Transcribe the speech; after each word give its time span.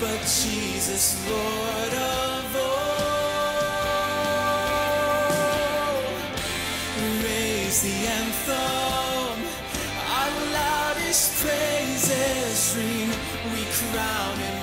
but 0.00 0.20
Jesus, 0.20 1.28
Lord 1.28 1.94
of 1.94 2.56
all. 2.56 2.84
Raise 7.22 7.82
the 7.82 8.06
anthem, 8.20 9.36
our 10.18 10.32
loudest 10.52 11.44
praises 11.44 12.76
ring. 12.76 13.10
We 13.52 13.62
crown 13.78 14.38
Him. 14.38 14.53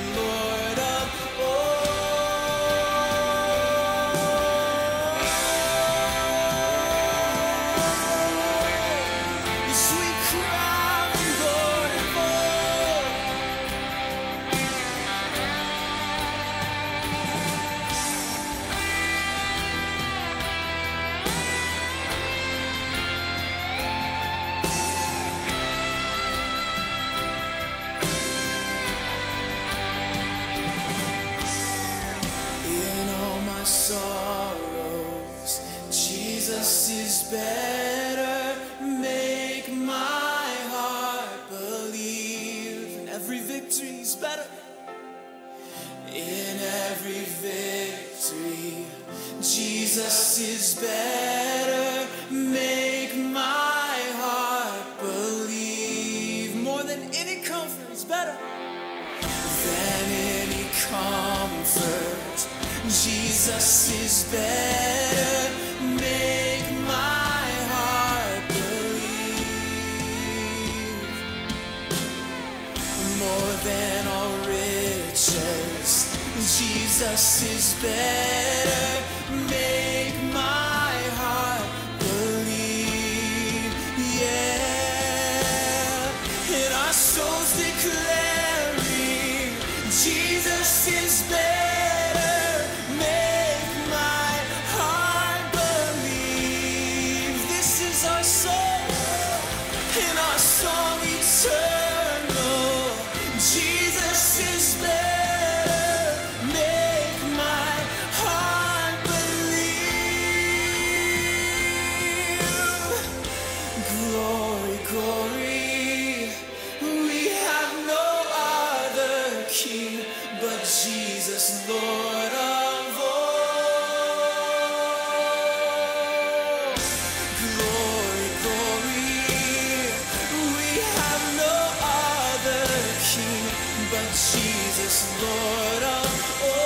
Jesus, 134.09 135.21
Lord 135.21 135.83
of 135.83 136.41
all. 136.43 136.60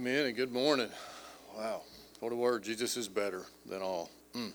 Amen 0.00 0.24
and 0.24 0.34
good 0.34 0.50
morning. 0.50 0.88
Wow, 1.54 1.82
what 2.20 2.32
a 2.32 2.34
word. 2.34 2.62
Jesus 2.62 2.96
is 2.96 3.06
better 3.06 3.42
than 3.66 3.82
all. 3.82 4.10
Mm. 4.34 4.52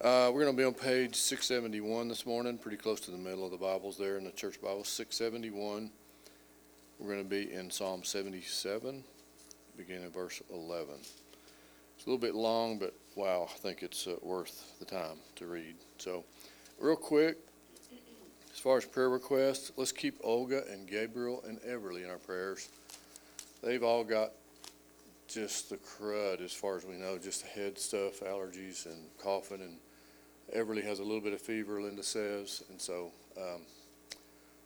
Uh, 0.00 0.30
we're 0.32 0.44
going 0.44 0.56
to 0.56 0.56
be 0.56 0.64
on 0.64 0.72
page 0.72 1.14
671 1.14 2.08
this 2.08 2.24
morning, 2.24 2.56
pretty 2.56 2.78
close 2.78 3.00
to 3.00 3.10
the 3.10 3.18
middle 3.18 3.44
of 3.44 3.50
the 3.50 3.58
Bibles 3.58 3.98
there 3.98 4.16
in 4.16 4.24
the 4.24 4.30
church 4.30 4.62
Bible. 4.62 4.82
671. 4.82 5.90
We're 6.98 7.06
going 7.06 7.22
to 7.22 7.28
be 7.28 7.52
in 7.52 7.70
Psalm 7.70 8.02
77, 8.02 9.04
beginning 9.76 10.10
verse 10.10 10.40
11. 10.50 10.94
It's 11.02 12.06
a 12.06 12.08
little 12.08 12.16
bit 12.16 12.34
long, 12.34 12.78
but 12.78 12.94
wow, 13.16 13.46
I 13.54 13.58
think 13.58 13.82
it's 13.82 14.06
uh, 14.06 14.14
worth 14.22 14.78
the 14.78 14.86
time 14.86 15.18
to 15.36 15.46
read. 15.46 15.74
So, 15.98 16.24
real 16.80 16.96
quick, 16.96 17.36
as 18.54 18.58
far 18.58 18.78
as 18.78 18.86
prayer 18.86 19.10
requests, 19.10 19.70
let's 19.76 19.92
keep 19.92 20.18
Olga 20.24 20.62
and 20.72 20.88
Gabriel 20.88 21.44
and 21.46 21.60
Everly 21.60 22.04
in 22.04 22.10
our 22.10 22.16
prayers. 22.16 22.70
They've 23.64 23.82
all 23.82 24.04
got 24.04 24.32
just 25.26 25.70
the 25.70 25.76
crud 25.78 26.42
as 26.42 26.52
far 26.52 26.76
as 26.76 26.84
we 26.84 26.96
know, 26.96 27.16
just 27.16 27.42
the 27.42 27.48
head 27.48 27.78
stuff, 27.78 28.20
allergies 28.20 28.84
and 28.84 29.06
coughing, 29.18 29.62
and 29.62 29.78
Everly 30.54 30.84
has 30.84 30.98
a 30.98 31.02
little 31.02 31.22
bit 31.22 31.32
of 31.32 31.40
fever, 31.40 31.80
Linda 31.80 32.02
says, 32.02 32.62
and 32.68 32.78
so 32.78 33.10
um, 33.38 33.62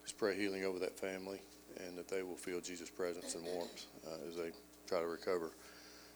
just 0.03 0.19
pray 0.19 0.37
healing 0.37 0.65
over 0.65 0.81
that 0.81 0.99
family 0.99 1.41
and 1.87 1.97
that 1.97 2.09
they 2.09 2.25
will 2.25 2.37
feel 2.37 2.61
Jesus' 2.61 2.91
presence 2.91 3.37
and 3.37 3.45
warmth 3.45 3.87
uh, 4.05 4.29
as 4.29 4.37
they 4.37 4.51
try 4.89 5.01
to 5.01 5.07
recover. 5.07 5.53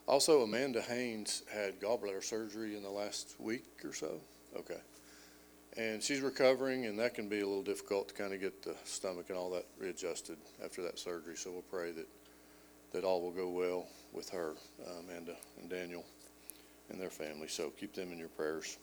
Also, 0.08 0.42
Amanda 0.42 0.82
Haynes 0.82 1.44
had 1.52 1.80
gallbladder 1.80 2.24
surgery 2.24 2.76
in 2.76 2.82
the 2.82 2.90
last 2.90 3.36
week 3.38 3.64
or 3.84 3.92
so. 3.92 4.20
Okay. 4.56 4.80
And 5.76 6.02
she's 6.02 6.20
recovering, 6.20 6.86
and 6.86 6.98
that 6.98 7.14
can 7.14 7.28
be 7.28 7.40
a 7.40 7.46
little 7.46 7.62
difficult 7.62 8.08
to 8.08 8.14
kind 8.14 8.34
of 8.34 8.40
get 8.40 8.62
the 8.62 8.74
stomach 8.84 9.26
and 9.28 9.38
all 9.38 9.50
that 9.50 9.66
readjusted 9.78 10.36
after 10.62 10.82
that 10.82 10.98
surgery. 10.98 11.36
So 11.36 11.52
we'll 11.52 11.62
pray 11.62 11.92
that 11.92 12.08
that 12.92 13.04
all 13.04 13.22
will 13.22 13.30
go 13.30 13.48
well 13.48 13.86
with 14.12 14.28
her, 14.30 14.54
uh, 14.86 15.00
Amanda 15.00 15.34
and 15.60 15.70
Daniel 15.70 16.04
and 16.90 17.00
their 17.00 17.10
family. 17.10 17.48
So 17.48 17.70
keep 17.70 17.94
them 17.94 18.12
in 18.12 18.18
your 18.18 18.28
prayers. 18.28 18.78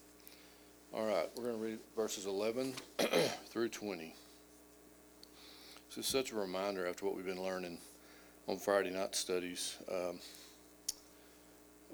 All 0.91 1.05
right, 1.05 1.29
we're 1.35 1.43
going 1.43 1.57
to 1.57 1.63
read 1.63 1.79
verses 1.95 2.25
11 2.25 2.73
through 3.49 3.69
20. 3.69 4.15
This 5.87 5.97
is 5.99 6.07
such 6.07 6.31
a 6.31 6.35
reminder 6.35 6.87
after 6.87 7.05
what 7.05 7.15
we've 7.15 7.25
been 7.25 7.43
learning 7.43 7.77
on 8.47 8.57
Friday 8.57 8.89
night 8.89 9.15
studies 9.15 9.77
um, 9.91 10.19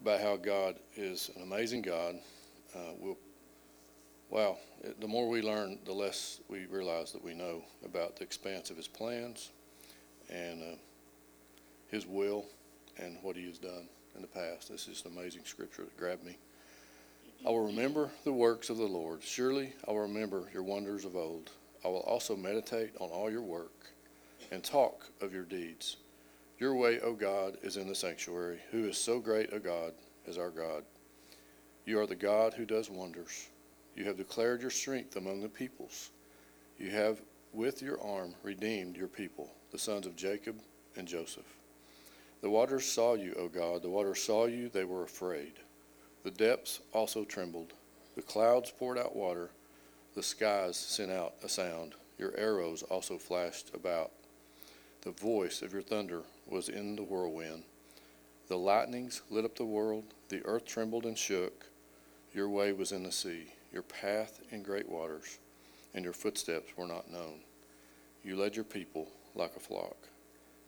about 0.02 0.22
how 0.22 0.38
God 0.38 0.76
is 0.96 1.30
an 1.36 1.42
amazing 1.44 1.82
God. 1.82 2.16
Uh, 2.74 2.94
we'll, 2.98 3.18
wow, 4.30 4.58
it, 4.82 5.02
the 5.02 5.08
more 5.08 5.28
we 5.28 5.42
learn, 5.42 5.80
the 5.86 5.92
less 5.92 6.40
we 6.48 6.66
realize 6.68 7.12
that 7.12 7.24
we 7.24 7.34
know 7.34 7.64
about 7.84 8.16
the 8.16 8.24
expanse 8.24 8.70
of 8.70 8.78
His 8.78 8.88
plans 8.88 9.52
and 10.30 10.64
uh, 10.64 10.76
his 11.96 12.06
will 12.06 12.46
and 12.98 13.18
what 13.22 13.38
He 13.38 13.46
has 13.48 13.58
done 13.58 13.88
in 14.16 14.22
the 14.22 14.28
past. 14.28 14.70
This 14.70 14.90
is 14.90 15.04
an 15.06 15.18
amazing 15.18 15.44
scripture 15.46 15.84
that 15.84 15.98
grabbed 15.98 16.26
me. 16.26 16.38
I 17.46 17.50
will 17.50 17.66
remember 17.66 18.10
the 18.26 18.34
works 18.34 18.70
of 18.70 18.76
the 18.76 18.84
Lord. 18.84 19.24
Surely 19.24 19.72
I 19.88 19.92
will 19.92 20.02
remember 20.02 20.50
your 20.54 20.64
wonders 20.64 21.06
of 21.06 21.16
old. 21.16 21.52
I 21.86 21.88
will 21.88 22.02
also 22.02 22.36
meditate 22.36 22.92
on 23.00 23.10
all 23.10 23.32
your 23.32 23.44
work 23.44 23.72
and 24.52 24.62
talk 24.62 25.06
of 25.22 25.34
your 25.34 25.46
deeds. 25.46 25.96
Your 26.60 26.76
way, 26.76 27.00
O 27.00 27.14
God, 27.14 27.58
is 27.64 27.78
in 27.78 27.88
the 27.88 27.96
sanctuary. 27.96 28.60
Who 28.72 28.90
is 28.90 28.98
so 28.98 29.20
great 29.20 29.54
a 29.54 29.60
God 29.60 29.94
as 30.28 30.38
our 30.38 30.50
God? 30.50 30.84
You 31.86 32.00
are 32.02 32.08
the 32.08 32.16
God 32.16 32.54
who 32.54 32.66
does 32.66 32.90
wonders. 32.90 33.48
You 33.96 34.04
have 34.04 34.18
declared 34.18 34.62
your 34.62 34.72
strength 34.72 35.16
among 35.16 35.42
the 35.42 35.48
peoples. 35.48 36.10
You 36.78 36.90
have 36.90 37.22
with 37.54 37.82
your 37.82 38.02
arm 38.04 38.36
redeemed 38.44 38.98
your 38.98 39.08
people, 39.08 39.50
the 39.72 39.80
sons 39.80 40.06
of 40.06 40.18
Jacob 40.18 40.60
and 40.98 41.08
Joseph. 41.08 41.46
The 42.42 42.50
waters 42.50 42.86
saw 42.86 43.16
you, 43.16 43.34
O 43.38 43.48
God. 43.48 43.82
The 43.82 43.90
waters 43.90 44.22
saw 44.22 44.46
you, 44.46 44.70
they 44.70 44.84
were 44.84 45.04
afraid. 45.04 45.54
The 46.24 46.32
depths 46.32 46.82
also 46.92 47.24
trembled. 47.24 47.74
The 48.16 48.22
clouds 48.22 48.72
poured 48.72 48.98
out 48.98 49.16
water. 49.16 49.50
The 50.16 50.24
skies 50.24 50.78
sent 50.78 51.12
out 51.12 51.36
a 51.44 51.50
sound. 51.50 51.94
Your 52.18 52.36
arrows 52.38 52.84
also 52.84 53.18
flashed 53.18 53.72
about. 53.74 54.12
The 55.02 55.12
voice 55.12 55.62
of 55.62 55.74
your 55.74 55.82
thunder 55.82 56.24
was 56.48 56.70
in 56.70 56.96
the 56.96 57.04
whirlwind. 57.04 57.64
The 58.48 58.58
lightnings 58.58 59.22
lit 59.30 59.46
up 59.46 59.56
the 59.56 59.66
world. 59.66 60.06
The 60.30 60.46
earth 60.46 60.66
trembled 60.66 61.06
and 61.06 61.18
shook. 61.18 61.66
Your 62.34 62.50
way 62.50 62.74
was 62.74 62.92
in 62.92 63.04
the 63.04 63.12
sea, 63.12 63.54
your 63.72 63.84
path 63.84 64.42
in 64.52 64.62
great 64.62 64.90
waters, 64.90 65.40
and 65.94 66.04
your 66.04 66.14
footsteps 66.14 66.76
were 66.76 66.88
not 66.88 67.10
known. 67.10 67.40
You 68.24 68.36
led 68.36 68.56
your 68.56 68.66
people 68.66 69.08
like 69.36 69.56
a 69.56 69.60
flock 69.60 69.96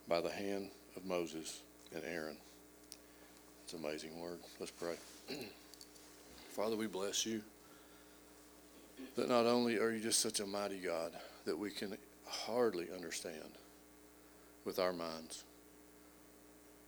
by 0.07 0.21
the 0.21 0.29
hand 0.29 0.69
of 0.97 1.05
Moses 1.05 1.61
and 1.93 2.03
Aaron. 2.03 2.37
It's 3.63 3.73
an 3.73 3.85
amazing 3.85 4.19
word. 4.19 4.39
Let's 4.59 4.71
pray. 4.71 4.95
Father, 6.49 6.75
we 6.75 6.87
bless 6.87 7.25
you 7.25 7.41
that 9.15 9.29
not 9.29 9.45
only 9.45 9.77
are 9.77 9.91
you 9.91 9.99
just 9.99 10.19
such 10.19 10.39
a 10.39 10.45
mighty 10.45 10.79
God 10.79 11.11
that 11.45 11.57
we 11.57 11.69
can 11.69 11.95
hardly 12.25 12.87
understand 12.93 13.51
with 14.65 14.79
our 14.79 14.91
minds, 14.91 15.43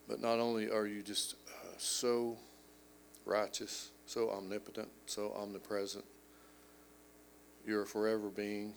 but 0.07 0.19
not 0.19 0.39
only 0.39 0.71
are 0.71 0.87
you 0.87 1.03
just 1.03 1.35
uh, 1.47 1.67
so 1.77 2.35
righteous, 3.25 3.91
so 4.07 4.31
omnipotent, 4.31 4.89
so 5.05 5.33
omnipresent, 5.39 6.03
you're 7.67 7.83
a 7.83 7.87
forever 7.87 8.29
being, 8.29 8.73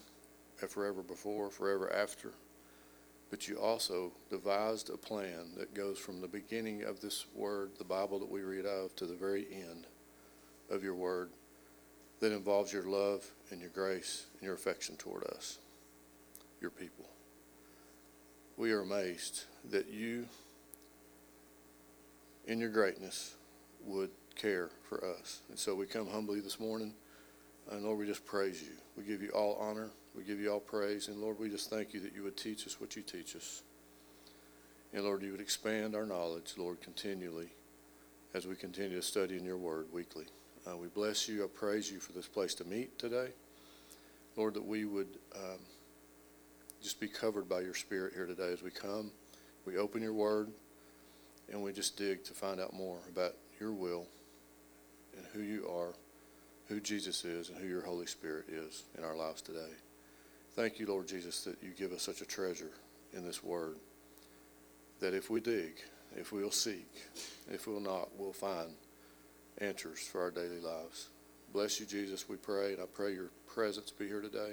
a 0.62 0.66
forever 0.66 1.02
before, 1.02 1.48
forever 1.48 1.90
after 1.90 2.32
but 3.32 3.48
you 3.48 3.56
also 3.56 4.12
devised 4.28 4.90
a 4.90 4.96
plan 4.98 5.52
that 5.56 5.72
goes 5.72 5.98
from 5.98 6.20
the 6.20 6.28
beginning 6.28 6.84
of 6.84 7.00
this 7.00 7.24
word, 7.34 7.70
the 7.78 7.84
Bible 7.84 8.18
that 8.18 8.30
we 8.30 8.42
read 8.42 8.66
of, 8.66 8.94
to 8.94 9.06
the 9.06 9.14
very 9.14 9.46
end 9.50 9.86
of 10.68 10.84
your 10.84 10.94
word 10.94 11.30
that 12.20 12.30
involves 12.30 12.74
your 12.74 12.82
love 12.82 13.24
and 13.50 13.58
your 13.58 13.70
grace 13.70 14.26
and 14.34 14.42
your 14.42 14.54
affection 14.54 14.96
toward 14.96 15.24
us, 15.24 15.58
your 16.60 16.68
people. 16.68 17.06
We 18.58 18.70
are 18.72 18.82
amazed 18.82 19.44
that 19.70 19.88
you, 19.88 20.26
in 22.46 22.60
your 22.60 22.68
greatness, 22.68 23.34
would 23.86 24.10
care 24.36 24.68
for 24.86 25.02
us. 25.06 25.40
And 25.48 25.58
so 25.58 25.74
we 25.74 25.86
come 25.86 26.06
humbly 26.06 26.40
this 26.40 26.60
morning, 26.60 26.92
and 27.70 27.82
Lord, 27.82 27.98
we 27.98 28.04
just 28.06 28.26
praise 28.26 28.60
you. 28.60 28.74
We 28.94 29.04
give 29.04 29.22
you 29.22 29.30
all 29.30 29.56
honor 29.58 29.88
we 30.16 30.24
give 30.24 30.40
you 30.40 30.52
all 30.52 30.60
praise. 30.60 31.08
And 31.08 31.20
Lord, 31.20 31.38
we 31.38 31.48
just 31.48 31.70
thank 31.70 31.94
you 31.94 32.00
that 32.00 32.14
you 32.14 32.22
would 32.22 32.36
teach 32.36 32.66
us 32.66 32.80
what 32.80 32.96
you 32.96 33.02
teach 33.02 33.34
us. 33.34 33.62
And 34.92 35.04
Lord, 35.04 35.22
you 35.22 35.32
would 35.32 35.40
expand 35.40 35.94
our 35.94 36.04
knowledge, 36.04 36.54
Lord, 36.56 36.80
continually 36.80 37.48
as 38.34 38.46
we 38.46 38.54
continue 38.54 38.96
to 38.96 39.02
study 39.02 39.36
in 39.36 39.44
your 39.44 39.56
word 39.56 39.86
weekly. 39.92 40.26
Uh, 40.66 40.76
we 40.76 40.88
bless 40.88 41.28
you. 41.28 41.44
I 41.44 41.46
praise 41.46 41.90
you 41.90 41.98
for 41.98 42.12
this 42.12 42.28
place 42.28 42.54
to 42.56 42.64
meet 42.64 42.98
today. 42.98 43.28
Lord, 44.36 44.54
that 44.54 44.64
we 44.64 44.84
would 44.84 45.18
um, 45.34 45.58
just 46.82 47.00
be 47.00 47.08
covered 47.08 47.48
by 47.48 47.60
your 47.60 47.74
spirit 47.74 48.12
here 48.14 48.26
today 48.26 48.52
as 48.52 48.62
we 48.62 48.70
come. 48.70 49.10
We 49.64 49.76
open 49.76 50.02
your 50.02 50.14
word 50.14 50.50
and 51.50 51.62
we 51.62 51.72
just 51.72 51.96
dig 51.96 52.24
to 52.24 52.32
find 52.32 52.60
out 52.60 52.72
more 52.72 52.98
about 53.10 53.34
your 53.60 53.72
will 53.72 54.06
and 55.16 55.26
who 55.32 55.40
you 55.40 55.68
are, 55.68 55.94
who 56.68 56.80
Jesus 56.80 57.24
is, 57.24 57.50
and 57.50 57.58
who 57.58 57.66
your 57.66 57.82
Holy 57.82 58.06
Spirit 58.06 58.46
is 58.48 58.84
in 58.96 59.04
our 59.04 59.16
lives 59.16 59.42
today. 59.42 59.70
Thank 60.54 60.78
you, 60.78 60.86
Lord 60.86 61.08
Jesus, 61.08 61.44
that 61.44 61.62
you 61.62 61.70
give 61.70 61.92
us 61.92 62.02
such 62.02 62.20
a 62.20 62.26
treasure 62.26 62.72
in 63.14 63.24
this 63.24 63.42
word. 63.42 63.76
That 65.00 65.14
if 65.14 65.30
we 65.30 65.40
dig, 65.40 65.80
if 66.14 66.30
we'll 66.30 66.50
seek, 66.50 66.88
if 67.50 67.66
we'll 67.66 67.80
not, 67.80 68.10
we'll 68.18 68.34
find 68.34 68.68
answers 69.58 70.00
for 70.00 70.20
our 70.20 70.30
daily 70.30 70.60
lives. 70.60 71.08
Bless 71.54 71.80
you, 71.80 71.86
Jesus, 71.86 72.28
we 72.28 72.36
pray, 72.36 72.74
and 72.74 72.82
I 72.82 72.84
pray 72.86 73.14
your 73.14 73.30
presence 73.46 73.90
be 73.90 74.06
here 74.06 74.20
today. 74.20 74.52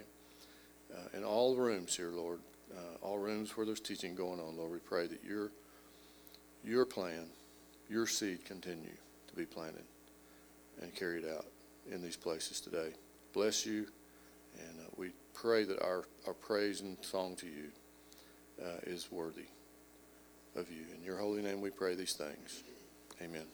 Uh, 0.94 1.18
in 1.18 1.24
all 1.25 1.56
rooms 1.56 1.96
here, 1.98 2.12
Lord, 2.12 2.39
uh, 2.74 3.06
all 3.06 3.20
rooms 3.20 3.56
where 3.58 3.65
there's 3.65 3.79
teaching 3.82 4.15
going 4.15 4.39
on, 4.39 4.58
Lord, 4.58 4.72
we 4.72 4.79
pray 4.79 5.08
that 5.08 5.24
your, 5.24 5.51
your 6.63 6.86
plan, 6.86 7.27
your 7.89 8.08
seed 8.08 8.46
continue 8.46 8.96
to 9.27 9.36
be 9.36 9.46
planted 9.46 9.84
and 10.82 10.96
carried 10.96 11.25
out 11.25 11.46
in 11.91 12.01
these 12.01 12.18
places 12.18 12.62
today. 12.62 12.91
Bless 13.34 13.65
you, 13.65 13.86
and 14.58 14.79
uh, 14.79 14.89
we 14.98 15.12
pray 15.41 15.63
that 15.63 15.81
our, 15.81 16.03
our 16.27 16.34
praise 16.34 16.81
and 16.81 16.98
song 17.01 17.36
to 17.38 17.46
you 17.46 17.69
uh, 18.62 18.79
is 18.84 19.10
worthy 19.12 19.48
of 20.55 20.69
you. 20.69 20.84
In 20.96 21.03
your 21.03 21.17
holy 21.17 21.41
name 21.41 21.62
we 21.62 21.69
pray 21.69 21.96
these 21.96 22.15
things. 22.15 22.63
Amen. 23.22 23.46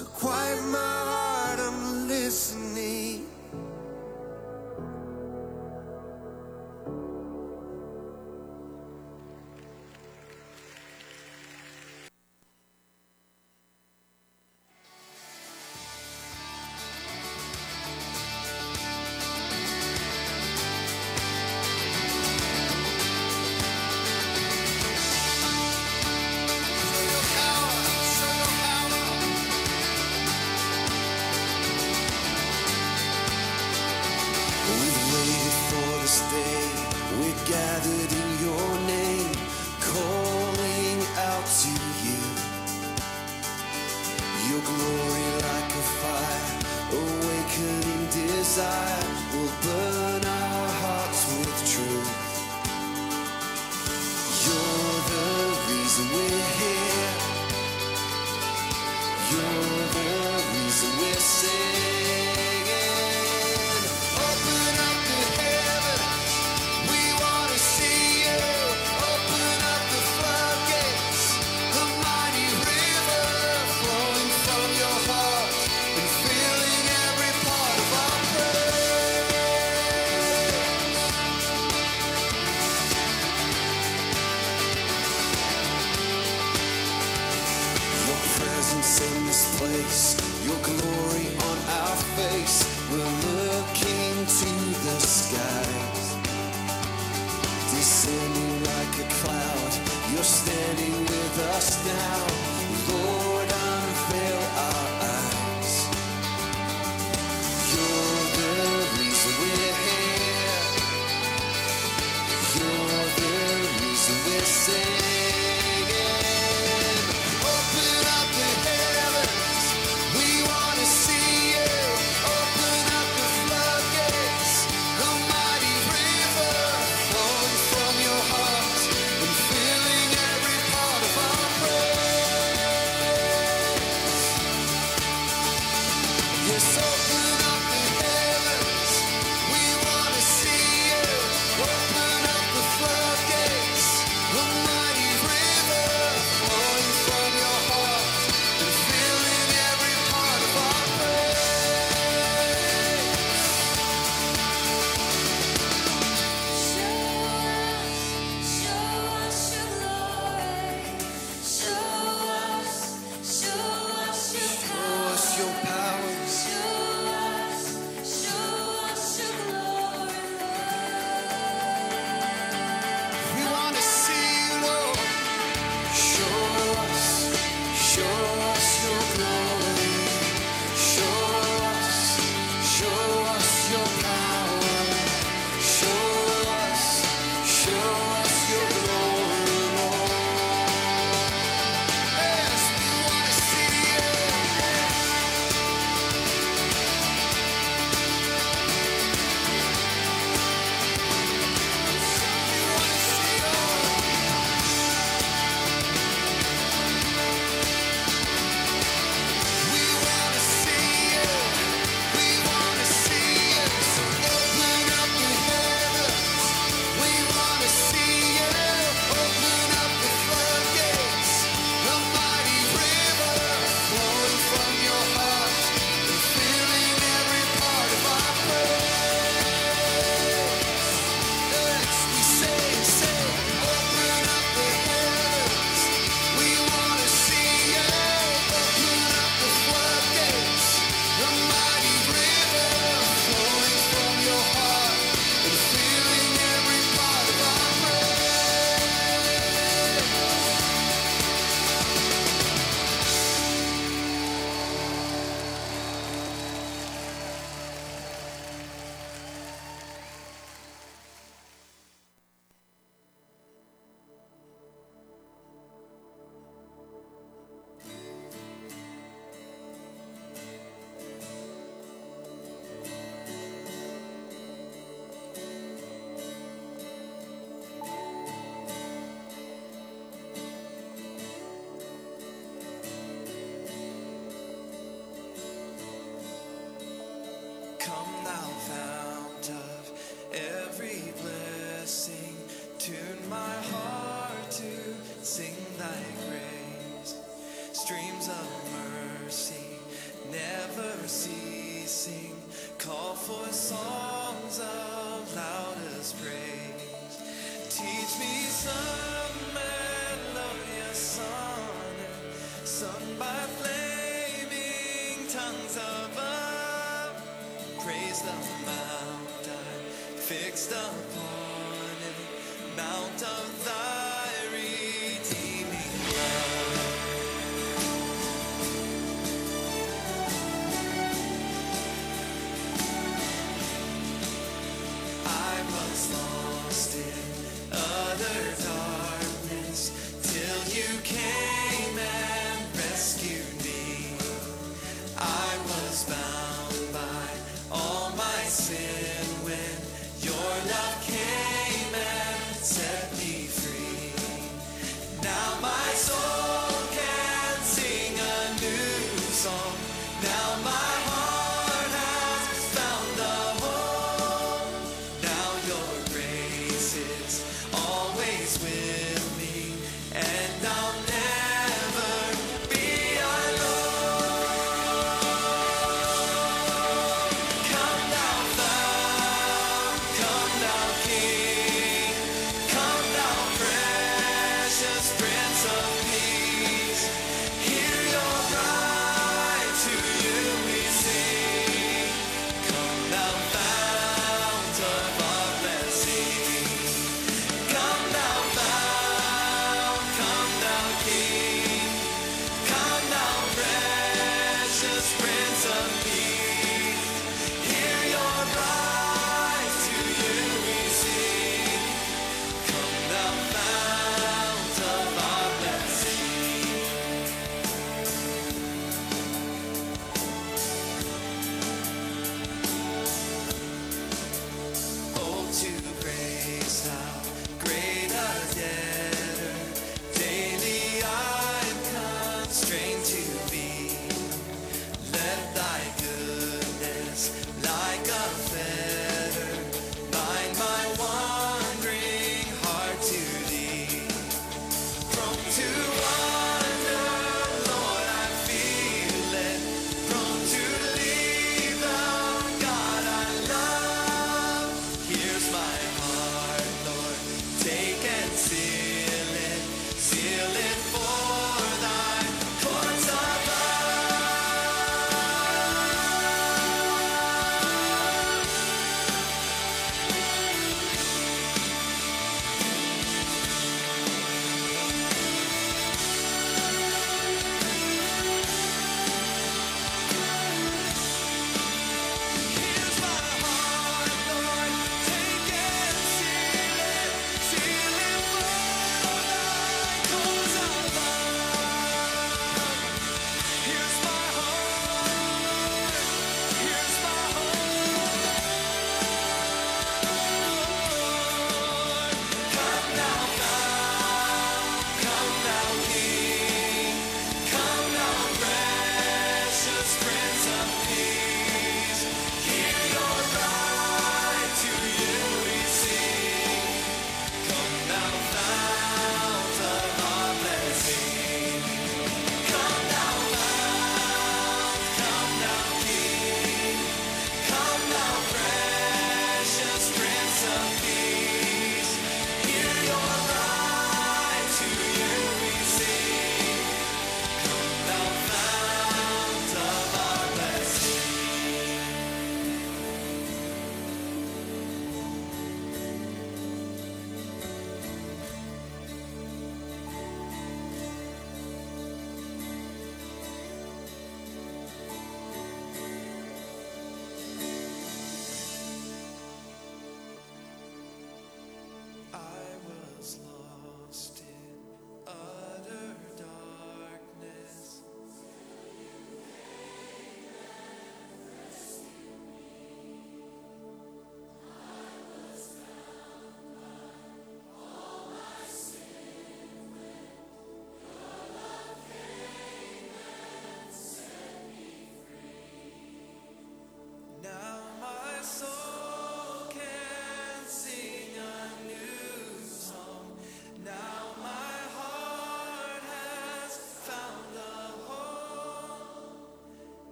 So 0.00 0.06
quiet 0.06 0.62
my 0.72 0.78
heart, 0.78 1.60
I'm 1.60 2.08
listening. 2.08 2.79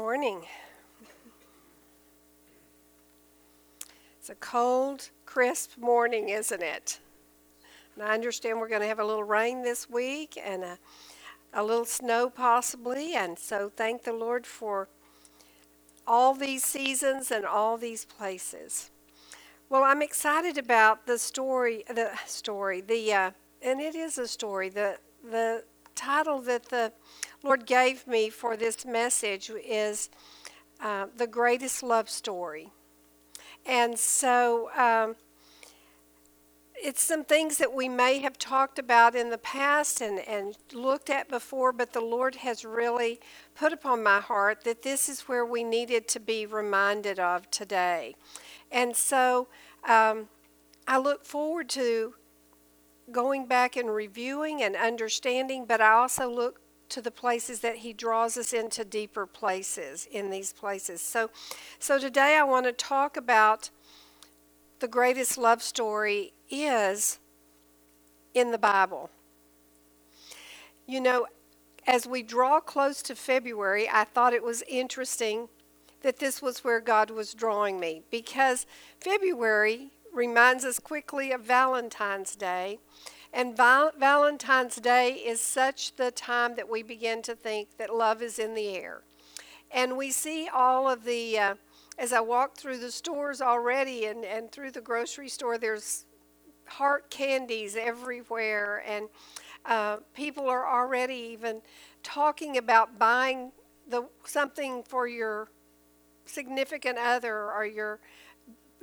Morning. 0.00 0.40
It's 4.18 4.30
a 4.30 4.34
cold, 4.36 5.10
crisp 5.26 5.76
morning, 5.76 6.30
isn't 6.30 6.62
it? 6.62 7.00
And 7.94 8.04
I 8.04 8.14
understand 8.14 8.58
we're 8.58 8.70
going 8.70 8.80
to 8.80 8.86
have 8.86 8.98
a 8.98 9.04
little 9.04 9.24
rain 9.24 9.62
this 9.62 9.90
week 9.90 10.38
and 10.42 10.64
a, 10.64 10.78
a 11.52 11.62
little 11.62 11.84
snow 11.84 12.30
possibly. 12.30 13.14
And 13.14 13.38
so 13.38 13.70
thank 13.76 14.04
the 14.04 14.14
Lord 14.14 14.46
for 14.46 14.88
all 16.06 16.32
these 16.32 16.64
seasons 16.64 17.30
and 17.30 17.44
all 17.44 17.76
these 17.76 18.06
places. 18.06 18.90
Well, 19.68 19.84
I'm 19.84 20.00
excited 20.00 20.56
about 20.56 21.06
the 21.06 21.18
story, 21.18 21.84
the 21.86 22.12
story, 22.24 22.80
the, 22.80 23.12
uh, 23.12 23.30
and 23.60 23.82
it 23.82 23.94
is 23.94 24.16
a 24.16 24.26
story, 24.26 24.70
the, 24.70 24.96
the 25.22 25.64
title 26.00 26.40
that 26.40 26.70
the 26.70 26.92
Lord 27.42 27.66
gave 27.66 28.06
me 28.06 28.30
for 28.30 28.56
this 28.56 28.86
message 28.86 29.50
is 29.50 30.08
uh, 30.82 31.06
The 31.14 31.26
Greatest 31.26 31.82
Love 31.82 32.08
Story. 32.08 32.72
And 33.66 33.98
so 33.98 34.70
um, 34.74 35.16
it's 36.74 37.02
some 37.02 37.24
things 37.24 37.58
that 37.58 37.74
we 37.74 37.86
may 37.86 38.18
have 38.20 38.38
talked 38.38 38.78
about 38.78 39.14
in 39.14 39.28
the 39.28 39.36
past 39.36 40.00
and, 40.00 40.20
and 40.20 40.56
looked 40.72 41.10
at 41.10 41.28
before, 41.28 41.70
but 41.70 41.92
the 41.92 42.00
Lord 42.00 42.36
has 42.36 42.64
really 42.64 43.20
put 43.54 43.74
upon 43.74 44.02
my 44.02 44.20
heart 44.20 44.64
that 44.64 44.82
this 44.82 45.06
is 45.06 45.22
where 45.22 45.44
we 45.44 45.62
needed 45.62 46.08
to 46.08 46.20
be 46.20 46.46
reminded 46.46 47.18
of 47.18 47.50
today. 47.50 48.16
And 48.72 48.96
so 48.96 49.48
um, 49.86 50.28
I 50.88 50.96
look 50.96 51.26
forward 51.26 51.68
to 51.70 52.14
going 53.12 53.46
back 53.46 53.76
and 53.76 53.94
reviewing 53.94 54.62
and 54.62 54.76
understanding, 54.76 55.64
but 55.66 55.80
I 55.80 55.92
also 55.92 56.30
look 56.30 56.60
to 56.90 57.00
the 57.00 57.10
places 57.10 57.60
that 57.60 57.76
he 57.76 57.92
draws 57.92 58.36
us 58.36 58.52
into 58.52 58.84
deeper 58.84 59.26
places 59.26 60.08
in 60.10 60.30
these 60.30 60.52
places. 60.52 61.00
So 61.00 61.30
so 61.78 61.98
today 61.98 62.36
I 62.36 62.42
want 62.42 62.66
to 62.66 62.72
talk 62.72 63.16
about 63.16 63.70
the 64.80 64.88
greatest 64.88 65.38
love 65.38 65.62
story 65.62 66.32
is 66.50 67.18
in 68.34 68.50
the 68.50 68.58
Bible. 68.58 69.10
You 70.86 71.00
know, 71.00 71.26
as 71.86 72.06
we 72.06 72.22
draw 72.22 72.60
close 72.60 73.02
to 73.02 73.14
February, 73.14 73.88
I 73.88 74.04
thought 74.04 74.32
it 74.32 74.42
was 74.42 74.62
interesting 74.68 75.48
that 76.02 76.18
this 76.18 76.40
was 76.42 76.64
where 76.64 76.80
God 76.80 77.10
was 77.10 77.34
drawing 77.34 77.78
me 77.78 78.02
because 78.10 78.66
February 79.00 79.90
reminds 80.12 80.64
us 80.64 80.78
quickly 80.78 81.32
of 81.32 81.42
Valentine's 81.42 82.34
Day. 82.36 82.78
And 83.32 83.56
Val- 83.56 83.92
Valentine's 83.98 84.76
Day 84.76 85.12
is 85.12 85.40
such 85.40 85.94
the 85.96 86.10
time 86.10 86.56
that 86.56 86.68
we 86.68 86.82
begin 86.82 87.22
to 87.22 87.34
think 87.34 87.68
that 87.78 87.94
love 87.94 88.22
is 88.22 88.38
in 88.38 88.54
the 88.54 88.68
air. 88.68 89.02
And 89.70 89.96
we 89.96 90.10
see 90.10 90.48
all 90.52 90.88
of 90.88 91.04
the, 91.04 91.38
uh, 91.38 91.54
as 91.96 92.12
I 92.12 92.20
walk 92.20 92.56
through 92.56 92.78
the 92.78 92.90
stores 92.90 93.40
already 93.40 94.06
and, 94.06 94.24
and 94.24 94.50
through 94.50 94.72
the 94.72 94.80
grocery 94.80 95.28
store, 95.28 95.58
there's 95.58 96.06
heart 96.66 97.08
candies 97.10 97.76
everywhere. 97.76 98.82
And 98.86 99.08
uh, 99.64 99.98
people 100.14 100.48
are 100.48 100.66
already 100.66 101.30
even 101.32 101.62
talking 102.02 102.56
about 102.56 102.98
buying 102.98 103.52
the, 103.88 104.08
something 104.24 104.82
for 104.82 105.06
your 105.06 105.48
significant 106.24 106.98
other 106.98 107.52
or 107.52 107.64
your 107.64 108.00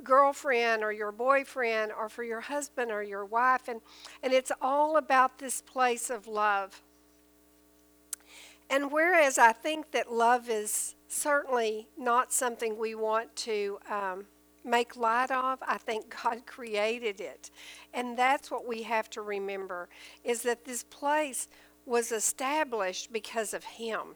girlfriend 0.04 0.82
or 0.82 0.92
your 0.92 1.12
boyfriend 1.12 1.92
or 1.92 2.08
for 2.08 2.22
your 2.22 2.40
husband 2.40 2.90
or 2.90 3.02
your 3.02 3.24
wife 3.24 3.68
and 3.68 3.80
and 4.22 4.32
it's 4.32 4.52
all 4.60 4.96
about 4.96 5.38
this 5.38 5.60
place 5.62 6.10
of 6.10 6.26
love. 6.26 6.82
And 8.70 8.92
whereas 8.92 9.38
i 9.38 9.52
think 9.52 9.90
that 9.92 10.12
love 10.12 10.48
is 10.48 10.94
certainly 11.08 11.88
not 11.96 12.32
something 12.32 12.78
we 12.78 12.94
want 12.94 13.34
to 13.36 13.78
um, 13.90 14.26
make 14.64 14.96
light 14.96 15.30
of 15.30 15.58
i 15.62 15.78
think 15.78 16.14
god 16.22 16.46
created 16.46 17.20
it. 17.20 17.50
And 17.92 18.16
that's 18.16 18.50
what 18.50 18.66
we 18.66 18.82
have 18.82 19.10
to 19.10 19.22
remember 19.22 19.88
is 20.22 20.42
that 20.42 20.64
this 20.64 20.84
place 20.84 21.48
was 21.86 22.12
established 22.12 23.12
because 23.12 23.54
of 23.54 23.64
him 23.64 24.14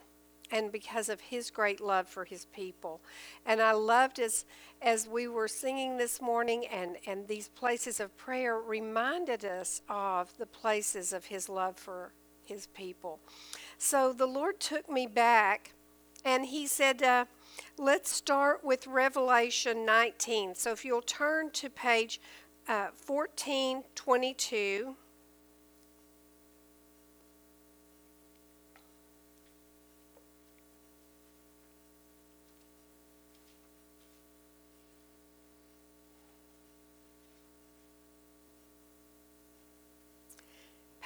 and 0.52 0.70
because 0.70 1.08
of 1.08 1.20
his 1.20 1.50
great 1.50 1.80
love 1.80 2.06
for 2.06 2.24
his 2.24 2.44
people. 2.44 3.00
And 3.44 3.60
I 3.60 3.72
loved 3.72 4.20
as 4.20 4.44
as 4.80 5.08
we 5.08 5.28
were 5.28 5.48
singing 5.48 5.96
this 5.96 6.20
morning 6.20 6.66
and, 6.66 6.96
and 7.06 7.26
these 7.28 7.48
places 7.48 8.00
of 8.00 8.16
prayer 8.16 8.58
reminded 8.58 9.44
us 9.44 9.80
of 9.88 10.36
the 10.38 10.46
places 10.46 11.12
of 11.12 11.26
his 11.26 11.48
love 11.48 11.76
for 11.76 12.12
his 12.44 12.66
people. 12.66 13.20
So 13.78 14.12
the 14.12 14.26
Lord 14.26 14.58
took 14.58 14.90
me 14.90 15.06
back 15.06 15.72
and 16.24 16.46
he 16.46 16.66
said, 16.66 17.02
uh, 17.02 17.26
let's 17.78 18.10
start 18.10 18.64
with 18.64 18.88
Revelation 18.88 19.86
19. 19.86 20.56
So 20.56 20.72
if 20.72 20.84
you'll 20.84 21.02
turn 21.02 21.50
to 21.52 21.70
page 21.70 22.20
uh, 22.68 22.88
1422. 23.06 24.96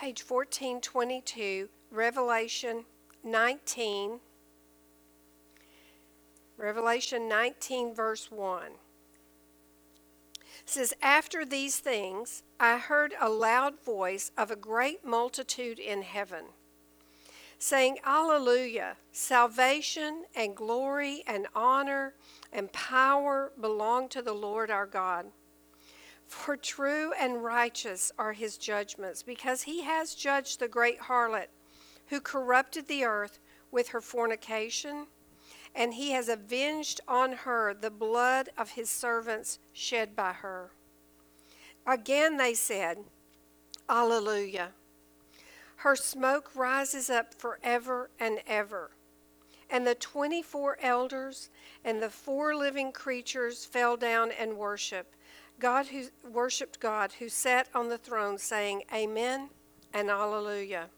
Page 0.06 0.22
1422, 0.22 1.68
Revelation 1.90 2.84
19. 3.24 4.20
Revelation 6.56 7.28
19, 7.28 7.92
verse 7.92 8.30
1. 8.30 8.62
It 8.66 10.40
says, 10.64 10.94
After 11.02 11.44
these 11.44 11.78
things, 11.78 12.44
I 12.60 12.78
heard 12.78 13.14
a 13.20 13.28
loud 13.28 13.82
voice 13.84 14.30
of 14.38 14.52
a 14.52 14.54
great 14.54 15.04
multitude 15.04 15.80
in 15.80 16.02
heaven, 16.02 16.44
saying, 17.58 17.98
Alleluia! 18.04 18.98
Salvation 19.10 20.22
and 20.36 20.54
glory 20.54 21.24
and 21.26 21.48
honor 21.52 22.14
and 22.52 22.72
power 22.72 23.50
belong 23.60 24.08
to 24.10 24.22
the 24.22 24.34
Lord 24.34 24.70
our 24.70 24.86
God. 24.86 25.26
For 26.26 26.56
true 26.56 27.12
and 27.18 27.42
righteous 27.42 28.12
are 28.18 28.32
his 28.32 28.56
judgments, 28.56 29.22
because 29.22 29.62
he 29.62 29.82
has 29.82 30.14
judged 30.14 30.58
the 30.58 30.68
great 30.68 31.00
harlot 31.00 31.48
who 32.06 32.20
corrupted 32.20 32.86
the 32.86 33.04
earth 33.04 33.38
with 33.70 33.88
her 33.88 34.00
fornication, 34.00 35.06
and 35.74 35.94
he 35.94 36.12
has 36.12 36.28
avenged 36.28 37.00
on 37.06 37.32
her 37.32 37.74
the 37.74 37.90
blood 37.90 38.48
of 38.56 38.70
his 38.70 38.90
servants 38.90 39.58
shed 39.72 40.16
by 40.16 40.32
her. 40.32 40.70
Again 41.86 42.36
they 42.36 42.54
said, 42.54 42.98
Alleluia. 43.88 44.70
Her 45.76 45.94
smoke 45.94 46.50
rises 46.54 47.10
up 47.10 47.34
forever 47.34 48.10
and 48.18 48.40
ever. 48.46 48.90
And 49.68 49.86
the 49.86 49.94
24 49.94 50.78
elders 50.80 51.50
and 51.84 52.02
the 52.02 52.10
four 52.10 52.54
living 52.54 52.92
creatures 52.92 53.64
fell 53.64 53.96
down 53.96 54.30
and 54.32 54.56
worshiped 54.56 55.16
God 55.58 55.86
who 55.86 56.04
worshiped 56.28 56.80
God 56.80 57.12
who 57.18 57.28
sat 57.28 57.68
on 57.74 57.88
the 57.88 57.98
throne 57.98 58.38
saying 58.38 58.82
amen 58.92 59.50
and 59.92 60.08
hallelujah. 60.08 60.88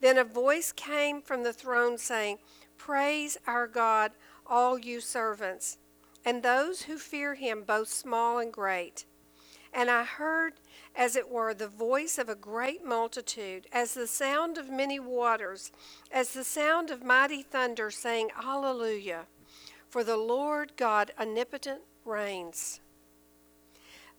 Then 0.00 0.18
a 0.18 0.24
voice 0.24 0.72
came 0.72 1.22
from 1.22 1.42
the 1.42 1.52
throne 1.52 1.96
saying, 1.96 2.38
Praise 2.76 3.38
our 3.46 3.66
God, 3.66 4.12
all 4.46 4.78
you 4.78 5.00
servants, 5.00 5.78
and 6.24 6.42
those 6.42 6.82
who 6.82 6.98
fear 6.98 7.34
him, 7.34 7.62
both 7.62 7.88
small 7.88 8.38
and 8.38 8.52
great. 8.52 9.06
And 9.72 9.90
I 9.90 10.04
heard, 10.04 10.54
as 10.94 11.16
it 11.16 11.30
were, 11.30 11.54
the 11.54 11.68
voice 11.68 12.18
of 12.18 12.28
a 12.28 12.34
great 12.34 12.84
multitude, 12.84 13.66
as 13.72 13.94
the 13.94 14.06
sound 14.06 14.58
of 14.58 14.70
many 14.70 15.00
waters, 15.00 15.72
as 16.12 16.32
the 16.32 16.44
sound 16.44 16.90
of 16.90 17.02
mighty 17.02 17.42
thunder, 17.42 17.90
saying, 17.90 18.28
Alleluia, 18.40 19.26
for 19.88 20.04
the 20.04 20.16
Lord 20.16 20.72
God 20.76 21.12
omnipotent 21.18 21.80
reigns. 22.04 22.80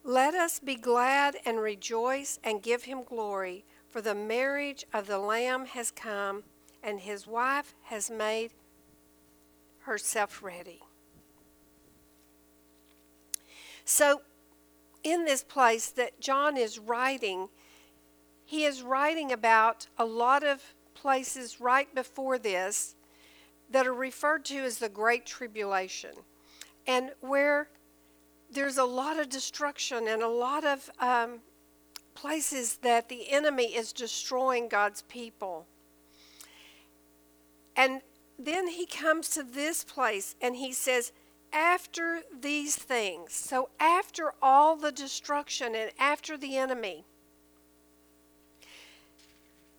Let 0.07 0.35
us 0.35 0.59
be 0.59 0.75
glad 0.75 1.37
and 1.47 1.59
rejoice 1.59 2.37
and 2.43 2.61
give 2.61 2.83
him 2.83 3.01
glory, 3.01 3.65
for 3.89 4.01
the 4.01 4.13
marriage 4.13 4.85
of 4.93 5.07
the 5.07 5.17
Lamb 5.17 5.65
has 5.65 5.89
come, 5.89 6.43
and 6.83 6.99
his 6.99 7.25
wife 7.25 7.73
has 7.85 8.11
made 8.11 8.51
herself 9.79 10.43
ready. 10.43 10.81
So, 13.83 14.21
in 15.03 15.25
this 15.25 15.43
place 15.43 15.89
that 15.89 16.19
John 16.19 16.55
is 16.55 16.77
writing, 16.77 17.49
he 18.45 18.63
is 18.63 18.83
writing 18.83 19.31
about 19.31 19.87
a 19.97 20.05
lot 20.05 20.43
of 20.43 20.75
places 20.93 21.59
right 21.59 21.93
before 21.95 22.37
this 22.37 22.95
that 23.71 23.87
are 23.87 23.93
referred 23.93 24.45
to 24.45 24.57
as 24.57 24.77
the 24.77 24.89
Great 24.89 25.25
Tribulation, 25.25 26.11
and 26.85 27.09
where 27.21 27.69
there's 28.51 28.77
a 28.77 28.85
lot 28.85 29.19
of 29.19 29.29
destruction 29.29 30.07
and 30.07 30.21
a 30.21 30.27
lot 30.27 30.63
of 30.63 30.89
um, 30.99 31.39
places 32.13 32.77
that 32.77 33.09
the 33.09 33.31
enemy 33.31 33.75
is 33.75 33.91
destroying 33.91 34.67
God's 34.67 35.01
people. 35.03 35.67
And 37.75 38.01
then 38.39 38.67
he 38.67 38.85
comes 38.85 39.29
to 39.31 39.43
this 39.43 39.83
place 39.83 40.35
and 40.41 40.55
he 40.55 40.71
says, 40.71 41.11
after 41.51 42.21
these 42.37 42.75
things, 42.75 43.33
so 43.33 43.69
after 43.79 44.33
all 44.41 44.75
the 44.75 44.91
destruction 44.91 45.75
and 45.75 45.91
after 45.97 46.37
the 46.37 46.57
enemy, 46.57 47.05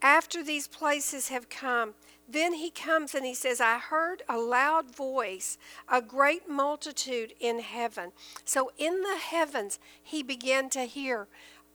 after 0.01 0.43
these 0.43 0.69
places 0.69 1.29
have 1.29 1.49
come, 1.49 1.95
then 2.29 2.55
he 2.55 2.71
comes 2.71 3.15
and 3.15 3.25
he 3.25 3.35
says, 3.35 3.61
I 3.61 3.79
heard 3.79 4.23
a 4.29 4.37
loud 4.37 4.95
voice, 4.95 5.59
a 5.89 6.03
great 6.03 6.49
multitude 6.49 7.35
in 7.39 7.61
heaven. 7.61 8.13
So 8.45 8.73
in 8.77 9.03
the 9.03 9.17
heavens, 9.17 9.79
he 10.03 10.23
began 10.23 10.69
to 10.71 10.81
hear 10.81 11.29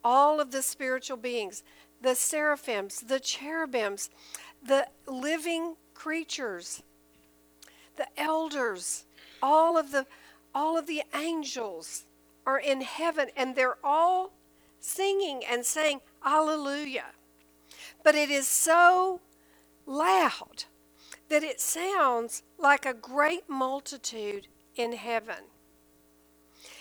all 0.03 0.41
of 0.41 0.51
the 0.51 0.61
spiritual 0.61 1.17
beings, 1.17 1.63
the 2.01 2.15
seraphims, 2.15 3.01
the 3.01 3.19
cherubims, 3.19 4.09
the 4.65 4.87
living 5.07 5.75
creatures, 5.93 6.83
the 7.95 8.07
elders, 8.17 9.05
all 9.41 9.77
of 9.77 9.91
the 9.91 10.05
all 10.53 10.77
of 10.77 10.85
the 10.85 11.03
angels 11.15 12.03
are 12.45 12.59
in 12.59 12.81
heaven 12.81 13.29
and 13.37 13.55
they're 13.55 13.77
all 13.83 14.31
singing 14.81 15.43
and 15.49 15.65
saying 15.65 16.01
hallelujah. 16.21 17.05
But 18.03 18.15
it 18.15 18.29
is 18.29 18.47
so 18.47 19.21
loud 19.85 20.65
that 21.29 21.43
it 21.43 21.61
sounds 21.61 22.43
like 22.57 22.85
a 22.85 22.93
great 22.93 23.49
multitude 23.49 24.47
in 24.75 24.93
heaven. 24.93 25.45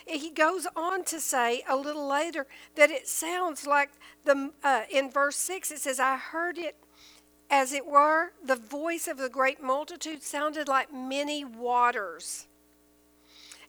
He 0.06 0.30
goes 0.30 0.66
on 0.74 1.04
to 1.04 1.20
say 1.20 1.62
a 1.68 1.76
little 1.76 2.06
later 2.06 2.46
that 2.74 2.90
it 2.90 3.06
sounds 3.06 3.66
like 3.66 3.90
the 4.24 4.50
uh, 4.62 4.82
in 4.90 5.10
verse 5.10 5.36
6 5.36 5.70
it 5.70 5.78
says 5.78 6.00
I 6.00 6.16
heard 6.16 6.58
it 6.58 6.76
as 7.48 7.72
it 7.72 7.86
were 7.86 8.32
the 8.44 8.56
voice 8.56 9.06
of 9.06 9.18
the 9.18 9.28
great 9.28 9.62
multitude 9.62 10.22
sounded 10.22 10.68
like 10.68 10.92
many 10.92 11.44
waters 11.44 12.48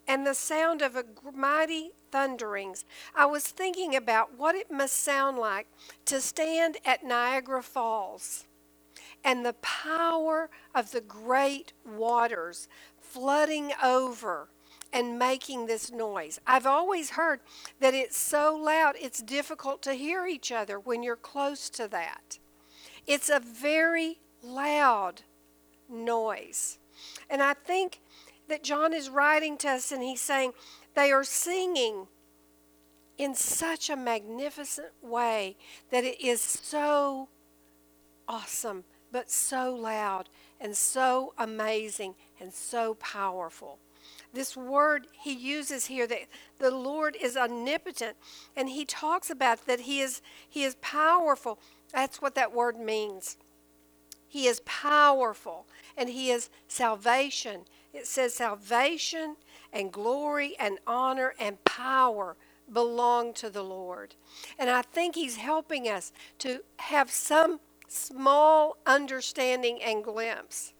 and 0.07 0.25
the 0.25 0.33
sound 0.33 0.81
of 0.81 0.95
a 0.95 1.05
mighty 1.33 1.91
thunderings. 2.11 2.85
I 3.15 3.27
was 3.27 3.47
thinking 3.47 3.95
about 3.95 4.37
what 4.37 4.55
it 4.55 4.71
must 4.71 4.97
sound 4.97 5.37
like 5.37 5.67
to 6.05 6.19
stand 6.19 6.77
at 6.83 7.03
Niagara 7.03 7.63
Falls 7.63 8.45
and 9.23 9.45
the 9.45 9.53
power 9.53 10.49
of 10.73 10.91
the 10.91 11.01
great 11.01 11.73
waters 11.85 12.67
flooding 12.99 13.71
over 13.83 14.49
and 14.93 15.17
making 15.17 15.67
this 15.67 15.91
noise. 15.91 16.39
I've 16.45 16.65
always 16.65 17.11
heard 17.11 17.39
that 17.79 17.93
it's 17.93 18.17
so 18.17 18.55
loud 18.55 18.95
it's 18.99 19.21
difficult 19.21 19.81
to 19.83 19.93
hear 19.93 20.25
each 20.25 20.51
other 20.51 20.79
when 20.79 21.03
you're 21.03 21.15
close 21.15 21.69
to 21.71 21.87
that. 21.89 22.39
It's 23.07 23.29
a 23.29 23.39
very 23.39 24.19
loud 24.43 25.23
noise. 25.89 26.77
And 27.29 27.41
I 27.41 27.53
think 27.53 28.01
that 28.47 28.63
John 28.63 28.93
is 28.93 29.09
writing 29.09 29.57
to 29.59 29.69
us 29.69 29.91
and 29.91 30.03
he's 30.03 30.21
saying 30.21 30.51
they 30.95 31.11
are 31.11 31.23
singing 31.23 32.07
in 33.17 33.35
such 33.35 33.89
a 33.89 33.95
magnificent 33.95 34.89
way 35.01 35.55
that 35.89 36.03
it 36.03 36.19
is 36.19 36.41
so 36.41 37.29
awesome, 38.27 38.83
but 39.11 39.29
so 39.29 39.75
loud 39.75 40.29
and 40.59 40.75
so 40.75 41.33
amazing 41.37 42.15
and 42.39 42.53
so 42.53 42.95
powerful. 42.95 43.79
This 44.33 44.55
word 44.55 45.07
he 45.11 45.33
uses 45.33 45.85
here 45.85 46.07
that 46.07 46.27
the 46.59 46.71
Lord 46.71 47.17
is 47.19 47.35
omnipotent 47.35 48.15
and 48.55 48.69
he 48.69 48.85
talks 48.85 49.29
about 49.29 49.65
that 49.67 49.81
he 49.81 50.01
is 50.01 50.21
he 50.49 50.63
is 50.63 50.75
powerful. 50.81 51.59
That's 51.93 52.21
what 52.21 52.35
that 52.35 52.53
word 52.53 52.79
means. 52.79 53.37
He 54.27 54.47
is 54.47 54.61
powerful 54.61 55.65
and 55.97 56.09
he 56.09 56.31
is 56.31 56.49
salvation. 56.67 57.65
It 57.93 58.07
says 58.07 58.33
salvation 58.33 59.35
and 59.73 59.91
glory 59.91 60.55
and 60.57 60.79
honor 60.87 61.33
and 61.39 61.63
power 61.65 62.37
belong 62.71 63.33
to 63.33 63.49
the 63.49 63.63
Lord. 63.63 64.15
And 64.57 64.69
I 64.69 64.81
think 64.81 65.15
He's 65.15 65.35
helping 65.37 65.87
us 65.87 66.11
to 66.39 66.61
have 66.77 67.11
some 67.11 67.59
small 67.91 68.77
understanding 68.85 69.81
and 69.83 70.01
glimpse 70.01 70.71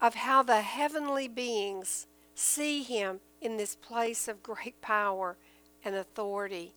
of 0.00 0.14
how 0.14 0.42
the 0.42 0.62
heavenly 0.62 1.28
beings 1.28 2.06
see 2.34 2.82
Him 2.82 3.20
in 3.38 3.58
this 3.58 3.76
place 3.76 4.28
of 4.28 4.42
great 4.42 4.80
power 4.80 5.36
and 5.84 5.94
authority 5.94 6.72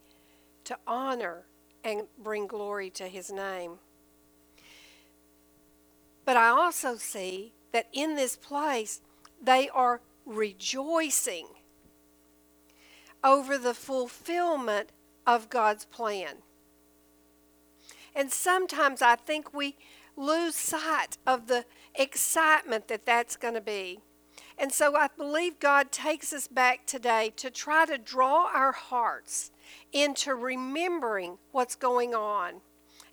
to 0.66 0.78
honor 0.86 1.46
and 1.86 2.04
bring 2.22 2.48
glory 2.48 2.90
to 2.90 3.08
His 3.08 3.32
name. 3.32 3.80
But 6.26 6.36
I 6.36 6.50
also 6.50 6.98
see 6.98 7.54
that 7.72 7.88
in 7.94 8.16
this 8.16 8.36
place 8.36 9.00
they 9.42 9.70
are 9.70 10.02
rejoicing 10.26 11.48
over 13.24 13.58
the 13.58 13.74
fulfillment 13.74 14.92
of 15.26 15.50
God's 15.50 15.86
plan. 15.86 16.40
And 18.16 18.32
sometimes 18.32 19.02
I 19.02 19.16
think 19.16 19.54
we 19.54 19.76
lose 20.16 20.56
sight 20.56 21.18
of 21.28 21.48
the 21.48 21.66
excitement 21.94 22.88
that 22.88 23.06
that's 23.06 23.36
going 23.36 23.56
to 23.56 23.62
be. 23.62 24.00
And 24.58 24.72
so 24.72 24.96
I 24.96 25.10
believe 25.18 25.60
God 25.60 25.92
takes 25.92 26.32
us 26.32 26.48
back 26.48 26.86
today 26.86 27.34
to 27.36 27.50
try 27.50 27.86
to 27.86 27.98
draw 27.98 28.50
our 28.54 28.72
hearts 28.72 29.52
into 29.92 30.34
remembering 30.34 31.38
what's 31.52 31.76
going 31.76 32.16
on 32.16 32.62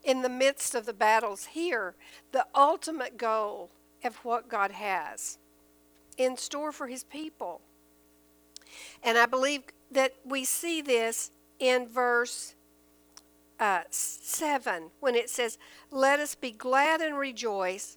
in 0.05 0.23
the 0.23 0.29
midst 0.29 0.75
of 0.75 0.87
the 0.87 0.93
battles 0.93 1.47
here, 1.47 1.95
the 2.31 2.47
ultimate 2.55 3.17
goal 3.17 3.71
of 4.05 4.17
what 4.19 4.49
God 4.49 4.73
has 4.73 5.39
in 6.17 6.37
store 6.37 6.73
for 6.73 6.87
his 6.87 7.05
people. 7.05 7.61
And 9.03 9.19
I 9.19 9.27
believe 9.27 9.63
that 9.91 10.15
we 10.25 10.45
see 10.45 10.81
this 10.81 11.31
in 11.59 11.89
verse 11.89 12.55
uh, 13.63 13.85
7 13.91 14.91
when 14.99 15.15
it 15.15 15.31
says, 15.31 15.57
Let 15.93 16.19
us 16.19 16.35
be 16.35 16.51
glad 16.51 17.01
and 17.01 17.17
rejoice 17.17 17.97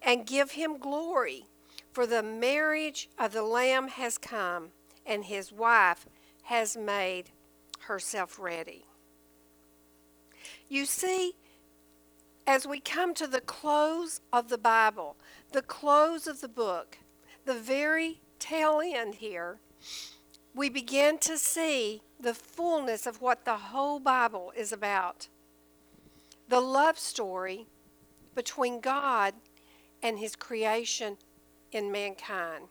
and 0.00 0.24
give 0.24 0.52
him 0.52 0.78
glory, 0.78 1.46
for 1.90 2.06
the 2.06 2.22
marriage 2.22 3.10
of 3.18 3.32
the 3.32 3.42
Lamb 3.42 3.88
has 3.88 4.18
come, 4.18 4.68
and 5.04 5.24
his 5.24 5.50
wife 5.50 6.06
has 6.44 6.76
made 6.76 7.30
herself 7.80 8.38
ready. 8.38 8.84
You 10.68 10.84
see, 10.86 11.34
as 12.46 12.64
we 12.64 12.78
come 12.78 13.12
to 13.14 13.26
the 13.26 13.40
close 13.40 14.20
of 14.32 14.48
the 14.48 14.58
Bible, 14.58 15.16
the 15.50 15.62
close 15.62 16.28
of 16.28 16.40
the 16.40 16.48
book, 16.48 16.98
the 17.46 17.54
very 17.54 18.20
tail 18.38 18.80
end 18.80 19.16
here, 19.16 19.58
we 20.54 20.70
begin 20.70 21.18
to 21.18 21.36
see 21.36 22.02
the 22.20 22.34
fullness 22.34 23.06
of 23.06 23.20
what 23.20 23.44
the 23.44 23.56
whole 23.56 23.98
Bible 23.98 24.52
is 24.56 24.72
about. 24.72 25.28
The 26.48 26.60
love 26.60 26.98
story 26.98 27.66
between 28.34 28.80
God 28.80 29.34
and 30.02 30.18
his 30.18 30.36
creation 30.36 31.16
in 31.72 31.90
mankind. 31.90 32.66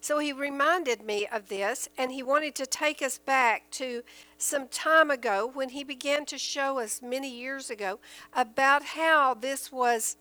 So 0.00 0.20
he 0.20 0.32
reminded 0.32 1.02
me 1.02 1.26
of 1.26 1.48
this, 1.48 1.88
and 1.98 2.12
he 2.12 2.22
wanted 2.22 2.54
to 2.56 2.66
take 2.66 3.02
us 3.02 3.18
back 3.18 3.68
to 3.72 4.02
some 4.38 4.68
time 4.68 5.10
ago 5.10 5.50
when 5.52 5.70
he 5.70 5.82
began 5.82 6.24
to 6.26 6.38
show 6.38 6.78
us 6.78 7.02
many 7.02 7.28
years 7.28 7.68
ago 7.68 7.98
about 8.32 8.84
how 8.84 9.34
this 9.34 9.72
was 9.72 10.16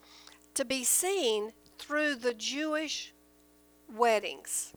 to 0.55 0.65
be 0.65 0.83
seen 0.83 1.53
through 1.77 2.15
the 2.15 2.33
Jewish 2.33 3.13
weddings. 3.87 4.73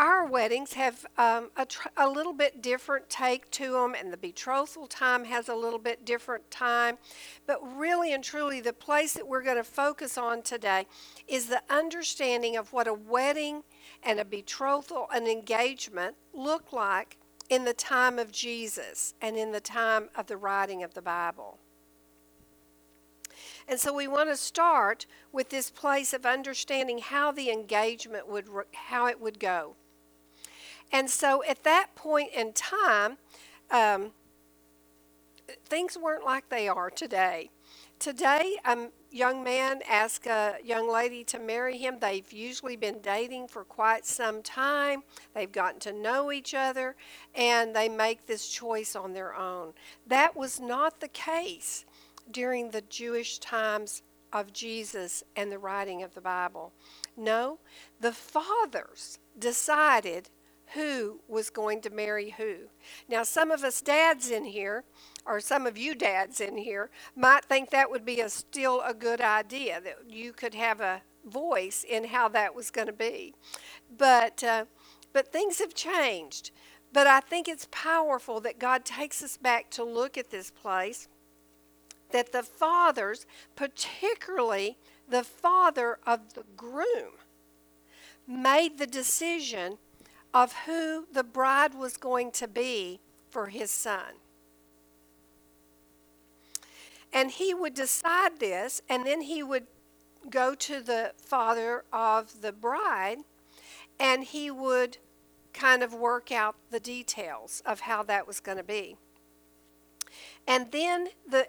Our 0.00 0.24
weddings 0.24 0.72
have 0.72 1.04
um, 1.18 1.50
a, 1.58 1.66
tr- 1.66 1.88
a 1.94 2.08
little 2.08 2.32
bit 2.32 2.62
different 2.62 3.10
take 3.10 3.50
to 3.50 3.72
them, 3.72 3.94
and 3.94 4.10
the 4.10 4.16
betrothal 4.16 4.86
time 4.86 5.26
has 5.26 5.50
a 5.50 5.54
little 5.54 5.78
bit 5.78 6.06
different 6.06 6.50
time. 6.50 6.96
But 7.46 7.60
really 7.76 8.14
and 8.14 8.24
truly, 8.24 8.62
the 8.62 8.72
place 8.72 9.12
that 9.12 9.28
we're 9.28 9.42
going 9.42 9.58
to 9.58 9.62
focus 9.62 10.16
on 10.16 10.40
today 10.40 10.86
is 11.28 11.48
the 11.48 11.60
understanding 11.68 12.56
of 12.56 12.72
what 12.72 12.88
a 12.88 12.94
wedding 12.94 13.62
and 14.02 14.18
a 14.18 14.24
betrothal, 14.24 15.06
an 15.12 15.26
engagement 15.26 16.16
look 16.32 16.72
like 16.72 17.18
in 17.50 17.66
the 17.66 17.74
time 17.74 18.18
of 18.18 18.32
Jesus 18.32 19.12
and 19.20 19.36
in 19.36 19.52
the 19.52 19.60
time 19.60 20.08
of 20.16 20.28
the 20.28 20.38
writing 20.38 20.82
of 20.82 20.94
the 20.94 21.02
Bible. 21.02 21.58
And 23.68 23.78
so 23.78 23.92
we 23.92 24.08
want 24.08 24.30
to 24.30 24.36
start 24.38 25.04
with 25.30 25.50
this 25.50 25.68
place 25.68 26.14
of 26.14 26.24
understanding 26.24 27.00
how 27.00 27.32
the 27.32 27.50
engagement 27.50 28.26
would 28.28 28.48
how 28.72 29.06
it 29.06 29.20
would 29.20 29.38
go. 29.38 29.76
And 30.92 31.08
so 31.08 31.42
at 31.44 31.62
that 31.64 31.94
point 31.94 32.30
in 32.34 32.52
time, 32.52 33.18
um, 33.70 34.12
things 35.64 35.96
weren't 35.96 36.24
like 36.24 36.48
they 36.48 36.68
are 36.68 36.90
today. 36.90 37.50
Today, 37.98 38.56
a 38.64 38.88
young 39.10 39.44
man 39.44 39.82
asks 39.88 40.26
a 40.26 40.56
young 40.64 40.90
lady 40.90 41.22
to 41.24 41.38
marry 41.38 41.76
him. 41.76 41.98
They've 42.00 42.32
usually 42.32 42.76
been 42.76 43.00
dating 43.00 43.48
for 43.48 43.62
quite 43.62 44.06
some 44.06 44.42
time. 44.42 45.02
They've 45.34 45.52
gotten 45.52 45.80
to 45.80 45.92
know 45.92 46.32
each 46.32 46.54
other, 46.54 46.96
and 47.34 47.76
they 47.76 47.90
make 47.90 48.26
this 48.26 48.48
choice 48.48 48.96
on 48.96 49.12
their 49.12 49.34
own. 49.34 49.74
That 50.06 50.34
was 50.34 50.58
not 50.58 51.00
the 51.00 51.08
case 51.08 51.84
during 52.30 52.70
the 52.70 52.82
Jewish 52.82 53.38
times 53.38 54.02
of 54.32 54.52
Jesus 54.52 55.22
and 55.36 55.52
the 55.52 55.58
writing 55.58 56.02
of 56.02 56.14
the 56.14 56.20
Bible. 56.20 56.72
No, 57.16 57.58
the 58.00 58.12
fathers 58.12 59.18
decided 59.38 60.30
who 60.74 61.20
was 61.28 61.50
going 61.50 61.80
to 61.82 61.90
marry 61.90 62.30
who. 62.30 62.56
Now, 63.08 63.22
some 63.22 63.50
of 63.50 63.64
us 63.64 63.80
dads 63.80 64.30
in 64.30 64.44
here, 64.44 64.84
or 65.26 65.40
some 65.40 65.66
of 65.66 65.76
you 65.76 65.94
dads 65.94 66.40
in 66.40 66.56
here, 66.56 66.90
might 67.16 67.44
think 67.44 67.70
that 67.70 67.90
would 67.90 68.04
be 68.04 68.20
a, 68.20 68.28
still 68.28 68.80
a 68.82 68.94
good 68.94 69.20
idea, 69.20 69.80
that 69.80 69.98
you 70.08 70.32
could 70.32 70.54
have 70.54 70.80
a 70.80 71.02
voice 71.24 71.84
in 71.88 72.04
how 72.04 72.28
that 72.28 72.54
was 72.54 72.70
going 72.70 72.86
to 72.86 72.92
be. 72.92 73.34
But, 73.96 74.44
uh, 74.44 74.64
but 75.12 75.32
things 75.32 75.58
have 75.58 75.74
changed. 75.74 76.50
But 76.92 77.06
I 77.06 77.20
think 77.20 77.48
it's 77.48 77.68
powerful 77.70 78.40
that 78.40 78.58
God 78.58 78.84
takes 78.84 79.22
us 79.22 79.36
back 79.36 79.70
to 79.70 79.84
look 79.84 80.16
at 80.16 80.30
this 80.30 80.50
place 80.50 81.08
that 82.10 82.32
the 82.32 82.42
fathers, 82.42 83.26
particularly 83.54 84.76
the 85.08 85.22
father 85.22 85.98
of 86.06 86.34
the 86.34 86.44
groom, 86.56 87.12
made 88.26 88.78
the 88.78 88.86
decision 88.86 89.78
of 90.32 90.52
who 90.66 91.06
the 91.12 91.24
bride 91.24 91.74
was 91.74 91.96
going 91.96 92.30
to 92.32 92.48
be 92.48 93.00
for 93.30 93.46
his 93.46 93.70
son. 93.70 94.14
And 97.12 97.30
he 97.30 97.52
would 97.52 97.74
decide 97.74 98.38
this, 98.38 98.80
and 98.88 99.04
then 99.04 99.22
he 99.22 99.42
would 99.42 99.66
go 100.28 100.54
to 100.54 100.80
the 100.80 101.12
father 101.16 101.84
of 101.92 102.40
the 102.42 102.52
bride, 102.52 103.18
and 103.98 104.22
he 104.22 104.50
would 104.50 104.98
kind 105.52 105.82
of 105.82 105.92
work 105.92 106.30
out 106.30 106.54
the 106.70 106.78
details 106.78 107.62
of 107.66 107.80
how 107.80 108.02
that 108.04 108.26
was 108.26 108.38
going 108.38 108.58
to 108.58 108.64
be. 108.64 108.96
And 110.46 110.70
then 110.70 111.08
the 111.28 111.48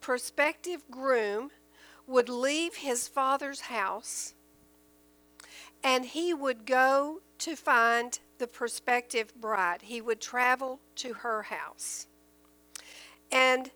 prospective 0.00 0.82
groom 0.90 1.50
would 2.06 2.28
leave 2.28 2.76
his 2.76 3.08
father's 3.08 3.62
house 3.62 4.34
and 5.82 6.04
he 6.04 6.32
would 6.32 6.66
go 6.66 7.20
to 7.38 7.56
find 7.56 8.18
the 8.38 8.46
prospective 8.46 9.34
bride. 9.40 9.82
He 9.82 10.00
would 10.00 10.20
travel 10.20 10.80
to 10.96 11.14
her 11.14 11.44
house. 11.44 12.06
And 13.30 13.70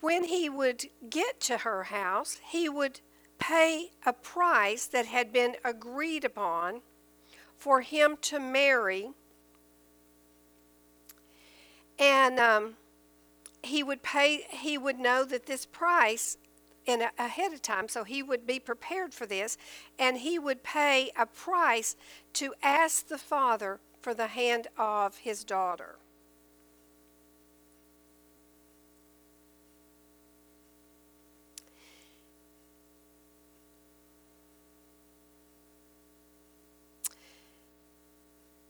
when 0.00 0.24
he 0.24 0.48
would 0.48 0.86
get 1.08 1.40
to 1.40 1.58
her 1.58 1.84
house, 1.84 2.40
he 2.50 2.68
would 2.68 3.00
pay 3.38 3.90
a 4.04 4.12
price 4.12 4.86
that 4.86 5.06
had 5.06 5.32
been 5.32 5.56
agreed 5.64 6.24
upon 6.24 6.82
for 7.56 7.82
him 7.82 8.16
to 8.22 8.38
marry. 8.38 9.10
And 11.98 12.38
um, 12.38 12.76
he 13.62 13.82
would 13.82 14.02
pay 14.02 14.46
he 14.50 14.78
would 14.78 14.98
know 14.98 15.24
that 15.24 15.46
this 15.46 15.66
price 15.66 16.38
in 16.90 17.02
a, 17.02 17.10
ahead 17.18 17.52
of 17.52 17.62
time 17.62 17.88
so 17.88 18.04
he 18.04 18.22
would 18.22 18.46
be 18.46 18.58
prepared 18.58 19.14
for 19.14 19.24
this 19.24 19.56
and 19.98 20.18
he 20.18 20.38
would 20.38 20.62
pay 20.62 21.10
a 21.16 21.24
price 21.24 21.96
to 22.32 22.52
ask 22.62 23.06
the 23.08 23.18
father 23.18 23.78
for 24.02 24.12
the 24.12 24.28
hand 24.28 24.66
of 24.76 25.18
his 25.18 25.44
daughter. 25.44 25.96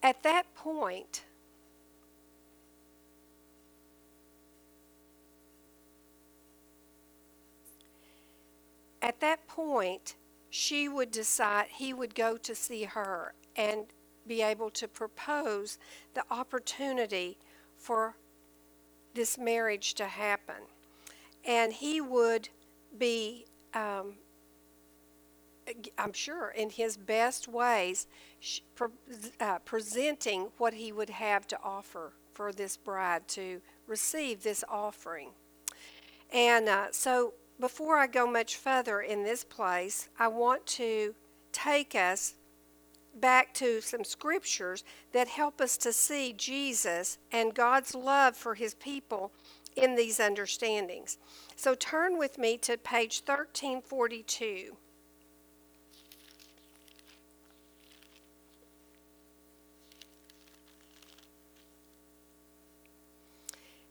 At 0.03 0.23
that 0.23 0.53
point 0.55 1.23
at 9.03 9.21
that 9.21 9.47
point, 9.47 10.17
she 10.51 10.89
would 10.89 11.11
decide, 11.11 11.67
he 11.71 11.95
would 11.95 12.15
go 12.15 12.37
to 12.37 12.55
see 12.55 12.85
her 12.85 13.35
and 13.57 13.87
be 14.27 14.43
able 14.43 14.71
to 14.71 14.87
propose 14.89 15.79
the 16.15 16.25
opportunity 16.31 17.39
for 17.77 18.17
this 19.15 19.39
marriage 19.39 19.95
to 19.95 20.05
happen. 20.05 20.63
And 21.45 21.73
he 21.73 22.01
would 22.01 22.49
be, 22.99 23.47
um, 23.75 24.15
I'm 25.97 26.13
sure, 26.13 26.51
in 26.51 26.71
his 26.71 26.97
best 26.97 27.49
ways, 27.49 28.07
pre- 28.75 28.89
uh, 29.41 29.61
presenting 29.61 30.49
what 30.59 30.75
he 30.75 30.93
would 30.93 31.11
have 31.11 31.47
to 31.49 31.59
offer 31.63 32.13
for 32.33 32.53
this 32.53 32.77
bride 32.77 33.27
to 33.29 33.61
receive 33.87 34.43
this 34.43 34.63
offering. 34.69 35.31
And 36.33 36.69
uh, 36.69 36.87
so 36.93 37.35
before 37.61 37.99
I 37.99 38.07
go 38.07 38.27
much 38.27 38.57
further 38.57 39.01
in 39.01 39.23
this 39.23 39.45
place, 39.45 40.09
I 40.19 40.29
want 40.29 40.67
to 40.67 41.15
take 41.53 41.95
us 41.95 42.35
back 43.15 43.53
to 43.55 43.81
some 43.81 44.05
scriptures 44.05 44.83
that 45.13 45.29
help 45.29 45.61
us 45.61 45.77
to 45.79 45.93
see 45.93 46.33
Jesus 46.33 47.19
and 47.31 47.55
God's 47.55 47.95
love 47.95 48.37
for 48.37 48.55
his 48.55 48.75
people 48.75 49.33
in 49.77 49.95
these 49.95 50.19
understandings. 50.19 51.19
So 51.57 51.75
turn 51.75 52.19
with 52.19 52.39
me 52.39 52.57
to 52.59 52.79
page 52.79 53.23
1342. 53.25 54.77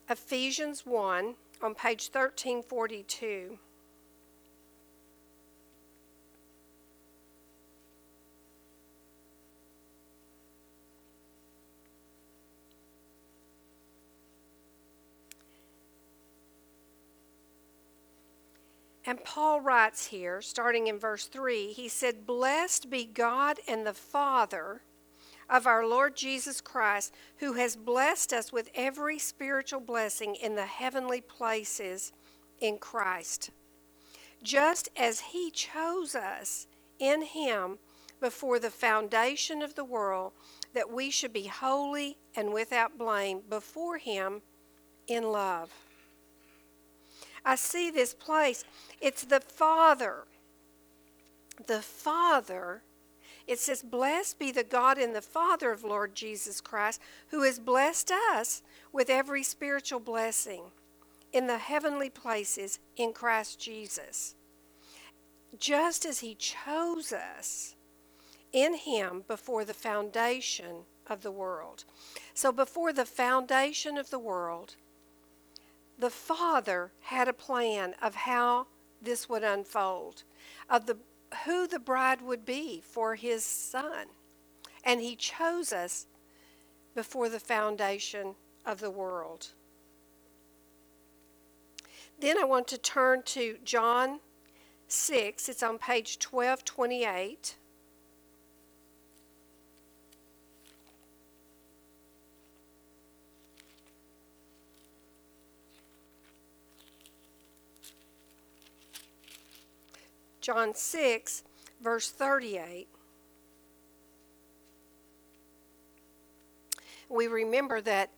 Ephesians 0.10 0.88
1 0.88 1.36
on 1.62 1.76
page 1.76 2.10
1342. 2.12 3.58
And 19.06 19.24
Paul 19.24 19.60
writes 19.60 20.06
here, 20.06 20.40
starting 20.40 20.86
in 20.86 21.00
verse 21.00 21.26
3, 21.26 21.74
he 21.74 21.90
said, 21.90 22.28
Blessed 22.28 22.92
be 22.92 23.06
God 23.06 23.60
and 23.68 23.84
the 23.84 23.94
Father 23.94 24.84
of 25.50 25.66
our 25.66 25.86
Lord 25.86 26.16
Jesus 26.16 26.62
Christ, 26.62 27.14
who 27.38 27.54
has 27.54 27.76
blessed 27.76 28.34
us 28.34 28.54
with 28.54 28.70
every 28.76 29.18
spiritual 29.18 29.80
blessing 29.80 30.36
in 30.36 30.56
the 30.56 30.66
heavenly 30.66 31.22
places 31.22 32.14
in 32.60 32.78
Christ, 32.78 33.50
just 34.44 34.90
as 34.96 35.20
he 35.20 35.50
chose 35.50 36.14
us 36.16 36.68
in 37.00 37.24
him 37.24 37.80
before 38.20 38.60
the 38.60 38.70
foundation 38.70 39.62
of 39.62 39.76
the 39.76 39.84
world, 39.84 40.34
that 40.74 40.92
we 40.92 41.10
should 41.10 41.34
be 41.34 41.48
holy 41.48 42.18
and 42.36 42.54
without 42.54 42.98
blame 42.98 43.42
before 43.50 43.98
him 43.98 44.42
in 45.08 45.32
love. 45.32 45.72
I 47.46 47.56
see 47.56 47.90
this 47.90 48.14
place. 48.14 48.66
It's 49.02 49.24
the 49.24 49.40
Father. 49.40 50.26
The 51.66 51.82
Father. 51.82 52.84
It 53.50 53.58
says, 53.58 53.82
Blessed 53.82 54.38
be 54.38 54.52
the 54.52 54.64
God 54.64 55.00
and 55.00 55.16
the 55.16 55.24
Father 55.24 55.72
of 55.72 55.84
Lord 55.84 56.14
Jesus 56.14 56.62
Christ, 56.62 57.02
who 57.30 57.42
has 57.42 57.58
blessed 57.58 58.12
us 58.12 58.62
with 58.94 59.10
every 59.10 59.42
spiritual 59.42 60.00
blessing 60.00 60.66
in 61.34 61.48
the 61.48 61.58
heavenly 61.58 62.12
places 62.12 62.78
in 62.96 63.12
Christ 63.12 63.60
Jesus. 63.60 64.36
Just 65.58 66.06
as 66.06 66.20
He 66.20 66.36
chose 66.36 67.12
us 67.12 67.76
in 68.54 68.76
Him 68.76 69.24
before 69.28 69.66
the 69.66 69.74
foundation 69.74 70.84
of 71.08 71.24
the 71.24 71.32
world. 71.32 71.86
So, 72.36 72.52
before 72.52 72.94
the 72.94 73.04
foundation 73.04 73.98
of 73.98 74.12
the 74.12 74.20
world, 74.20 74.76
the 75.98 76.12
Father 76.12 76.92
had 77.02 77.28
a 77.28 77.34
plan 77.34 77.96
of 78.00 78.14
how 78.14 78.68
this 79.02 79.28
would 79.28 79.44
unfold, 79.44 80.22
of 80.70 80.86
the 80.86 80.98
who 81.46 81.68
the 81.68 81.80
bride 81.80 82.22
would 82.22 82.46
be 82.46 82.82
for 82.82 83.16
his 83.16 83.44
son. 83.44 84.08
And 84.84 85.02
he 85.02 85.16
chose 85.16 85.72
us 85.72 86.08
before 86.96 87.30
the 87.30 87.40
foundation 87.40 88.36
of 88.66 88.80
the 88.80 88.92
world. 88.92 89.50
Then 92.20 92.38
I 92.38 92.44
want 92.44 92.68
to 92.70 92.78
turn 92.78 93.24
to 93.28 93.58
John 93.64 94.20
6. 94.88 95.50
It's 95.50 95.64
on 95.64 95.78
page 95.78 96.18
1228. 96.22 97.56
John 110.42 110.74
6, 110.74 111.44
verse 111.82 112.10
38. 112.10 112.88
We 117.10 117.28
remember 117.28 117.82
that 117.82 118.12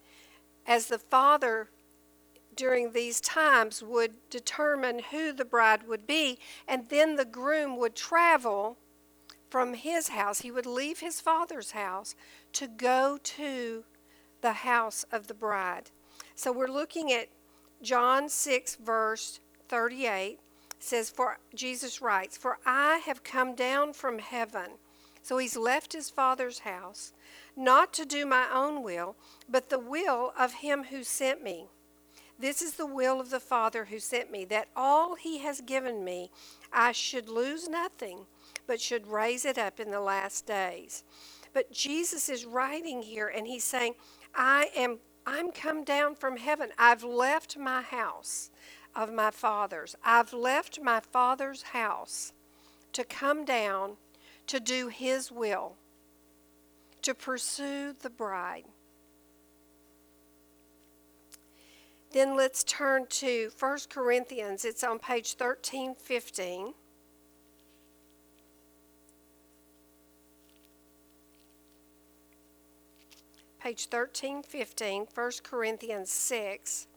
as 0.67 0.87
the 0.87 0.99
Father 0.99 1.69
during 2.55 2.91
these 2.91 3.21
times 3.21 3.81
would 3.81 4.13
determine 4.29 4.99
who 5.11 5.31
the 5.31 5.45
bride 5.45 5.87
would 5.87 6.05
be, 6.05 6.37
and 6.67 6.89
then 6.89 7.15
the 7.15 7.25
groom 7.25 7.77
would 7.77 7.95
travel 7.95 8.77
from 9.49 9.73
his 9.73 10.09
house. 10.09 10.41
He 10.41 10.51
would 10.51 10.65
leave 10.65 10.99
his 10.99 11.21
father's 11.21 11.71
house 11.71 12.15
to 12.53 12.67
go 12.67 13.17
to 13.23 13.83
the 14.41 14.53
house 14.53 15.05
of 15.11 15.27
the 15.27 15.33
bride. 15.33 15.91
So 16.35 16.51
we're 16.51 16.67
looking 16.67 17.11
at 17.11 17.29
John 17.81 18.29
6, 18.29 18.75
verse 18.75 19.39
38 19.69 20.39
says, 20.83 21.09
For 21.09 21.37
Jesus 21.53 22.01
writes, 22.01 22.37
For 22.37 22.57
I 22.65 22.97
have 23.05 23.23
come 23.23 23.55
down 23.55 23.93
from 23.93 24.19
heaven. 24.19 24.71
So 25.23 25.37
he's 25.37 25.55
left 25.55 25.93
his 25.93 26.09
father's 26.09 26.59
house, 26.59 27.13
not 27.55 27.93
to 27.93 28.05
do 28.05 28.25
my 28.25 28.47
own 28.51 28.81
will, 28.81 29.15
but 29.47 29.69
the 29.69 29.79
will 29.79 30.33
of 30.37 30.53
him 30.53 30.85
who 30.85 31.03
sent 31.03 31.43
me. 31.43 31.67
This 32.39 32.63
is 32.63 32.73
the 32.73 32.87
will 32.87 33.21
of 33.21 33.29
the 33.29 33.39
Father 33.39 33.85
who 33.85 33.99
sent 33.99 34.31
me, 34.31 34.45
that 34.45 34.69
all 34.75 35.13
he 35.13 35.37
has 35.39 35.61
given 35.61 36.03
me 36.03 36.31
I 36.73 36.91
should 36.91 37.29
lose 37.29 37.69
nothing, 37.69 38.25
but 38.65 38.81
should 38.81 39.05
raise 39.05 39.45
it 39.45 39.59
up 39.59 39.79
in 39.79 39.91
the 39.91 39.99
last 39.99 40.47
days. 40.47 41.03
But 41.53 41.71
Jesus 41.71 42.29
is 42.29 42.45
writing 42.45 43.03
here 43.03 43.27
and 43.27 43.45
he's 43.45 43.63
saying, 43.63 43.93
I 44.33 44.69
am 44.75 44.99
I'm 45.23 45.51
come 45.51 45.83
down 45.83 46.15
from 46.15 46.37
heaven. 46.37 46.69
I've 46.79 47.03
left 47.03 47.55
my 47.55 47.83
house 47.83 48.49
of 48.95 49.13
my 49.13 49.31
father's. 49.31 49.95
I've 50.03 50.33
left 50.33 50.81
my 50.81 50.99
father's 50.99 51.61
house 51.63 52.33
to 52.93 53.03
come 53.03 53.45
down 53.45 53.97
to 54.47 54.59
do 54.59 54.89
his 54.89 55.31
will, 55.31 55.75
to 57.01 57.13
pursue 57.13 57.93
the 57.93 58.09
bride. 58.09 58.65
Then 62.11 62.35
let's 62.35 62.63
turn 62.65 63.05
to 63.07 63.51
1 63.57 63.77
Corinthians. 63.89 64.65
It's 64.65 64.83
on 64.83 64.99
page 64.99 65.35
1315. 65.37 66.73
Page 73.61 73.87
1315, 73.89 75.07
1 75.13 75.31
Corinthians 75.43 76.11
6. 76.11 76.87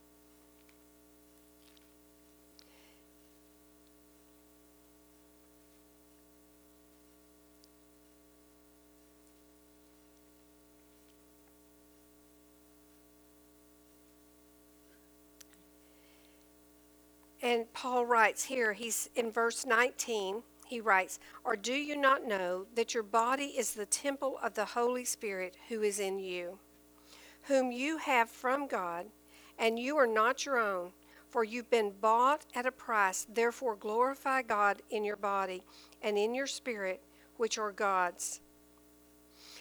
And 17.45 17.71
Paul 17.75 18.07
writes 18.07 18.45
here, 18.45 18.73
he's 18.73 19.11
in 19.15 19.31
verse 19.31 19.67
19, 19.67 20.43
he 20.67 20.81
writes, 20.81 21.19
Or 21.45 21.57
do 21.57 21.75
you 21.75 21.95
not 21.95 22.27
know 22.27 22.65
that 22.75 22.95
your 22.95 23.03
body 23.03 23.53
is 23.59 23.75
the 23.75 23.85
temple 23.85 24.39
of 24.43 24.55
the 24.55 24.65
Holy 24.65 25.05
Spirit 25.05 25.55
who 25.69 25.83
is 25.83 26.01
in 26.01 26.19
you, 26.19 26.59
whom 27.43 27.71
you 27.71 27.99
have 27.99 28.31
from 28.31 28.67
God, 28.67 29.05
and 29.59 29.79
you 29.79 29.95
are 29.99 30.07
not 30.07 30.47
your 30.47 30.59
own, 30.59 30.93
for 31.29 31.45
you've 31.45 31.69
been 31.69 31.93
bought 32.01 32.47
at 32.55 32.65
a 32.65 32.73
price. 32.73 33.27
Therefore 33.31 33.77
glorify 33.77 34.41
God 34.41 34.81
in 34.89 35.05
your 35.05 35.17
body 35.17 35.63
and 36.01 36.17
in 36.17 36.35
your 36.35 36.47
spirit, 36.47 37.03
which 37.37 37.59
are 37.59 37.73
God's. 37.73 38.41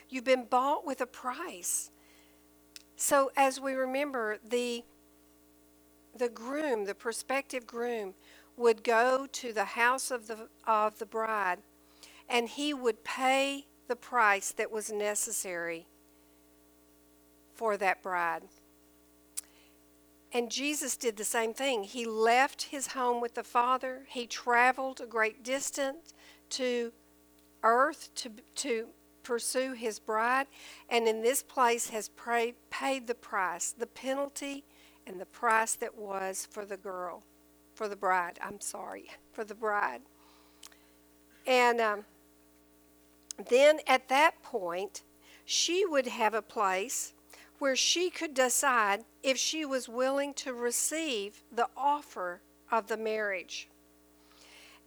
You've 0.07 0.23
been 0.23 0.45
bought 0.45 0.85
with 0.85 1.01
a 1.01 1.05
price. 1.05 1.91
So 2.95 3.29
as 3.35 3.59
we 3.59 3.73
remember, 3.73 4.37
the 4.47 4.85
the 6.17 6.29
groom, 6.29 6.85
the 6.85 6.95
prospective 6.95 7.65
groom, 7.65 8.13
would 8.55 8.83
go 8.83 9.27
to 9.31 9.51
the 9.51 9.65
house 9.65 10.11
of 10.11 10.27
the, 10.27 10.47
of 10.67 10.99
the 10.99 11.05
bride 11.05 11.59
and 12.29 12.49
he 12.49 12.73
would 12.73 13.03
pay 13.03 13.65
the 13.87 13.95
price 13.95 14.51
that 14.51 14.71
was 14.71 14.91
necessary 14.91 15.87
for 17.53 17.77
that 17.77 18.01
bride. 18.01 18.43
And 20.31 20.49
Jesus 20.49 20.97
did 20.97 21.17
the 21.17 21.23
same 21.23 21.53
thing. 21.53 21.83
He 21.83 22.05
left 22.05 22.63
his 22.63 22.87
home 22.87 23.21
with 23.21 23.35
the 23.35 23.43
Father. 23.43 24.05
He 24.07 24.25
traveled 24.25 24.99
a 24.99 25.05
great 25.05 25.43
distance 25.43 26.13
to 26.51 26.91
earth 27.61 28.09
to, 28.15 28.31
to 28.55 28.87
pursue 29.21 29.73
his 29.73 29.99
bride. 29.99 30.47
And 30.89 31.07
in 31.07 31.21
this 31.21 31.43
place 31.43 31.89
has 31.89 32.09
pray, 32.09 32.55
paid 32.71 33.05
the 33.05 33.15
price, 33.15 33.71
the 33.77 33.85
penalty 33.85 34.63
and 35.07 35.19
the 35.19 35.25
price 35.25 35.75
that 35.75 35.97
was 35.97 36.47
for 36.49 36.65
the 36.65 36.77
girl, 36.77 37.23
for 37.75 37.87
the 37.87 37.95
bride. 37.95 38.39
I'm 38.41 38.59
sorry, 38.59 39.09
for 39.31 39.43
the 39.43 39.55
bride. 39.55 40.01
And 41.45 41.81
um, 41.81 42.05
then 43.49 43.79
at 43.87 44.09
that 44.09 44.41
point, 44.43 45.03
she 45.45 45.85
would 45.85 46.07
have 46.07 46.33
a 46.33 46.41
place 46.41 47.13
where 47.59 47.75
she 47.75 48.09
could 48.09 48.33
decide 48.33 49.03
if 49.21 49.37
she 49.37 49.65
was 49.65 49.87
willing 49.87 50.33
to 50.33 50.53
receive 50.53 51.43
the 51.51 51.67
offer 51.75 52.41
of 52.71 52.87
the 52.87 52.97
marriage. 52.97 53.67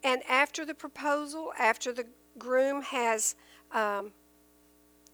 And 0.02 0.22
after 0.28 0.64
the 0.64 0.74
proposal, 0.74 1.52
after 1.58 1.92
the 1.92 2.06
groom 2.38 2.82
has 2.82 3.34
um, 3.72 4.12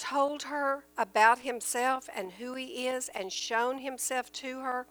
told 0.03 0.43
her 0.43 0.85
about 0.99 1.39
himself 1.39 2.09
and 2.13 2.33
who 2.33 2.55
he 2.55 2.89
is 2.89 3.09
and 3.15 3.33
shown 3.33 3.79
himself 3.79 4.33
to 4.33 4.59
her, 4.59 4.85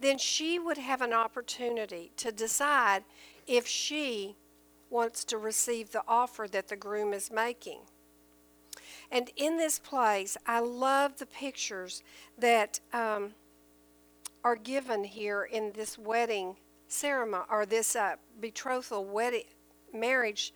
then 0.00 0.18
she 0.18 0.58
would 0.58 0.76
have 0.76 1.00
an 1.00 1.12
opportunity 1.12 2.10
to 2.16 2.32
decide 2.32 3.04
if 3.46 3.64
she 3.64 4.34
wants 4.90 5.24
to 5.24 5.38
receive 5.38 5.92
the 5.92 6.02
offer 6.08 6.48
that 6.50 6.66
the 6.66 6.74
groom 6.74 7.12
is 7.12 7.30
making. 7.30 7.78
And 9.08 9.30
in 9.36 9.56
this 9.56 9.78
place, 9.78 10.36
I 10.46 10.58
love 10.58 11.18
the 11.18 11.26
pictures 11.26 12.02
that 12.36 12.80
um, 12.92 13.34
are 14.42 14.56
given 14.56 15.04
here 15.04 15.44
in 15.44 15.70
this 15.76 15.96
wedding 15.96 16.56
ceremony 16.88 17.44
or 17.48 17.66
this 17.66 17.94
uh, 17.94 18.16
betrothal 18.40 19.04
wedding 19.04 19.44
marriage 19.94 20.52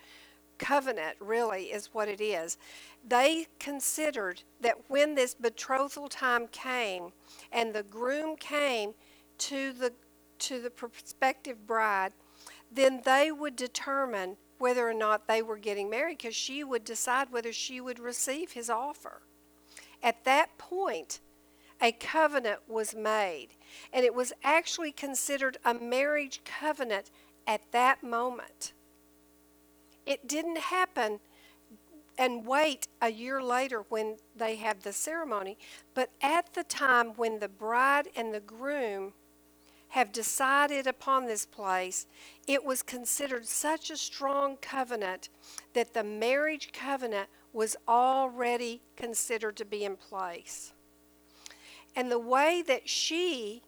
covenant, 0.61 1.17
really, 1.19 1.65
is 1.65 1.89
what 1.93 2.09
it 2.09 2.21
is. 2.21 2.59
They 3.07 3.47
considered 3.59 4.43
that 4.61 4.89
when 4.89 5.15
this 5.15 5.35
betrothal 5.35 6.09
time 6.09 6.47
came 6.49 7.13
and 7.51 7.75
the 7.75 7.83
groom 7.83 8.37
came 8.37 8.95
to 9.39 9.73
the, 9.73 9.93
to 10.41 10.61
the 10.61 10.71
prospective 10.71 11.67
bride, 11.67 12.13
then 12.71 13.03
they 13.05 13.33
would 13.33 13.57
determine 13.57 14.37
whether 14.59 14.89
or 14.89 14.95
not 14.95 15.27
they 15.27 15.43
were 15.43 15.57
getting 15.57 15.89
married 15.89 16.19
because 16.19 16.37
she 16.37 16.63
would 16.63 16.85
decide 16.85 17.33
whether 17.33 17.53
she 17.53 17.81
would 17.81 17.99
receive 17.99 18.53
his 18.53 18.69
offer. 18.69 19.23
At 20.03 20.25
that 20.25 20.57
point, 20.59 21.21
a 21.81 21.93
covenant 21.93 22.61
was 22.69 22.95
made, 22.95 23.49
and 23.93 24.05
it 24.05 24.15
was 24.15 24.33
actually 24.45 24.93
considered 24.93 25.57
a 25.65 25.73
marriage 25.73 26.43
covenant 26.45 27.11
at 27.47 27.73
that 27.73 28.03
moment. 28.03 28.75
It 30.05 30.29
didn't 30.29 30.59
happen 30.59 31.21
and 32.21 32.47
wait 32.47 32.87
a 33.01 33.11
year 33.11 33.43
later 33.43 33.83
when 33.89 34.19
they 34.37 34.57
have 34.57 34.83
the 34.83 34.93
ceremony, 34.93 35.57
but 35.95 36.11
at 36.21 36.53
the 36.53 36.63
time 36.63 37.15
when 37.17 37.41
the 37.41 37.49
bride 37.49 38.09
and 38.15 38.35
the 38.35 38.41
groom 38.41 39.15
have 39.89 40.13
decided 40.13 40.87
upon 40.87 41.25
this 41.25 41.47
place, 41.47 42.07
it 42.47 42.63
was 42.63 42.83
considered 42.83 43.47
such 43.47 43.91
a 43.91 43.97
strong 43.97 44.59
covenant 44.59 45.31
that 45.73 45.95
the 45.95 46.05
marriage 46.05 46.71
covenant 46.75 47.29
was 47.55 47.75
already 47.89 48.83
considered 48.97 49.57
to 49.57 49.65
be 49.65 49.83
in 49.83 49.97
place. 49.97 50.75
And 51.97 52.11
the 52.11 52.19
way 52.19 52.63
that 52.67 52.87
she 52.87 53.63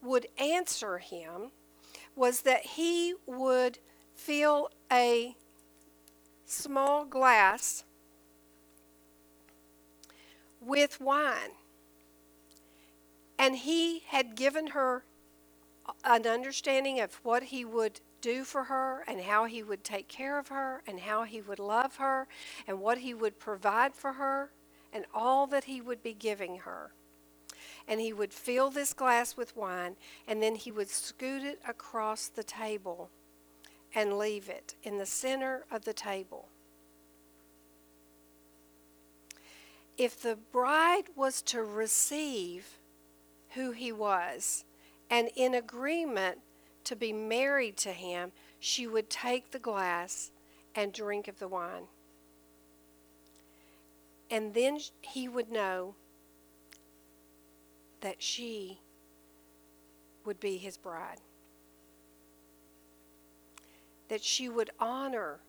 would 0.00 0.28
answer 0.38 0.98
him 0.98 1.50
was 2.14 2.42
that 2.42 2.64
he 2.64 3.14
would 3.26 3.80
fill 4.14 4.70
a 4.90 5.34
small 6.46 7.04
glass 7.04 7.84
with 10.60 11.00
wine. 11.00 11.52
And 13.38 13.56
he 13.56 14.02
had 14.08 14.34
given 14.34 14.68
her 14.68 15.04
an 16.04 16.26
understanding 16.26 17.00
of 17.00 17.14
what 17.22 17.44
he 17.44 17.64
would 17.64 18.00
do 18.20 18.44
for 18.44 18.64
her 18.64 19.04
and 19.06 19.20
how 19.20 19.44
he 19.44 19.62
would 19.62 19.84
take 19.84 20.08
care 20.08 20.38
of 20.38 20.48
her 20.48 20.82
and 20.86 21.00
how 21.00 21.22
he 21.22 21.40
would 21.40 21.58
love 21.58 21.96
her 21.96 22.26
and 22.66 22.80
what 22.80 22.98
he 22.98 23.14
would 23.14 23.38
provide 23.38 23.94
for 23.94 24.14
her 24.14 24.50
and 24.92 25.04
all 25.14 25.46
that 25.46 25.64
he 25.64 25.80
would 25.80 26.02
be 26.02 26.14
giving 26.14 26.58
her. 26.58 26.90
And 27.86 28.00
he 28.00 28.12
would 28.12 28.32
fill 28.32 28.70
this 28.70 28.92
glass 28.92 29.36
with 29.36 29.56
wine 29.56 29.96
and 30.26 30.42
then 30.42 30.56
he 30.56 30.70
would 30.70 30.90
scoot 30.90 31.42
it 31.42 31.60
across 31.66 32.28
the 32.28 32.42
table 32.42 33.10
and 33.94 34.18
leave 34.18 34.48
it 34.48 34.74
in 34.82 34.98
the 34.98 35.06
center 35.06 35.64
of 35.70 35.84
the 35.84 35.94
table. 35.94 36.48
If 39.98 40.22
the 40.22 40.36
bride 40.36 41.08
was 41.14 41.42
to 41.42 41.62
receive 41.62 42.78
who 43.50 43.72
he 43.72 43.92
was 43.92 44.64
And 45.10 45.30
in 45.34 45.54
agreement 45.54 46.38
to 46.84 46.96
be 46.96 47.12
married 47.12 47.76
to 47.78 47.92
him, 47.92 48.32
she 48.58 48.86
would 48.86 49.10
take 49.10 49.50
the 49.50 49.58
glass 49.58 50.30
and 50.74 50.92
drink 50.92 51.28
of 51.28 51.38
the 51.38 51.48
wine. 51.48 51.84
And 54.30 54.52
then 54.52 54.78
he 55.00 55.28
would 55.28 55.50
know 55.50 55.94
that 58.00 58.22
she 58.22 58.80
would 60.24 60.38
be 60.38 60.58
his 60.58 60.76
bride. 60.76 61.20
That 64.08 64.22
she 64.22 64.48
would 64.48 64.70
honor 64.78 65.40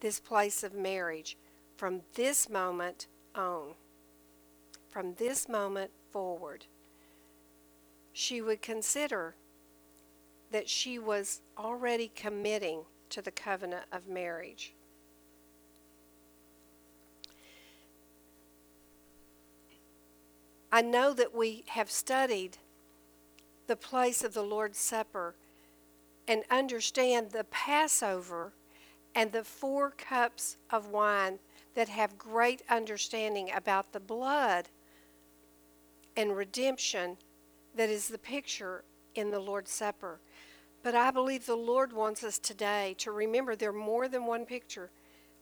this 0.00 0.20
place 0.20 0.62
of 0.62 0.74
marriage 0.74 1.36
from 1.76 2.02
this 2.14 2.48
moment 2.48 3.06
on. 3.34 3.74
From 4.88 5.14
this 5.14 5.48
moment 5.48 5.90
forward. 6.12 6.66
She 8.12 8.40
would 8.40 8.62
consider 8.62 9.34
that 10.52 10.68
she 10.68 10.98
was 10.98 11.40
already 11.58 12.12
committing 12.14 12.82
to 13.10 13.20
the 13.20 13.32
covenant 13.32 13.86
of 13.90 14.06
marriage. 14.06 14.74
I 20.70 20.82
know 20.82 21.12
that 21.12 21.34
we 21.34 21.64
have 21.68 21.90
studied 21.90 22.58
the 23.66 23.76
place 23.76 24.24
of 24.24 24.34
the 24.34 24.42
Lord's 24.42 24.78
Supper 24.78 25.36
and 26.26 26.42
understand 26.50 27.30
the 27.30 27.44
Passover 27.44 28.52
and 29.14 29.30
the 29.30 29.44
four 29.44 29.90
cups 29.90 30.56
of 30.70 30.88
wine 30.88 31.38
that 31.74 31.88
have 31.88 32.18
great 32.18 32.62
understanding 32.68 33.50
about 33.54 33.92
the 33.92 34.00
blood 34.00 34.68
and 36.16 36.36
redemption 36.36 37.16
that 37.76 37.90
is 37.90 38.08
the 38.08 38.18
picture 38.18 38.84
in 39.14 39.30
the 39.30 39.40
Lord's 39.40 39.70
Supper. 39.70 40.20
But 40.82 40.94
I 40.94 41.10
believe 41.10 41.46
the 41.46 41.56
Lord 41.56 41.92
wants 41.92 42.22
us 42.22 42.38
today 42.38 42.94
to 42.98 43.10
remember 43.10 43.56
there 43.56 43.70
are 43.70 43.72
more 43.72 44.06
than 44.06 44.26
one 44.26 44.44
picture, 44.44 44.90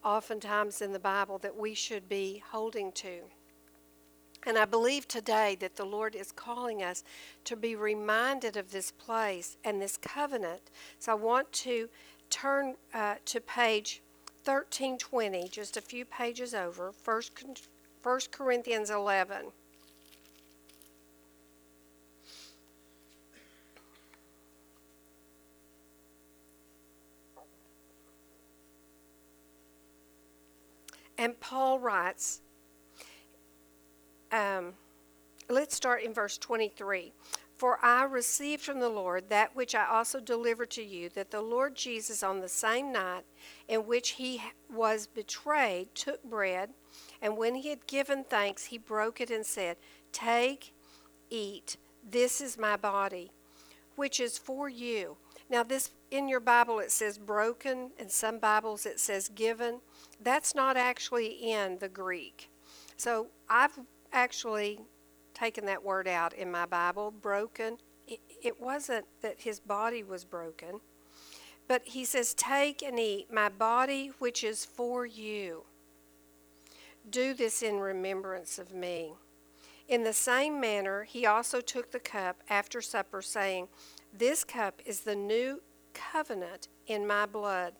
oftentimes 0.04 0.80
in 0.80 0.92
the 0.92 0.98
Bible, 0.98 1.38
that 1.38 1.56
we 1.56 1.74
should 1.74 2.08
be 2.08 2.42
holding 2.50 2.92
to. 2.92 3.22
And 4.44 4.58
I 4.58 4.64
believe 4.64 5.06
today 5.06 5.56
that 5.60 5.76
the 5.76 5.84
Lord 5.84 6.16
is 6.16 6.32
calling 6.32 6.82
us 6.82 7.04
to 7.44 7.54
be 7.56 7.76
reminded 7.76 8.56
of 8.56 8.72
this 8.72 8.90
place 8.90 9.56
and 9.64 9.80
this 9.80 9.96
covenant. 9.96 10.70
So 10.98 11.12
I 11.12 11.14
want 11.14 11.52
to 11.52 11.88
turn 12.28 12.74
uh, 12.92 13.16
to 13.26 13.40
page 13.40 14.01
1320, 14.44 15.48
just 15.48 15.76
a 15.76 15.80
few 15.80 16.04
pages 16.04 16.52
over, 16.52 16.92
1 17.04 17.22
Corinthians 18.32 18.90
11. 18.90 19.52
And 31.18 31.38
Paul 31.38 31.78
writes, 31.78 32.40
um, 34.32 34.72
let's 35.48 35.76
start 35.76 36.02
in 36.02 36.12
verse 36.12 36.36
23. 36.36 37.12
For 37.62 37.78
I 37.80 38.02
received 38.02 38.64
from 38.64 38.80
the 38.80 38.88
Lord 38.88 39.28
that 39.28 39.54
which 39.54 39.72
I 39.72 39.86
also 39.86 40.18
delivered 40.18 40.68
to 40.70 40.82
you, 40.82 41.08
that 41.10 41.30
the 41.30 41.40
Lord 41.40 41.76
Jesus, 41.76 42.20
on 42.20 42.40
the 42.40 42.48
same 42.48 42.90
night 42.90 43.22
in 43.68 43.86
which 43.86 44.08
he 44.10 44.42
was 44.68 45.06
betrayed, 45.06 45.94
took 45.94 46.24
bread, 46.24 46.70
and 47.20 47.36
when 47.36 47.54
he 47.54 47.68
had 47.68 47.86
given 47.86 48.24
thanks, 48.24 48.64
he 48.64 48.78
broke 48.78 49.20
it 49.20 49.30
and 49.30 49.46
said, 49.46 49.76
Take, 50.10 50.74
eat, 51.30 51.76
this 52.02 52.40
is 52.40 52.58
my 52.58 52.76
body, 52.76 53.30
which 53.94 54.18
is 54.18 54.38
for 54.38 54.68
you. 54.68 55.16
Now, 55.48 55.62
this 55.62 55.92
in 56.10 56.28
your 56.28 56.40
Bible 56.40 56.80
it 56.80 56.90
says 56.90 57.16
broken, 57.16 57.92
in 57.96 58.08
some 58.08 58.40
Bibles 58.40 58.86
it 58.86 58.98
says 58.98 59.28
given. 59.28 59.82
That's 60.20 60.56
not 60.56 60.76
actually 60.76 61.28
in 61.28 61.78
the 61.78 61.88
Greek. 61.88 62.50
So 62.96 63.28
I've 63.48 63.78
actually 64.12 64.80
taken 65.34 65.66
that 65.66 65.84
word 65.84 66.08
out 66.08 66.34
in 66.34 66.50
my 66.50 66.66
Bible, 66.66 67.10
broken. 67.10 67.78
It, 68.06 68.60
wasn't 68.60 69.06
that 69.22 69.40
his 69.40 69.60
body 69.60 70.02
was 70.02 70.24
broken, 70.24 70.80
but 71.68 71.82
he 71.84 72.04
says, 72.04 72.34
Take 72.34 72.82
and 72.82 72.98
eat 72.98 73.32
my 73.32 73.48
body, 73.48 74.12
which 74.18 74.44
is 74.44 74.64
for 74.64 75.06
you. 75.06 75.64
Do 77.08 77.34
this 77.34 77.62
in 77.62 77.78
remembrance 77.78 78.58
of 78.58 78.74
me. 78.74 79.12
In 79.88 80.04
the 80.04 80.12
same 80.12 80.60
manner, 80.60 81.04
he 81.04 81.26
also 81.26 81.60
took 81.60 81.90
the 81.90 82.00
cup 82.00 82.42
after 82.48 82.80
supper, 82.80 83.22
saying, 83.22 83.68
This 84.12 84.44
cup 84.44 84.80
is 84.84 85.00
the 85.00 85.16
new 85.16 85.62
covenant 85.94 86.68
in 86.86 87.06
my 87.06 87.26
blood. 87.26 87.74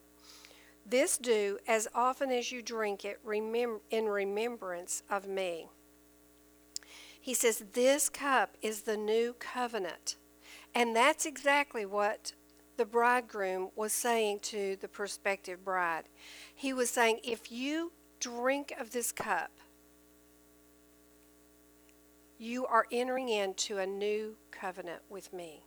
This 0.85 1.17
do 1.17 1.59
as 1.69 1.89
often 1.95 2.31
as 2.31 2.51
you 2.51 2.63
drink 2.63 3.05
it 3.05 3.21
in 3.91 4.07
remembrance 4.07 5.03
of 5.09 5.29
me. 5.29 5.69
He 7.23 7.35
says, 7.35 7.65
This 7.73 8.09
cup 8.09 8.57
is 8.61 8.83
the 8.83 8.97
new 8.97 9.35
covenant. 9.39 10.17
And 10.75 10.95
that's 10.95 11.25
exactly 11.25 11.87
what 11.87 12.33
the 12.77 12.85
bridegroom 12.85 13.71
was 13.77 13.93
saying 13.93 14.41
to 14.41 14.77
the 14.81 14.89
prospective 14.89 15.65
bride. 15.65 16.09
He 16.53 16.73
was 16.73 16.91
saying, 16.91 17.21
If 17.23 17.53
you 17.53 17.93
drink 18.19 18.75
of 18.79 18.91
this 18.91 19.13
cup, 19.13 19.53
you 22.39 22.67
are 22.67 22.87
entering 22.91 23.29
into 23.29 23.79
a 23.79 23.87
new 23.87 24.35
covenant 24.51 25.03
with 25.09 25.33
me. 25.33 25.63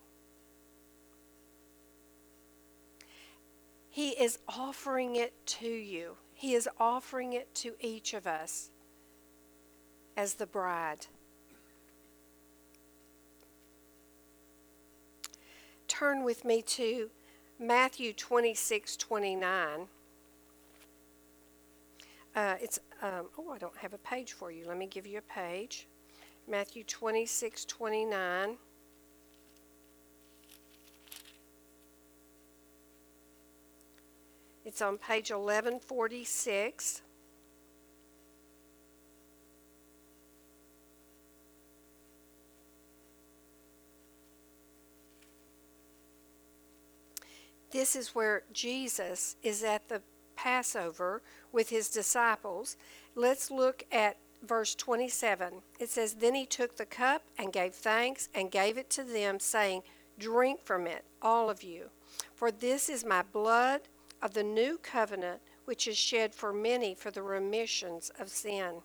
He 3.90 4.10
is 4.10 4.40
offering 4.50 5.16
it 5.16 5.34
to 5.46 5.70
you. 5.70 6.18
He 6.34 6.54
is 6.54 6.68
offering 6.78 7.32
it 7.32 7.56
to 7.56 7.76
each 7.80 8.14
of 8.14 8.28
us 8.28 8.72
as 10.18 10.34
the 10.34 10.46
bride. 10.46 11.08
Turn 15.98 16.26
with 16.26 16.44
me 16.44 16.62
to 16.62 17.10
Matthew 17.58 18.12
26 18.12 18.98
29. 18.98 19.88
Uh, 22.36 22.56
it's, 22.60 22.80
um, 23.02 23.28
oh, 23.38 23.52
I 23.52 23.58
don't 23.58 23.78
have 23.78 23.94
a 23.94 23.98
page 24.00 24.34
for 24.34 24.52
you. 24.52 24.66
Let 24.68 24.78
me 24.78 24.88
give 24.88 25.08
you 25.08 25.20
a 25.20 25.22
page. 25.22 25.88
Matthew 26.50 26.84
26 26.84 27.64
29. 27.64 28.58
It's 34.66 34.82
on 34.82 34.98
page 34.98 35.32
1146. 35.32 37.04
This 47.76 47.94
is 47.94 48.16
where 48.16 48.44
Jesus 48.54 49.36
is 49.44 49.62
at 49.62 49.90
the 49.90 50.02
Passover 50.38 51.22
with 51.52 51.72
his 51.72 51.90
disciples. 51.90 52.78
Let's 53.16 53.52
look 53.52 53.84
at 53.92 54.16
verse 54.42 54.76
27. 54.76 55.56
It 55.78 55.90
says, 55.90 56.14
Then 56.14 56.36
he 56.36 56.46
took 56.46 56.78
the 56.78 56.86
cup 56.86 57.24
and 57.38 57.52
gave 57.52 57.74
thanks 57.74 58.30
and 58.34 58.50
gave 58.50 58.78
it 58.78 58.90
to 58.92 59.04
them, 59.04 59.42
saying, 59.42 59.82
Drink 60.18 60.62
from 60.64 60.88
it, 60.88 61.04
all 61.22 61.50
of 61.50 61.64
you, 61.64 61.90
for 62.34 62.50
this 62.50 62.88
is 62.88 63.04
my 63.04 63.24
blood 63.24 63.82
of 64.22 64.34
the 64.34 64.44
new 64.44 64.78
covenant, 64.78 65.42
which 65.66 65.86
is 65.86 65.98
shed 65.98 66.34
for 66.34 66.54
many 66.54 66.96
for 66.96 67.12
the 67.12 67.24
remissions 67.24 68.10
of 68.18 68.30
sin. 68.30 68.76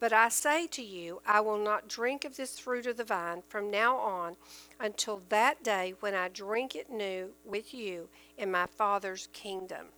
But 0.00 0.14
I 0.14 0.30
say 0.30 0.66
to 0.68 0.82
you, 0.82 1.20
I 1.26 1.40
will 1.40 1.58
not 1.58 1.86
drink 1.86 2.24
of 2.24 2.36
this 2.36 2.58
fruit 2.58 2.86
of 2.86 2.96
the 2.96 3.04
vine 3.04 3.42
from 3.48 3.70
now 3.70 3.96
on 3.96 4.36
until 4.80 5.22
that 5.28 5.62
day 5.62 5.94
when 6.00 6.14
I 6.14 6.28
drink 6.28 6.74
it 6.74 6.90
new 6.90 7.30
with 7.44 7.74
you 7.74 8.08
in 8.38 8.50
my 8.50 8.64
Father's 8.66 9.28
kingdom. 9.34 9.88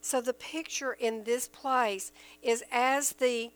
So 0.00 0.20
the 0.20 0.34
picture 0.34 0.92
in 0.92 1.22
this 1.22 1.46
place 1.46 2.10
is 2.42 2.64
as 2.72 3.12
the 3.12 3.52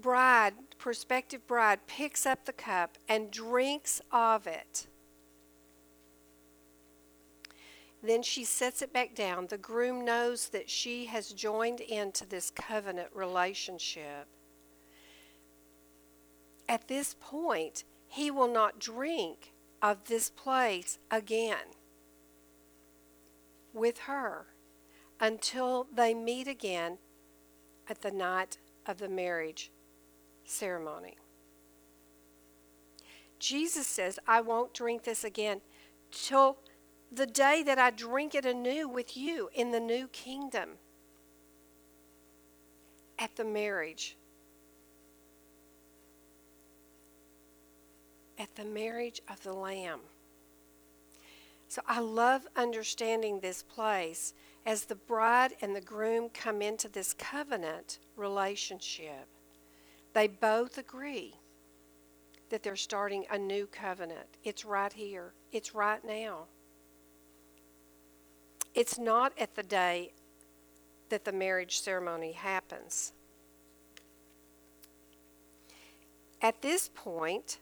bride, 0.00 0.54
prospective 0.78 1.46
bride, 1.46 1.86
picks 1.86 2.24
up 2.24 2.46
the 2.46 2.52
cup 2.54 2.96
and 3.08 3.30
drinks 3.30 4.00
of 4.10 4.46
it. 4.46 4.86
Then 8.06 8.22
she 8.22 8.44
sets 8.44 8.82
it 8.82 8.92
back 8.92 9.14
down. 9.14 9.48
The 9.48 9.58
groom 9.58 10.04
knows 10.04 10.50
that 10.50 10.70
she 10.70 11.06
has 11.06 11.32
joined 11.32 11.80
into 11.80 12.24
this 12.24 12.50
covenant 12.50 13.08
relationship. 13.12 14.28
At 16.68 16.86
this 16.86 17.16
point, 17.20 17.82
he 18.06 18.30
will 18.30 18.52
not 18.52 18.78
drink 18.78 19.52
of 19.82 20.04
this 20.04 20.30
place 20.30 20.98
again 21.10 21.74
with 23.72 23.98
her 24.00 24.46
until 25.20 25.86
they 25.92 26.14
meet 26.14 26.46
again 26.46 26.98
at 27.88 28.02
the 28.02 28.10
night 28.10 28.58
of 28.86 28.98
the 28.98 29.08
marriage 29.08 29.70
ceremony. 30.44 31.16
Jesus 33.38 33.86
says, 33.86 34.18
I 34.26 34.40
won't 34.40 34.72
drink 34.72 35.02
this 35.02 35.24
again 35.24 35.60
till 36.10 36.58
the 37.10 37.26
day 37.26 37.62
that 37.62 37.78
I 37.78 37.90
drink 37.90 38.34
it 38.34 38.44
anew 38.44 38.88
with 38.88 39.16
you 39.16 39.48
in 39.54 39.70
the 39.70 39.80
new 39.80 40.08
kingdom 40.08 40.70
at 43.18 43.34
the 43.36 43.44
marriage. 43.44 44.16
At 48.38 48.54
the 48.54 48.64
marriage 48.64 49.20
of 49.30 49.42
the 49.42 49.52
Lamb. 49.52 50.00
So 51.68 51.82
I 51.86 52.00
love 52.00 52.46
understanding 52.54 53.40
this 53.40 53.62
place 53.62 54.34
as 54.64 54.84
the 54.84 54.94
bride 54.94 55.54
and 55.60 55.74
the 55.74 55.80
groom 55.80 56.28
come 56.28 56.60
into 56.60 56.88
this 56.88 57.14
covenant 57.14 57.98
relationship. 58.16 59.26
They 60.12 60.26
both 60.26 60.78
agree 60.78 61.34
that 62.50 62.62
they're 62.62 62.76
starting 62.76 63.24
a 63.30 63.38
new 63.38 63.66
covenant. 63.66 64.28
It's 64.44 64.64
right 64.64 64.92
here, 64.92 65.32
it's 65.52 65.74
right 65.74 66.04
now. 66.04 66.46
It's 68.76 68.98
not 68.98 69.32
at 69.38 69.54
the 69.56 69.62
day 69.62 70.12
that 71.08 71.24
the 71.24 71.32
marriage 71.32 71.80
ceremony 71.80 72.32
happens. 72.32 73.14
At 76.42 76.60
this 76.60 76.90
point, 76.94 77.58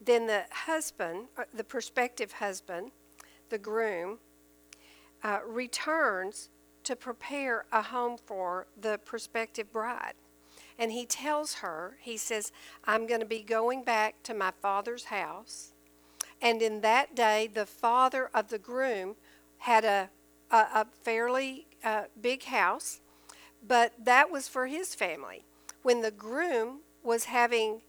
then 0.00 0.28
the 0.28 0.44
husband, 0.52 1.26
uh, 1.36 1.44
the 1.52 1.64
prospective 1.64 2.30
husband, 2.32 2.92
the 3.50 3.58
groom, 3.58 4.18
uh, 5.24 5.40
returns 5.44 6.48
to 6.84 6.94
prepare 6.94 7.64
a 7.72 7.82
home 7.82 8.18
for 8.24 8.68
the 8.80 8.98
prospective 9.04 9.72
bride. 9.72 10.14
And 10.78 10.92
he 10.92 11.06
tells 11.06 11.54
her, 11.54 11.96
he 12.00 12.16
says, 12.16 12.52
I'm 12.84 13.06
going 13.06 13.20
to 13.20 13.26
be 13.26 13.42
going 13.42 13.82
back 13.82 14.22
to 14.24 14.34
my 14.34 14.52
father's 14.62 15.04
house. 15.04 15.72
And 16.40 16.62
in 16.62 16.82
that 16.82 17.16
day, 17.16 17.50
the 17.52 17.66
father 17.66 18.30
of 18.32 18.48
the 18.48 18.58
groom 18.58 19.16
had 19.58 19.84
a, 19.84 20.10
a, 20.50 20.56
a 20.56 20.86
fairly 21.02 21.66
uh, 21.82 22.04
big 22.20 22.44
house, 22.44 23.00
but 23.66 23.92
that 24.04 24.30
was 24.30 24.46
for 24.46 24.68
his 24.68 24.94
family. 24.94 25.44
When 25.82 26.02
the 26.02 26.12
groom 26.12 26.80
was 27.02 27.24
having 27.24 27.82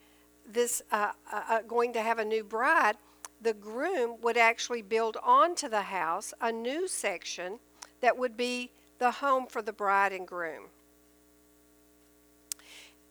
this, 0.52 0.82
uh, 0.92 1.12
uh, 1.32 1.42
uh, 1.48 1.62
going 1.62 1.94
to 1.94 2.02
have 2.02 2.18
a 2.18 2.26
new 2.26 2.44
bride, 2.44 2.98
the 3.42 3.54
groom 3.54 4.18
would 4.22 4.38
actually 4.38 4.82
build 4.82 5.16
onto 5.24 5.70
the 5.70 5.84
house 5.84 6.34
a 6.42 6.52
new 6.52 6.88
section 6.88 7.60
that 8.02 8.18
would 8.18 8.36
be 8.36 8.72
the 8.98 9.12
home 9.12 9.46
for 9.48 9.62
the 9.62 9.72
bride 9.72 10.12
and 10.12 10.28
groom. 10.28 10.66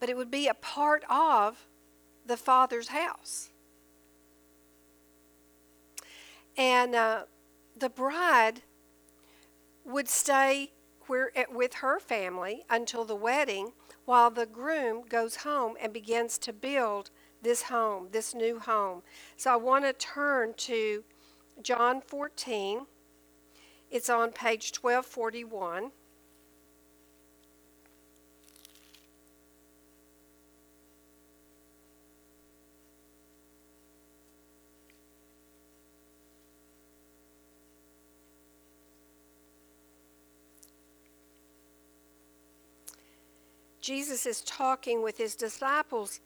But 0.01 0.09
it 0.09 0.17
would 0.17 0.31
be 0.31 0.47
a 0.47 0.55
part 0.55 1.05
of 1.11 1.67
the 2.27 2.37
father's 2.37 2.89
house. 2.89 3.51
And 6.57 6.95
uh, 6.95 7.23
the 7.77 7.89
bride 7.89 8.63
would 9.85 10.09
stay 10.09 10.73
where, 11.07 11.31
with 11.51 11.75
her 11.75 11.99
family 11.99 12.65
until 12.69 13.05
the 13.05 13.15
wedding, 13.15 13.73
while 14.05 14.31
the 14.31 14.47
groom 14.47 15.05
goes 15.09 15.37
home 15.37 15.75
and 15.81 15.93
begins 15.93 16.39
to 16.39 16.53
build 16.53 17.11
this 17.43 17.63
home, 17.63 18.09
this 18.13 18.35
new 18.35 18.59
home. 18.59 19.03
So 19.37 19.53
I 19.53 19.57
want 19.57 19.85
to 19.85 19.93
turn 19.93 20.55
to 20.59 21.05
John 21.63 22.01
14. 22.01 22.87
It's 23.91 24.11
on 24.11 24.33
page 24.33 24.73
1241. 24.81 25.93
Jesus 43.89 44.27
is 44.27 44.43
talking 44.43 45.03
with 45.03 45.17
his 45.17 45.35
disciples 45.35 46.21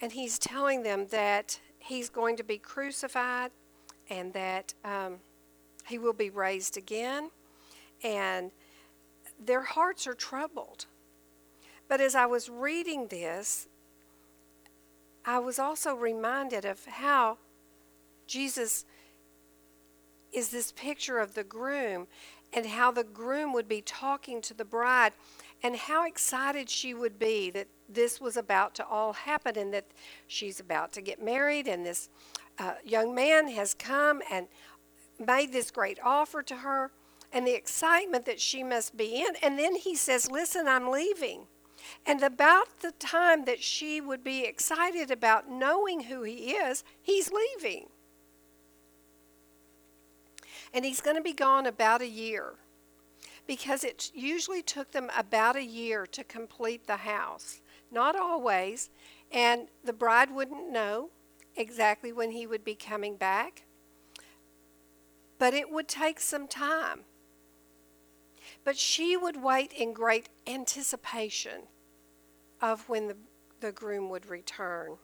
and 0.00 0.12
he's 0.12 0.38
telling 0.38 0.82
them 0.82 1.08
that 1.10 1.60
he's 1.78 2.08
going 2.08 2.38
to 2.38 2.42
be 2.42 2.56
crucified 2.56 3.50
and 4.08 4.32
that 4.32 4.72
um, 4.82 5.16
he 5.86 5.98
will 5.98 6.14
be 6.14 6.30
raised 6.30 6.78
again. 6.78 7.28
And 8.02 8.50
their 9.38 9.60
hearts 9.60 10.06
are 10.06 10.14
troubled. 10.14 10.86
But 11.86 12.00
as 12.00 12.14
I 12.14 12.24
was 12.24 12.48
reading 12.48 13.08
this, 13.08 13.68
I 15.26 15.38
was 15.38 15.58
also 15.58 15.94
reminded 15.94 16.64
of 16.64 16.82
how 16.86 17.36
Jesus 18.26 18.86
is 20.32 20.48
this 20.48 20.72
picture 20.72 21.18
of 21.18 21.34
the 21.34 21.44
groom 21.44 22.06
and 22.54 22.64
how 22.64 22.90
the 22.90 23.04
groom 23.04 23.52
would 23.52 23.68
be 23.68 23.82
talking 23.82 24.40
to 24.40 24.54
the 24.54 24.64
bride 24.64 25.12
and 25.62 25.76
how 25.76 26.06
excited 26.06 26.70
she 26.70 26.94
would 26.94 27.18
be 27.18 27.50
that 27.50 27.68
this 27.88 28.20
was 28.20 28.36
about 28.36 28.74
to 28.76 28.86
all 28.86 29.12
happen 29.12 29.58
and 29.58 29.72
that 29.74 29.86
she's 30.26 30.60
about 30.60 30.92
to 30.92 31.00
get 31.00 31.22
married 31.22 31.68
and 31.68 31.84
this 31.84 32.08
uh, 32.58 32.74
young 32.84 33.14
man 33.14 33.48
has 33.48 33.74
come 33.74 34.22
and 34.30 34.46
made 35.18 35.52
this 35.52 35.70
great 35.70 35.98
offer 36.02 36.42
to 36.42 36.56
her 36.56 36.90
and 37.32 37.46
the 37.46 37.54
excitement 37.54 38.24
that 38.26 38.40
she 38.40 38.62
must 38.62 38.96
be 38.96 39.20
in. 39.20 39.36
And 39.42 39.58
then 39.58 39.76
he 39.76 39.94
says, 39.94 40.30
Listen, 40.30 40.66
I'm 40.66 40.90
leaving. 40.90 41.46
And 42.04 42.22
about 42.22 42.80
the 42.80 42.92
time 42.92 43.44
that 43.44 43.62
she 43.62 44.00
would 44.00 44.22
be 44.22 44.44
excited 44.44 45.10
about 45.10 45.50
knowing 45.50 46.04
who 46.04 46.22
he 46.22 46.52
is, 46.52 46.84
he's 47.00 47.30
leaving. 47.32 47.86
And 50.72 50.84
he's 50.84 51.00
going 51.00 51.16
to 51.16 51.22
be 51.22 51.32
gone 51.32 51.66
about 51.66 52.02
a 52.02 52.08
year 52.08 52.54
because 53.50 53.82
it 53.82 54.12
usually 54.14 54.62
took 54.62 54.92
them 54.92 55.10
about 55.18 55.56
a 55.56 55.64
year 55.64 56.06
to 56.06 56.22
complete 56.22 56.86
the 56.86 56.98
house. 56.98 57.60
Not 57.90 58.14
always. 58.14 58.90
And 59.32 59.66
the 59.82 59.92
bride 59.92 60.30
wouldn't 60.30 60.70
know 60.70 61.10
exactly 61.56 62.12
when 62.12 62.30
he 62.30 62.46
would 62.46 62.62
be 62.62 62.76
coming 62.76 63.16
back. 63.16 63.64
But 65.40 65.52
it 65.52 65.68
would 65.68 65.88
take 65.88 66.20
some 66.20 66.46
time. 66.46 67.00
But 68.62 68.78
she 68.78 69.16
would 69.16 69.42
wait 69.42 69.72
in 69.72 69.94
great 69.94 70.28
anticipation 70.46 71.62
of 72.62 72.88
when 72.88 73.08
the, 73.08 73.16
the 73.58 73.72
groom 73.72 74.10
would 74.10 74.26
return. 74.26 74.96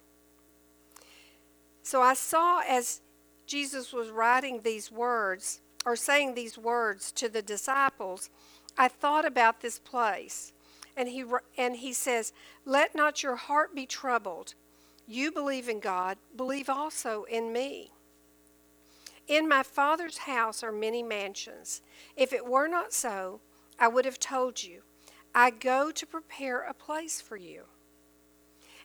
So 1.82 2.00
I 2.00 2.14
saw 2.14 2.60
as 2.60 3.00
Jesus 3.44 3.92
was 3.92 4.10
writing 4.10 4.60
these 4.60 4.92
words, 4.92 5.62
or 5.86 5.96
saying 5.96 6.34
these 6.34 6.58
words 6.58 7.12
to 7.12 7.28
the 7.28 7.40
disciples, 7.40 8.28
I 8.76 8.88
thought 8.88 9.24
about 9.24 9.60
this 9.60 9.78
place. 9.78 10.52
And 10.96 11.08
he, 11.08 11.24
and 11.56 11.76
he 11.76 11.92
says, 11.92 12.32
Let 12.64 12.94
not 12.94 13.22
your 13.22 13.36
heart 13.36 13.74
be 13.74 13.86
troubled. 13.86 14.54
You 15.06 15.30
believe 15.30 15.68
in 15.68 15.78
God, 15.78 16.18
believe 16.36 16.68
also 16.68 17.24
in 17.30 17.52
me. 17.52 17.92
In 19.28 19.48
my 19.48 19.62
Father's 19.62 20.18
house 20.18 20.62
are 20.62 20.72
many 20.72 21.02
mansions. 21.02 21.82
If 22.16 22.32
it 22.32 22.46
were 22.46 22.66
not 22.66 22.92
so, 22.92 23.40
I 23.78 23.88
would 23.88 24.04
have 24.04 24.18
told 24.18 24.62
you. 24.62 24.82
I 25.34 25.50
go 25.50 25.90
to 25.90 26.06
prepare 26.06 26.62
a 26.62 26.74
place 26.74 27.20
for 27.20 27.36
you. 27.36 27.64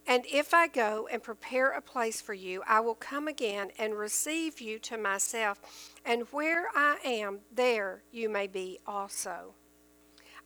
And 0.08 0.26
if 0.32 0.54
I 0.54 0.68
go 0.68 1.08
and 1.12 1.22
prepare 1.22 1.72
a 1.72 1.82
place 1.82 2.22
for 2.22 2.34
you, 2.34 2.64
I 2.68 2.80
will 2.80 2.96
come 2.96 3.28
again 3.28 3.70
and 3.78 3.98
receive 3.98 4.60
you 4.60 4.80
to 4.80 4.98
myself, 4.98 5.62
and 6.04 6.24
where 6.32 6.68
I 6.76 6.98
am, 7.04 7.40
there 7.54 8.04
you 8.12 8.28
may 8.28 8.48
be 8.48 8.80
also. 8.86 9.54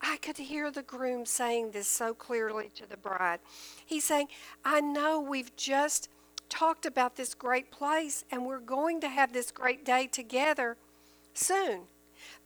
I 0.01 0.17
could 0.17 0.37
hear 0.37 0.69
the 0.71 0.83
groom 0.83 1.25
saying 1.25 1.71
this 1.71 1.87
so 1.87 2.13
clearly 2.13 2.69
to 2.75 2.87
the 2.87 2.97
bride. 2.97 3.39
He's 3.85 4.03
saying, 4.03 4.27
I 4.63 4.81
know 4.81 5.19
we've 5.19 5.55
just 5.55 6.09
talked 6.49 6.85
about 6.85 7.15
this 7.15 7.33
great 7.33 7.71
place, 7.71 8.23
and 8.29 8.45
we're 8.45 8.59
going 8.59 9.01
to 9.01 9.07
have 9.07 9.33
this 9.33 9.51
great 9.51 9.85
day 9.85 10.07
together 10.07 10.77
soon. 11.33 11.83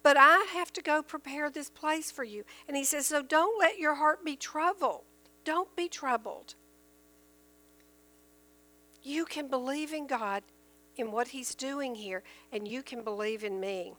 But 0.04 0.18
I 0.18 0.48
have 0.54 0.72
to 0.74 0.82
go 0.82 1.02
prepare 1.02 1.50
this 1.50 1.70
place 1.70 2.12
for 2.12 2.24
you. 2.24 2.44
And 2.68 2.78
he 2.78 2.84
says, 2.84 3.08
So 3.08 3.22
don't 3.22 3.60
let 3.60 3.80
your 3.80 3.96
heart 3.96 4.24
be 4.24 4.36
troubled. 4.36 5.04
Don't 5.44 5.76
be 5.76 5.88
troubled. 5.88 6.56
You 9.02 9.26
can 9.26 9.48
believe 9.48 9.94
in 9.94 10.08
God 10.08 10.44
in 10.96 11.12
what 11.12 11.30
He's 11.30 11.56
doing 11.56 11.96
here, 11.96 12.24
and 12.52 12.68
you 12.68 12.84
can 12.84 13.04
believe 13.04 13.44
in 13.44 13.60
me. 13.60 13.94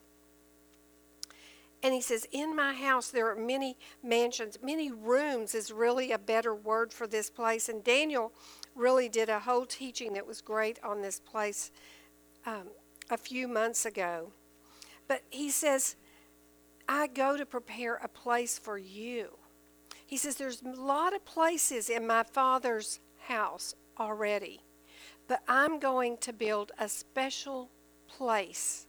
And 1.83 1.95
he 1.95 2.01
says, 2.01 2.27
In 2.31 2.55
my 2.55 2.75
house 2.75 3.11
there 3.11 3.31
are 3.31 3.37
many 3.37 3.77
mansions, 4.03 4.59
many 4.63 4.91
rooms 4.91 5.55
is 5.55 5.73
really 5.73 6.13
a 6.13 6.19
better 6.19 6.55
word 6.55 6.93
for 6.93 7.07
this 7.07 7.31
place. 7.31 7.69
And 7.69 7.83
Daniel 7.83 8.33
really 8.75 9.09
did 9.09 9.29
a 9.29 9.41
whole 9.41 9.65
teaching 9.65 10.13
that 10.15 10.27
was 10.27 10.41
great 10.41 10.79
on 10.85 11.01
this 11.01 11.21
place 11.21 11.71
um, 12.45 12.69
a 13.09 13.17
few 13.17 13.49
months 13.49 13.87
ago. 13.87 14.33
But 15.09 15.23
he 15.31 15.51
says, 15.51 15.97
I 16.89 17.07
go 17.07 17.37
to 17.37 17.47
prepare 17.47 17.97
a 17.97 18.09
place 18.09 18.59
for 18.59 18.77
you. 18.77 19.37
He 20.07 20.17
says, 20.17 20.37
There's 20.37 20.63
a 20.63 20.81
lot 20.81 21.15
of 21.15 21.25
places 21.25 21.89
in 21.89 22.07
my 22.07 22.25
Father's 22.25 23.01
house 23.27 23.75
already, 23.99 24.61
but 25.31 25.43
I'm 25.47 25.79
going 25.79 26.17
to 26.23 26.33
build 26.33 26.73
a 26.77 26.89
special 26.89 27.71
place, 28.09 28.89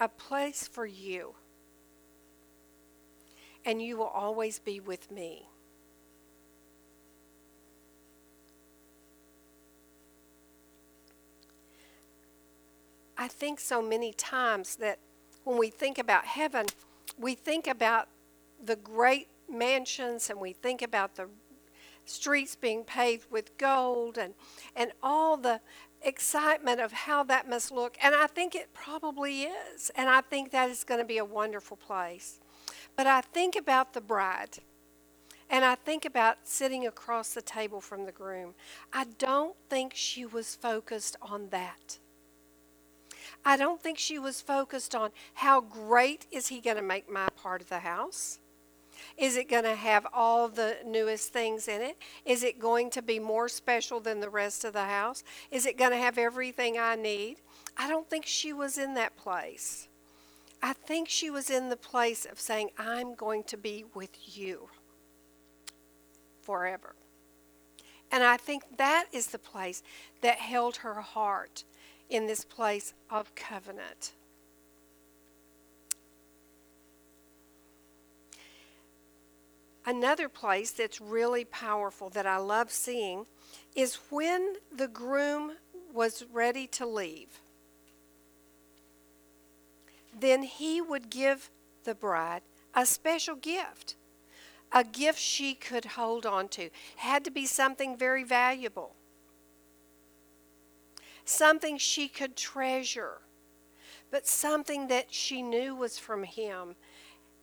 a 0.00 0.08
place 0.08 0.66
for 0.66 0.86
you. 0.86 1.34
And 3.66 3.82
you 3.82 3.98
will 3.98 4.06
always 4.06 4.58
be 4.58 4.80
with 4.80 5.10
me. 5.10 5.50
I 13.18 13.28
think 13.28 13.60
so 13.60 13.82
many 13.82 14.14
times 14.14 14.76
that 14.76 14.98
when 15.44 15.58
we 15.58 15.68
think 15.68 15.98
about 15.98 16.24
heaven, 16.24 16.64
we 17.18 17.34
think 17.34 17.66
about 17.66 18.08
the 18.64 18.76
great 18.76 19.28
mansions 19.46 20.30
and 20.30 20.40
we 20.40 20.54
think 20.54 20.80
about 20.80 21.16
the 21.16 21.28
streets 22.04 22.56
being 22.56 22.84
paved 22.84 23.30
with 23.30 23.56
gold 23.58 24.18
and, 24.18 24.34
and 24.74 24.92
all 25.02 25.36
the 25.36 25.60
excitement 26.02 26.80
of 26.80 26.92
how 26.92 27.22
that 27.24 27.48
must 27.48 27.70
look. 27.70 27.96
And 28.02 28.14
I 28.14 28.26
think 28.26 28.54
it 28.54 28.72
probably 28.74 29.42
is. 29.44 29.90
And 29.94 30.08
I 30.08 30.20
think 30.20 30.50
that 30.50 30.70
is 30.70 30.84
going 30.84 31.00
to 31.00 31.06
be 31.06 31.18
a 31.18 31.24
wonderful 31.24 31.76
place. 31.76 32.40
But 32.96 33.06
I 33.06 33.20
think 33.20 33.56
about 33.56 33.92
the 33.92 34.00
bride. 34.00 34.58
And 35.48 35.64
I 35.64 35.74
think 35.74 36.04
about 36.04 36.38
sitting 36.44 36.86
across 36.86 37.34
the 37.34 37.42
table 37.42 37.80
from 37.80 38.06
the 38.06 38.12
groom. 38.12 38.54
I 38.92 39.06
don't 39.18 39.56
think 39.68 39.92
she 39.94 40.24
was 40.24 40.54
focused 40.54 41.16
on 41.20 41.48
that. 41.50 41.98
I 43.44 43.56
don't 43.56 43.82
think 43.82 43.98
she 43.98 44.18
was 44.18 44.40
focused 44.40 44.94
on 44.94 45.10
how 45.34 45.60
great 45.60 46.26
is 46.30 46.48
he 46.48 46.60
going 46.60 46.76
to 46.76 46.82
make 46.82 47.10
my 47.10 47.28
part 47.36 47.62
of 47.62 47.68
the 47.68 47.80
house? 47.80 48.38
Is 49.16 49.36
it 49.36 49.48
going 49.48 49.64
to 49.64 49.74
have 49.74 50.06
all 50.12 50.48
the 50.48 50.78
newest 50.86 51.32
things 51.32 51.68
in 51.68 51.82
it? 51.82 51.96
Is 52.24 52.42
it 52.42 52.58
going 52.58 52.90
to 52.90 53.02
be 53.02 53.18
more 53.18 53.48
special 53.48 54.00
than 54.00 54.20
the 54.20 54.30
rest 54.30 54.64
of 54.64 54.72
the 54.72 54.84
house? 54.84 55.22
Is 55.50 55.66
it 55.66 55.78
going 55.78 55.90
to 55.90 55.96
have 55.96 56.18
everything 56.18 56.78
I 56.78 56.96
need? 56.96 57.38
I 57.76 57.88
don't 57.88 58.08
think 58.08 58.26
she 58.26 58.52
was 58.52 58.78
in 58.78 58.94
that 58.94 59.16
place. 59.16 59.88
I 60.62 60.72
think 60.74 61.08
she 61.08 61.30
was 61.30 61.48
in 61.48 61.70
the 61.70 61.76
place 61.76 62.26
of 62.26 62.38
saying, 62.38 62.70
I'm 62.78 63.14
going 63.14 63.44
to 63.44 63.56
be 63.56 63.84
with 63.94 64.36
you 64.36 64.68
forever. 66.42 66.94
And 68.12 68.24
I 68.24 68.36
think 68.36 68.64
that 68.76 69.06
is 69.12 69.28
the 69.28 69.38
place 69.38 69.82
that 70.20 70.38
held 70.38 70.76
her 70.76 71.00
heart 71.00 71.64
in 72.08 72.26
this 72.26 72.44
place 72.44 72.92
of 73.08 73.34
covenant. 73.34 74.12
Another 79.90 80.28
place 80.28 80.70
that's 80.70 81.00
really 81.00 81.44
powerful 81.44 82.10
that 82.10 82.24
I 82.24 82.36
love 82.36 82.70
seeing 82.70 83.26
is 83.74 83.96
when 84.08 84.54
the 84.70 84.86
groom 84.86 85.56
was 85.92 86.24
ready 86.32 86.68
to 86.68 86.86
leave. 86.86 87.40
Then 90.16 90.44
he 90.44 90.80
would 90.80 91.10
give 91.10 91.50
the 91.82 91.96
bride 91.96 92.42
a 92.72 92.86
special 92.86 93.34
gift, 93.34 93.96
a 94.70 94.84
gift 94.84 95.18
she 95.18 95.54
could 95.54 95.84
hold 95.84 96.24
on 96.24 96.46
to. 96.50 96.70
Had 96.94 97.24
to 97.24 97.32
be 97.32 97.44
something 97.44 97.96
very 97.96 98.22
valuable 98.22 98.94
something 101.24 101.78
she 101.78 102.06
could 102.06 102.36
treasure, 102.36 103.18
but 104.08 104.24
something 104.24 104.86
that 104.86 105.12
she 105.12 105.42
knew 105.42 105.74
was 105.74 105.98
from 105.98 106.22
Him. 106.22 106.76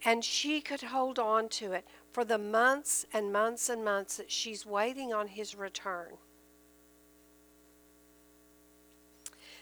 And 0.06 0.24
she 0.24 0.62
could 0.62 0.82
hold 0.82 1.18
on 1.18 1.50
to 1.50 1.72
it 1.72 1.88
for 2.18 2.26
the 2.26 2.40
months 2.40 3.06
and 3.14 3.32
months 3.32 3.70
and 3.70 3.86
months 3.86 4.18
that 4.18 4.32
she's 4.32 4.66
waiting 4.66 5.14
on 5.14 5.28
His 5.28 5.54
return. 5.54 6.14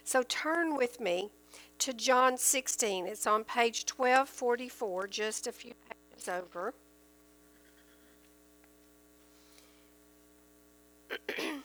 So 0.06 0.24
turn 0.24 0.78
with 0.78 1.02
me 1.02 1.32
to 1.80 1.92
John 1.92 2.38
16. 2.38 3.08
It's 3.08 3.28
on 3.28 3.44
page 3.44 3.84
1244, 3.94 5.08
just 5.08 5.48
a 5.48 5.52
few 5.52 5.74
pages 5.90 6.30
over. 6.30 6.74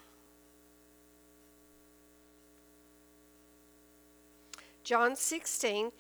John 4.83 5.15
16, 5.15 5.93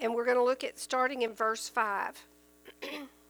and 0.00 0.14
we're 0.14 0.26
going 0.26 0.36
to 0.36 0.44
look 0.44 0.62
at 0.62 0.78
starting 0.78 1.22
in 1.22 1.32
verse 1.32 1.70
5. 1.70 2.26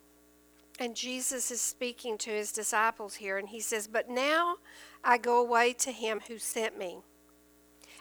and 0.78 0.96
Jesus 0.96 1.50
is 1.50 1.60
speaking 1.60 2.18
to 2.18 2.30
his 2.30 2.52
disciples 2.52 3.16
here, 3.16 3.38
and 3.38 3.48
he 3.48 3.60
says, 3.60 3.86
But 3.86 4.08
now 4.08 4.56
I 5.04 5.18
go 5.18 5.40
away 5.40 5.72
to 5.74 5.92
him 5.92 6.20
who 6.28 6.38
sent 6.38 6.78
me. 6.78 6.98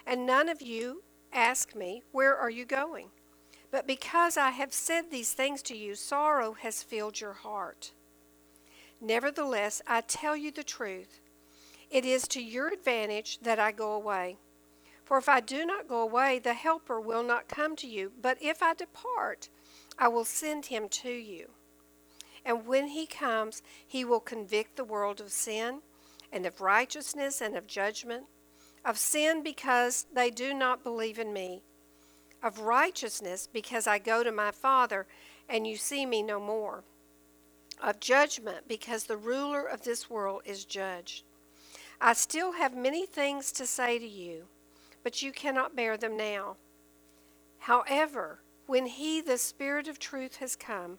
And 0.06 0.26
none 0.26 0.48
of 0.48 0.62
you 0.62 1.02
ask 1.32 1.74
me, 1.74 2.02
Where 2.12 2.36
are 2.36 2.50
you 2.50 2.64
going? 2.64 3.08
But 3.70 3.86
because 3.86 4.36
I 4.36 4.50
have 4.50 4.72
said 4.72 5.10
these 5.10 5.32
things 5.32 5.62
to 5.62 5.76
you, 5.76 5.94
sorrow 5.94 6.54
has 6.54 6.82
filled 6.82 7.20
your 7.20 7.32
heart. 7.32 7.92
Nevertheless, 9.00 9.82
I 9.86 10.02
tell 10.02 10.36
you 10.36 10.50
the 10.50 10.62
truth. 10.62 11.20
It 11.90 12.04
is 12.04 12.28
to 12.28 12.42
your 12.42 12.68
advantage 12.68 13.38
that 13.40 13.58
I 13.58 13.72
go 13.72 13.92
away. 13.92 14.36
For 15.04 15.18
if 15.18 15.28
I 15.28 15.40
do 15.40 15.66
not 15.66 15.88
go 15.88 16.00
away, 16.00 16.38
the 16.38 16.54
Helper 16.54 17.00
will 17.00 17.22
not 17.22 17.48
come 17.48 17.76
to 17.76 17.86
you. 17.86 18.12
But 18.20 18.38
if 18.40 18.62
I 18.62 18.74
depart, 18.74 19.48
I 19.98 20.08
will 20.08 20.24
send 20.24 20.66
him 20.66 20.88
to 20.88 21.10
you. 21.10 21.50
And 22.44 22.66
when 22.66 22.88
he 22.88 23.06
comes, 23.06 23.62
he 23.86 24.04
will 24.04 24.20
convict 24.20 24.76
the 24.76 24.84
world 24.84 25.20
of 25.20 25.30
sin, 25.30 25.80
and 26.32 26.46
of 26.46 26.60
righteousness, 26.60 27.40
and 27.40 27.56
of 27.56 27.66
judgment. 27.66 28.24
Of 28.84 28.98
sin, 28.98 29.42
because 29.42 30.06
they 30.12 30.30
do 30.30 30.52
not 30.52 30.82
believe 30.82 31.18
in 31.18 31.32
me. 31.32 31.62
Of 32.42 32.60
righteousness, 32.60 33.48
because 33.52 33.86
I 33.86 33.98
go 33.98 34.24
to 34.24 34.32
my 34.32 34.50
Father, 34.50 35.06
and 35.48 35.66
you 35.66 35.76
see 35.76 36.04
me 36.04 36.22
no 36.22 36.40
more. 36.40 36.82
Of 37.80 38.00
judgment, 38.00 38.66
because 38.66 39.04
the 39.04 39.16
ruler 39.16 39.62
of 39.62 39.82
this 39.82 40.10
world 40.10 40.42
is 40.44 40.64
judged. 40.64 41.24
I 42.00 42.14
still 42.14 42.52
have 42.52 42.76
many 42.76 43.06
things 43.06 43.52
to 43.52 43.66
say 43.66 43.98
to 43.98 44.06
you 44.06 44.48
but 45.02 45.22
you 45.22 45.32
cannot 45.32 45.76
bear 45.76 45.96
them 45.96 46.16
now. 46.16 46.56
However, 47.60 48.40
when 48.66 48.86
He, 48.86 49.20
the 49.20 49.38
Spirit 49.38 49.88
of 49.88 49.98
truth, 49.98 50.36
has 50.36 50.56
come, 50.56 50.98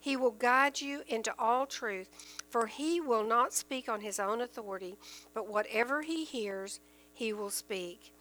He 0.00 0.16
will 0.16 0.30
guide 0.30 0.80
you 0.80 1.02
into 1.06 1.34
all 1.38 1.66
truth, 1.66 2.08
for 2.48 2.66
He 2.66 3.00
will 3.00 3.24
not 3.24 3.52
speak 3.52 3.88
on 3.88 4.00
His 4.00 4.18
own 4.18 4.40
authority, 4.40 4.96
but 5.34 5.48
whatever 5.48 6.02
He 6.02 6.24
hears, 6.24 6.80
He 7.12 7.32
will 7.32 7.50
speak. 7.50 8.12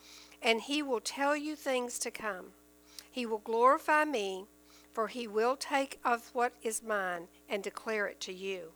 And 0.42 0.62
He 0.62 0.82
will 0.84 1.00
tell 1.00 1.36
you 1.36 1.56
things 1.56 1.98
to 2.00 2.12
come. 2.12 2.48
He 3.10 3.26
will 3.26 3.40
glorify 3.40 4.06
me, 4.06 4.46
for 4.92 5.08
He 5.08 5.28
will 5.28 5.56
take 5.56 6.00
of 6.04 6.30
what 6.34 6.54
is 6.62 6.84
mine 6.84 7.28
and 7.48 7.64
declare 7.64 8.08
it 8.08 8.20
to 8.22 8.34
you. 8.34 8.74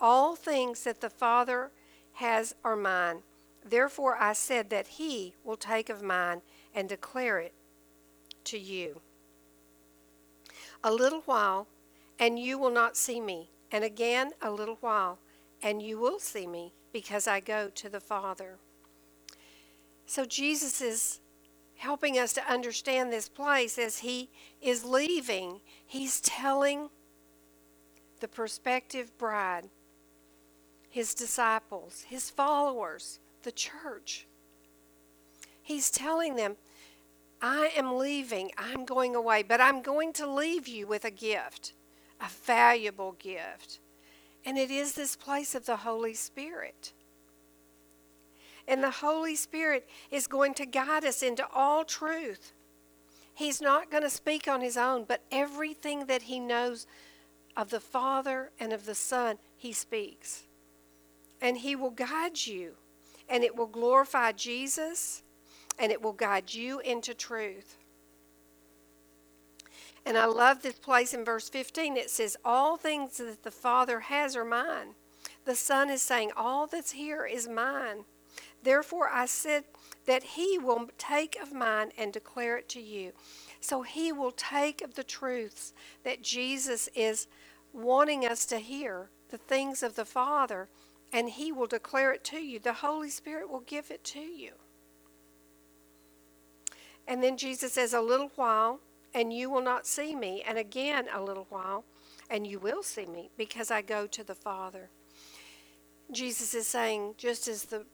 All 0.00 0.34
things 0.34 0.84
that 0.84 1.00
the 1.00 1.10
Father 1.10 1.70
has 2.14 2.54
are 2.64 2.76
mine. 2.76 3.22
Therefore 3.64 4.16
I 4.16 4.32
said 4.32 4.70
that 4.70 4.86
he 4.86 5.34
will 5.44 5.56
take 5.56 5.88
of 5.88 6.02
mine 6.02 6.42
and 6.74 6.88
declare 6.88 7.38
it 7.38 7.54
to 8.44 8.58
you. 8.58 9.00
A 10.82 10.92
little 10.92 11.22
while, 11.26 11.68
and 12.22 12.38
you 12.38 12.56
will 12.56 12.70
not 12.70 12.96
see 12.96 13.20
me, 13.20 13.50
and 13.72 13.82
again 13.82 14.30
a 14.40 14.48
little 14.48 14.76
while, 14.80 15.18
and 15.60 15.82
you 15.82 15.98
will 15.98 16.20
see 16.20 16.46
me, 16.46 16.72
because 16.92 17.26
I 17.26 17.40
go 17.40 17.68
to 17.74 17.88
the 17.88 17.98
Father. 17.98 18.58
So 20.06 20.24
Jesus 20.24 20.80
is 20.80 21.18
helping 21.74 22.20
us 22.20 22.32
to 22.34 22.48
understand 22.48 23.12
this 23.12 23.28
place 23.28 23.76
as 23.76 23.98
he 23.98 24.30
is 24.60 24.84
leaving. 24.84 25.62
He's 25.84 26.20
telling 26.20 26.90
the 28.20 28.28
prospective 28.28 29.18
bride, 29.18 29.68
his 30.88 31.14
disciples, 31.14 32.04
his 32.08 32.30
followers, 32.30 33.18
the 33.42 33.50
church. 33.50 34.28
He's 35.60 35.90
telling 35.90 36.36
them, 36.36 36.54
I 37.40 37.72
am 37.76 37.98
leaving, 37.98 38.52
I'm 38.56 38.84
going 38.84 39.16
away, 39.16 39.42
but 39.42 39.60
I'm 39.60 39.82
going 39.82 40.12
to 40.12 40.32
leave 40.32 40.68
you 40.68 40.86
with 40.86 41.04
a 41.04 41.10
gift, 41.10 41.72
a 42.22 42.28
valuable 42.28 43.16
gift. 43.18 43.80
And 44.44 44.56
it 44.56 44.70
is 44.70 44.94
this 44.94 45.16
place 45.16 45.54
of 45.54 45.66
the 45.66 45.78
Holy 45.78 46.14
Spirit. 46.14 46.92
And 48.66 48.82
the 48.82 48.90
Holy 48.90 49.34
Spirit 49.34 49.88
is 50.10 50.26
going 50.26 50.54
to 50.54 50.66
guide 50.66 51.04
us 51.04 51.22
into 51.22 51.46
all 51.52 51.84
truth. 51.84 52.52
He's 53.34 53.60
not 53.60 53.90
going 53.90 54.02
to 54.04 54.10
speak 54.10 54.46
on 54.46 54.60
his 54.60 54.76
own, 54.76 55.04
but 55.04 55.22
everything 55.30 56.06
that 56.06 56.22
he 56.22 56.38
knows 56.38 56.86
of 57.56 57.70
the 57.70 57.80
Father 57.80 58.50
and 58.60 58.72
of 58.72 58.86
the 58.86 58.94
Son, 58.94 59.38
he 59.56 59.72
speaks. 59.72 60.44
And 61.40 61.58
he 61.58 61.74
will 61.74 61.90
guide 61.90 62.46
you 62.46 62.74
and 63.28 63.42
it 63.42 63.56
will 63.56 63.66
glorify 63.66 64.30
Jesus 64.32 65.22
and 65.78 65.90
it 65.90 66.02
will 66.02 66.12
guide 66.12 66.52
you 66.52 66.80
into 66.80 67.14
truth. 67.14 67.78
And 70.04 70.18
I 70.18 70.26
love 70.26 70.62
this 70.62 70.78
place 70.78 71.14
in 71.14 71.24
verse 71.24 71.48
15. 71.48 71.96
It 71.96 72.10
says, 72.10 72.36
All 72.44 72.76
things 72.76 73.18
that 73.18 73.42
the 73.42 73.50
Father 73.50 74.00
has 74.00 74.36
are 74.36 74.44
mine. 74.44 74.94
The 75.44 75.54
Son 75.54 75.90
is 75.90 76.02
saying, 76.02 76.32
All 76.36 76.66
that's 76.66 76.92
here 76.92 77.24
is 77.24 77.48
mine. 77.48 78.04
Therefore 78.62 79.08
I 79.08 79.26
said 79.26 79.64
that 80.06 80.22
he 80.22 80.58
will 80.58 80.88
take 80.98 81.36
of 81.40 81.52
mine 81.52 81.92
and 81.96 82.12
declare 82.12 82.56
it 82.56 82.68
to 82.70 82.80
you. 82.80 83.12
So 83.60 83.82
he 83.82 84.12
will 84.12 84.32
take 84.32 84.82
of 84.82 84.94
the 84.94 85.04
truths 85.04 85.72
that 86.04 86.22
Jesus 86.22 86.88
is 86.94 87.28
wanting 87.72 88.26
us 88.26 88.44
to 88.46 88.58
hear, 88.58 89.08
the 89.30 89.38
things 89.38 89.82
of 89.82 89.94
the 89.94 90.04
Father, 90.04 90.68
and 91.12 91.30
he 91.30 91.52
will 91.52 91.66
declare 91.66 92.12
it 92.12 92.24
to 92.24 92.38
you. 92.38 92.58
The 92.58 92.72
Holy 92.72 93.10
Spirit 93.10 93.50
will 93.50 93.60
give 93.60 93.90
it 93.90 94.02
to 94.04 94.20
you. 94.20 94.52
And 97.06 97.22
then 97.22 97.36
Jesus 97.36 97.74
says, 97.74 97.92
A 97.92 98.00
little 98.00 98.30
while, 98.36 98.80
and 99.14 99.32
you 99.32 99.50
will 99.50 99.62
not 99.62 99.86
see 99.86 100.14
me. 100.14 100.42
And 100.46 100.58
again, 100.58 101.06
a 101.12 101.22
little 101.22 101.46
while, 101.48 101.84
and 102.30 102.46
you 102.46 102.58
will 102.58 102.82
see 102.82 103.06
me, 103.06 103.30
because 103.36 103.70
I 103.70 103.82
go 103.82 104.06
to 104.06 104.24
the 104.24 104.34
Father. 104.34 104.90
Jesus 106.10 106.54
is 106.54 106.66
saying, 106.66 107.14
just 107.18 107.48
as 107.48 107.64
the 107.64 107.84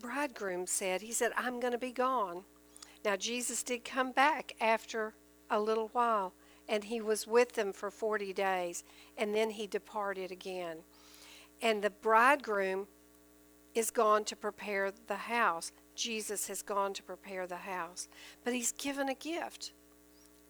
bridegroom 0.00 0.66
said, 0.66 1.02
He 1.02 1.12
said, 1.12 1.32
I'm 1.36 1.60
going 1.60 1.72
to 1.72 1.78
be 1.78 1.92
gone. 1.92 2.44
Now, 3.04 3.16
Jesus 3.16 3.62
did 3.62 3.84
come 3.84 4.12
back 4.12 4.54
after 4.60 5.14
a 5.50 5.60
little 5.60 5.88
while, 5.92 6.32
and 6.68 6.84
He 6.84 7.00
was 7.00 7.26
with 7.26 7.52
them 7.52 7.72
for 7.72 7.90
40 7.90 8.32
days, 8.32 8.84
and 9.16 9.34
then 9.34 9.50
He 9.50 9.66
departed 9.66 10.32
again. 10.32 10.78
And 11.62 11.82
the 11.82 11.90
bridegroom 11.90 12.86
is 13.74 13.90
gone 13.90 14.24
to 14.24 14.36
prepare 14.36 14.92
the 15.06 15.16
house. 15.16 15.72
Jesus 15.94 16.48
has 16.48 16.62
gone 16.62 16.92
to 16.94 17.02
prepare 17.02 17.46
the 17.46 17.56
house. 17.56 18.08
But 18.44 18.54
he's 18.54 18.72
given 18.72 19.08
a 19.08 19.14
gift 19.14 19.72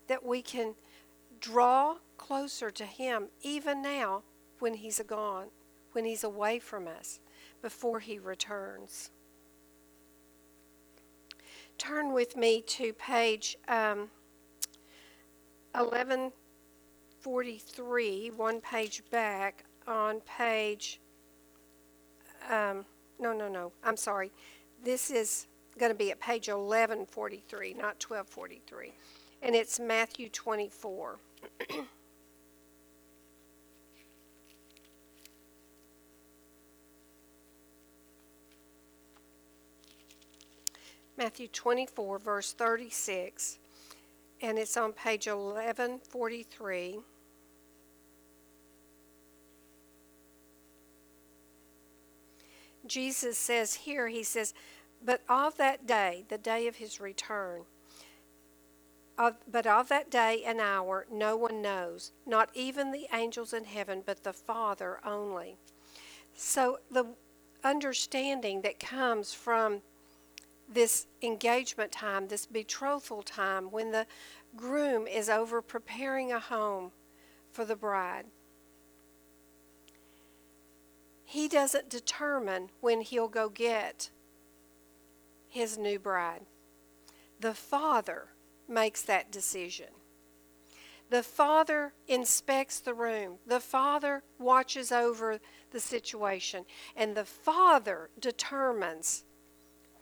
that 0.09 0.25
we 0.25 0.43
can 0.43 0.75
draw 1.41 1.97
closer 2.17 2.71
to 2.71 2.85
him 2.85 3.29
even 3.43 3.83
now 3.83 4.23
when 4.59 4.75
he's 4.75 5.01
gone, 5.07 5.47
when 5.93 6.05
he's 6.05 6.25
away 6.25 6.59
from 6.59 6.89
us, 6.89 7.21
before 7.63 8.01
he 8.01 8.19
returns. 8.19 9.11
Turn 11.77 12.13
with 12.13 12.37
me 12.37 12.63
to 12.63 12.93
page 12.93 13.57
um, 13.69 14.11
1143, 15.73 18.31
one 18.37 18.61
page 18.61 19.03
back, 19.11 19.65
on 19.87 20.21
page 20.21 21.01
um, 22.51 22.85
no, 23.19 23.33
no, 23.33 23.49
no, 23.49 23.73
I'm 23.83 23.97
sorry. 23.97 24.31
This 24.83 25.11
is 25.11 25.47
going 25.79 25.91
to 25.91 25.97
be 25.97 26.11
at 26.11 26.21
page 26.21 26.49
1143, 26.49 27.75
not 27.75 28.03
1243. 28.03 28.93
And 29.45 29.55
it's 29.55 29.79
Matthew 29.79 30.31
24. 30.31 31.19
Matthew 41.19 41.47
24, 41.49 42.19
verse 42.19 42.55
36. 42.55 43.59
And 44.41 44.59
it's 44.59 44.79
on 44.79 44.93
page 44.93 45.27
1143. 45.27 47.01
Jesus 52.87 53.37
says 53.37 53.75
here, 53.75 54.09
he 54.09 54.23
says, 54.23 54.55
But 55.05 55.21
of 55.29 55.59
that 55.59 55.87
day, 55.87 56.25
the 56.29 56.39
day 56.39 56.67
of 56.67 56.77
his 56.77 56.99
return, 56.99 57.65
of, 59.19 59.37
but 59.51 59.67
of 59.67 59.89
that 59.89 60.11
day 60.11 60.43
and 60.45 60.61
hour 60.61 61.07
no 61.11 61.37
one 61.37 61.63
knows, 61.63 62.13
not 62.27 62.51
even 62.55 62.91
the 62.91 63.07
angels 63.13 63.53
in 63.53 63.65
heaven, 63.65 64.03
but 64.05 64.25
the 64.25 64.33
Father 64.33 64.99
only. 65.05 65.57
So 66.35 66.79
the 66.91 67.07
understanding 67.63 68.63
that 68.63 68.81
comes 68.81 69.33
from 69.33 69.83
this 70.69 71.07
engagement 71.23 71.93
time, 71.93 72.29
this 72.29 72.47
betrothal 72.47 73.23
time, 73.23 73.71
when 73.71 73.93
the 73.93 74.07
groom 74.57 75.07
is 75.07 75.29
over 75.29 75.63
preparing 75.63 76.33
a 76.33 76.41
home 76.41 76.93
for 77.53 77.65
the 77.65 77.77
bride 77.77 78.27
he 81.35 81.49
doesn't 81.49 81.89
determine 81.89 82.71
when 82.81 83.01
he'll 83.01 83.27
go 83.27 83.49
get 83.49 84.11
his 85.49 85.77
new 85.77 85.99
bride. 85.99 86.43
The 87.41 87.55
Father 87.55 88.29
makes 88.69 89.03
that 89.03 89.31
decision. 89.31 89.89
The 91.11 91.23
Father 91.23 91.93
inspects 92.09 92.81
the 92.81 92.95
room. 92.95 93.39
The 93.47 93.61
Father 93.61 94.23
watches 94.39 94.91
over 94.91 95.39
the 95.71 95.81
situation. 95.81 96.65
And 96.97 97.15
the 97.15 97.25
Father 97.25 98.11
determines 98.19 99.25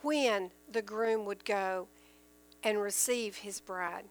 when 0.02 0.50
the 0.70 0.82
groom 0.82 1.24
would 1.26 1.44
go 1.44 1.88
and 2.62 2.80
receive 2.80 3.36
his 3.36 3.60
bride. 3.60 4.04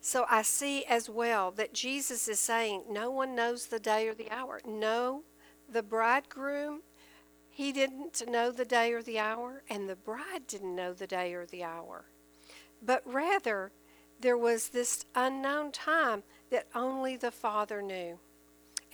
So 0.00 0.24
I 0.30 0.42
see 0.42 0.84
as 0.84 1.10
well 1.10 1.50
that 1.52 1.74
Jesus 1.74 2.26
is 2.26 2.40
saying, 2.40 2.84
No 2.88 3.10
one 3.10 3.34
knows 3.34 3.66
the 3.66 3.78
day 3.78 4.08
or 4.08 4.14
the 4.14 4.30
hour. 4.30 4.60
No, 4.66 5.24
the 5.70 5.82
bridegroom, 5.82 6.80
he 7.60 7.72
didn't 7.72 8.26
know 8.26 8.50
the 8.50 8.64
day 8.64 8.90
or 8.90 9.02
the 9.02 9.18
hour, 9.18 9.62
and 9.68 9.86
the 9.86 9.94
bride 9.94 10.46
didn't 10.48 10.74
know 10.74 10.94
the 10.94 11.06
day 11.06 11.34
or 11.34 11.44
the 11.44 11.62
hour. 11.62 12.06
But 12.80 13.02
rather, 13.04 13.70
there 14.18 14.38
was 14.38 14.70
this 14.70 15.04
unknown 15.14 15.70
time 15.72 16.22
that 16.50 16.68
only 16.74 17.18
the 17.18 17.30
Father 17.30 17.82
knew. 17.82 18.18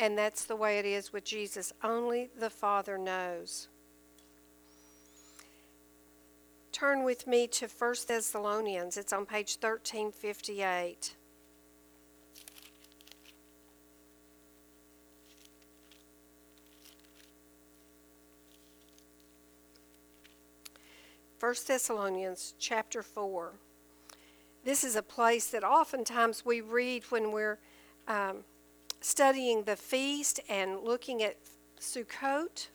And 0.00 0.18
that's 0.18 0.44
the 0.44 0.56
way 0.56 0.80
it 0.80 0.84
is 0.84 1.12
with 1.12 1.24
Jesus. 1.24 1.72
Only 1.84 2.28
the 2.36 2.50
Father 2.50 2.98
knows. 2.98 3.68
Turn 6.72 7.04
with 7.04 7.28
me 7.28 7.46
to 7.46 7.68
1 7.68 7.94
Thessalonians. 8.08 8.96
It's 8.96 9.12
on 9.12 9.26
page 9.26 9.58
1358. 9.60 11.14
First 21.38 21.68
Thessalonians 21.68 22.54
chapter 22.58 23.02
4. 23.02 23.52
This 24.64 24.82
is 24.82 24.96
a 24.96 25.02
place 25.02 25.50
that 25.50 25.62
oftentimes 25.62 26.46
we 26.46 26.62
read 26.62 27.04
when 27.10 27.30
we're 27.30 27.58
um, 28.08 28.38
studying 29.02 29.64
the 29.64 29.76
feast 29.76 30.40
and 30.48 30.80
looking 30.80 31.22
at 31.22 31.36
Sukkot. 31.78 32.68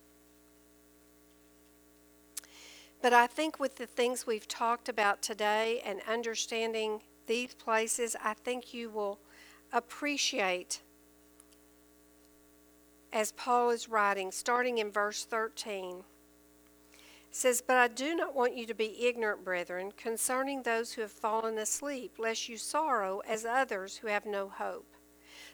But 3.01 3.14
I 3.14 3.26
think 3.26 3.59
with 3.59 3.78
the 3.78 3.88
things 3.88 4.28
we've 4.28 4.47
talked 4.47 4.88
about 4.88 5.24
today 5.24 5.82
and 5.84 5.99
understanding 6.07 7.01
these 7.26 7.55
places, 7.55 8.16
I 8.24 8.36
think 8.36 8.76
you 8.76 8.91
will 8.91 9.18
appreciate, 9.74 10.82
as 13.12 13.32
Paul 13.32 13.72
is 13.72 13.89
writing, 13.89 14.32
starting 14.32 14.78
in 14.78 14.91
verse 14.91 15.26
13. 15.26 16.03
Says, 17.32 17.61
But 17.61 17.77
I 17.77 17.88
do 17.88 18.15
not 18.15 18.36
want 18.36 18.57
you 18.57 18.65
to 18.67 18.73
be 18.73 19.05
ignorant, 19.05 19.43
brethren, 19.43 19.93
concerning 19.95 20.63
those 20.63 20.93
who 20.93 21.01
have 21.01 21.11
fallen 21.11 21.57
asleep, 21.57 22.13
lest 22.17 22.49
you 22.49 22.57
sorrow 22.57 23.21
as 23.27 23.45
others 23.45 23.97
who 23.97 24.07
have 24.07 24.25
no 24.25 24.49
hope. 24.49 24.93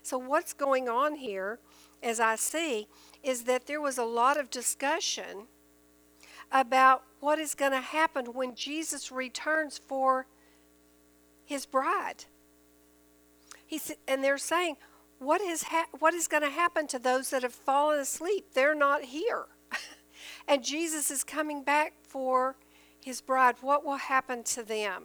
So, 0.02 0.18
what's 0.18 0.54
going 0.54 0.90
on 0.90 1.16
here, 1.16 1.60
as 2.02 2.20
I 2.20 2.36
see, 2.36 2.88
is 3.24 3.44
that 3.44 3.68
there 3.68 3.82
was 3.82 3.98
a 3.98 4.04
lot 4.04 4.38
of 4.38 4.50
discussion 4.50 5.48
about 6.52 7.04
what 7.20 7.40
is 7.40 7.56
going 7.56 7.74
to 7.74 7.82
happen 7.82 8.28
when 8.28 8.56
Jesus 8.56 9.12
returns 9.12 9.78
for 9.78 10.28
his 11.46 11.66
bride. 11.66 12.26
He 13.66 13.78
said, 13.78 13.98
and 14.08 14.24
they're 14.24 14.38
saying, 14.38 14.78
what 15.20 15.42
is 15.42 15.64
ha- 15.64 15.88
what 16.00 16.14
is 16.14 16.28
going 16.28 16.44
to 16.44 16.50
happen 16.50 16.88
to 16.88 17.00
those 17.00 17.32
that 17.32 17.44
have 17.44 17.54
fallen 17.54 18.00
asleep? 18.00 18.54
They're 18.54 18.76
not 18.76 19.06
here. 19.06 19.46
And 20.48 20.64
Jesus 20.64 21.12
is 21.12 21.24
coming 21.24 21.64
back 21.64 21.94
for 22.02 22.56
his 23.04 23.22
bride. 23.22 23.56
What 23.62 23.86
will 23.86 23.98
happen 23.98 24.44
to 24.44 24.64
them? 24.64 25.04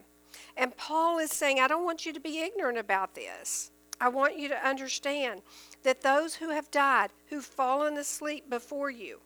And 0.56 0.76
Paul 0.76 1.18
is 1.18 1.30
saying, 1.30 1.60
I 1.60 1.68
don't 1.68 1.84
want 1.84 2.06
you 2.06 2.12
to 2.12 2.20
be 2.20 2.40
ignorant 2.40 2.78
about 2.78 3.14
this. 3.14 3.70
I 4.00 4.08
want 4.08 4.38
you 4.38 4.48
to 4.48 4.66
understand 4.66 5.42
that 5.84 6.00
those 6.00 6.34
who 6.34 6.50
have 6.50 6.70
died, 6.70 7.10
who've 7.28 7.44
fallen 7.44 7.96
asleep 7.96 8.50
before 8.50 8.90
you, 8.90 9.20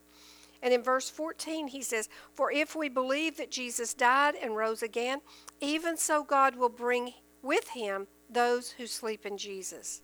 and 0.63 0.73
in 0.73 0.83
verse 0.83 1.09
14, 1.09 1.69
he 1.69 1.83
says, 1.83 2.09
For 2.33 2.51
if 2.51 2.75
we 2.75 2.89
believe 2.89 3.37
that 3.37 3.51
Jesus 3.51 3.95
died 3.95 4.35
and 4.35 4.57
rose 4.57 4.83
again, 4.83 5.21
even 5.61 5.97
so 5.97 6.25
God 6.25 6.57
will 6.57 6.69
bring 6.69 7.15
with 7.43 7.69
him 7.69 8.07
those 8.29 8.71
who 8.73 8.87
sleep 8.87 9.25
in 9.25 9.39
Jesus. 9.39 10.03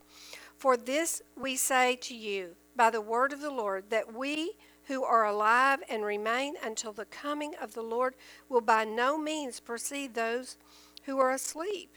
For 0.57 0.77
this 0.77 1.23
we 1.37 1.57
say 1.57 1.97
to 2.03 2.15
you 2.15 2.55
by 2.77 2.91
the 2.91 3.01
word 3.01 3.33
of 3.33 3.41
the 3.41 3.51
Lord, 3.51 3.91
that 3.91 4.15
we 4.15 4.53
who 4.93 5.03
are 5.03 5.25
alive 5.25 5.83
and 5.89 6.05
remain 6.05 6.55
until 6.63 6.93
the 6.93 7.07
coming 7.07 7.55
of 7.63 7.73
the 7.73 7.83
Lord 7.83 8.15
will 8.51 8.61
by 8.61 8.85
no 8.85 9.17
means 9.17 9.59
precede 9.59 10.13
those 10.13 10.59
who 11.05 11.19
are 11.19 11.31
asleep. 11.31 11.97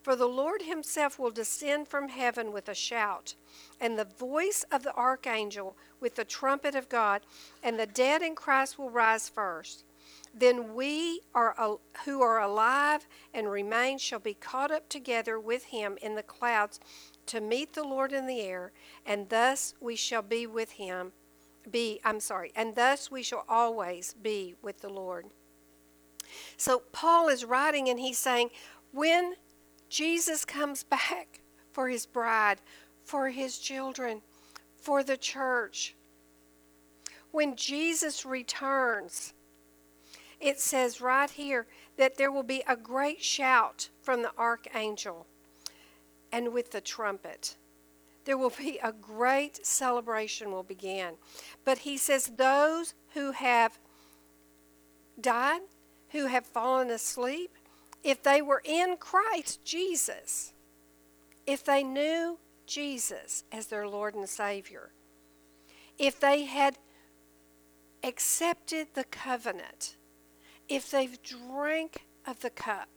For 0.00 0.16
the 0.16 0.26
Lord 0.26 0.62
himself 0.62 1.18
will 1.18 1.30
descend 1.30 1.88
from 1.88 2.08
heaven 2.08 2.50
with 2.50 2.70
a 2.70 2.74
shout, 2.74 3.34
and 3.78 3.98
the 3.98 4.06
voice 4.06 4.64
of 4.72 4.82
the 4.82 4.96
archangel 4.96 5.76
with 6.00 6.14
the 6.14 6.24
trumpet 6.24 6.74
of 6.74 6.88
God, 6.88 7.20
and 7.62 7.78
the 7.78 7.84
dead 7.86 8.22
in 8.22 8.34
Christ 8.34 8.78
will 8.78 8.88
rise 8.88 9.28
first. 9.28 9.84
Then 10.32 10.74
we 10.74 11.20
are 11.34 11.78
who 12.06 12.22
are 12.22 12.40
alive 12.40 13.06
and 13.34 13.50
remain 13.50 13.98
shall 13.98 14.18
be 14.18 14.32
caught 14.32 14.70
up 14.70 14.88
together 14.88 15.38
with 15.38 15.64
him 15.64 15.98
in 16.00 16.14
the 16.14 16.22
clouds 16.22 16.80
to 17.26 17.42
meet 17.42 17.74
the 17.74 17.84
Lord 17.84 18.14
in 18.14 18.26
the 18.26 18.40
air, 18.40 18.72
and 19.04 19.28
thus 19.28 19.74
we 19.78 19.94
shall 19.94 20.22
be 20.22 20.46
with 20.46 20.72
him. 20.72 21.12
Be, 21.70 22.00
I'm 22.04 22.20
sorry, 22.20 22.52
and 22.56 22.74
thus 22.74 23.10
we 23.10 23.22
shall 23.22 23.44
always 23.48 24.14
be 24.14 24.54
with 24.62 24.80
the 24.80 24.88
Lord. 24.88 25.26
So 26.56 26.82
Paul 26.92 27.28
is 27.28 27.44
writing 27.44 27.88
and 27.88 27.98
he's 27.98 28.18
saying, 28.18 28.50
when 28.92 29.34
Jesus 29.88 30.44
comes 30.44 30.82
back 30.84 31.40
for 31.72 31.88
his 31.88 32.06
bride, 32.06 32.60
for 33.04 33.30
his 33.30 33.58
children, 33.58 34.22
for 34.76 35.02
the 35.02 35.16
church, 35.16 35.94
when 37.32 37.56
Jesus 37.56 38.24
returns, 38.24 39.34
it 40.40 40.58
says 40.58 41.00
right 41.00 41.30
here 41.30 41.66
that 41.96 42.16
there 42.16 42.32
will 42.32 42.42
be 42.42 42.62
a 42.66 42.76
great 42.76 43.22
shout 43.22 43.90
from 44.02 44.22
the 44.22 44.32
archangel 44.38 45.26
and 46.32 46.52
with 46.52 46.70
the 46.70 46.80
trumpet. 46.80 47.56
There 48.30 48.38
will 48.38 48.50
be 48.56 48.78
a 48.80 48.92
great 48.92 49.66
celebration 49.66 50.52
will 50.52 50.62
begin. 50.62 51.14
But 51.64 51.78
he 51.78 51.96
says 51.96 52.30
those 52.36 52.94
who 53.14 53.32
have 53.32 53.76
died, 55.20 55.62
who 56.10 56.26
have 56.26 56.46
fallen 56.46 56.90
asleep, 56.90 57.50
if 58.04 58.22
they 58.22 58.40
were 58.40 58.62
in 58.64 58.98
Christ 58.98 59.64
Jesus, 59.64 60.52
if 61.44 61.64
they 61.64 61.82
knew 61.82 62.38
Jesus 62.66 63.42
as 63.50 63.66
their 63.66 63.88
Lord 63.88 64.14
and 64.14 64.28
Savior, 64.28 64.92
if 65.98 66.20
they 66.20 66.44
had 66.44 66.78
accepted 68.04 68.94
the 68.94 69.02
covenant, 69.10 69.96
if 70.68 70.88
they've 70.88 71.20
drank 71.24 72.06
of 72.24 72.38
the 72.42 72.50
cup, 72.50 72.90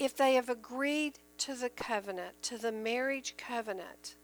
if 0.00 0.16
they 0.16 0.34
have 0.34 0.48
agreed 0.48 1.20
to 1.38 1.54
the 1.54 1.70
covenant, 1.70 2.42
to 2.42 2.58
the 2.58 2.72
marriage 2.72 3.34
covenant, 3.36 4.16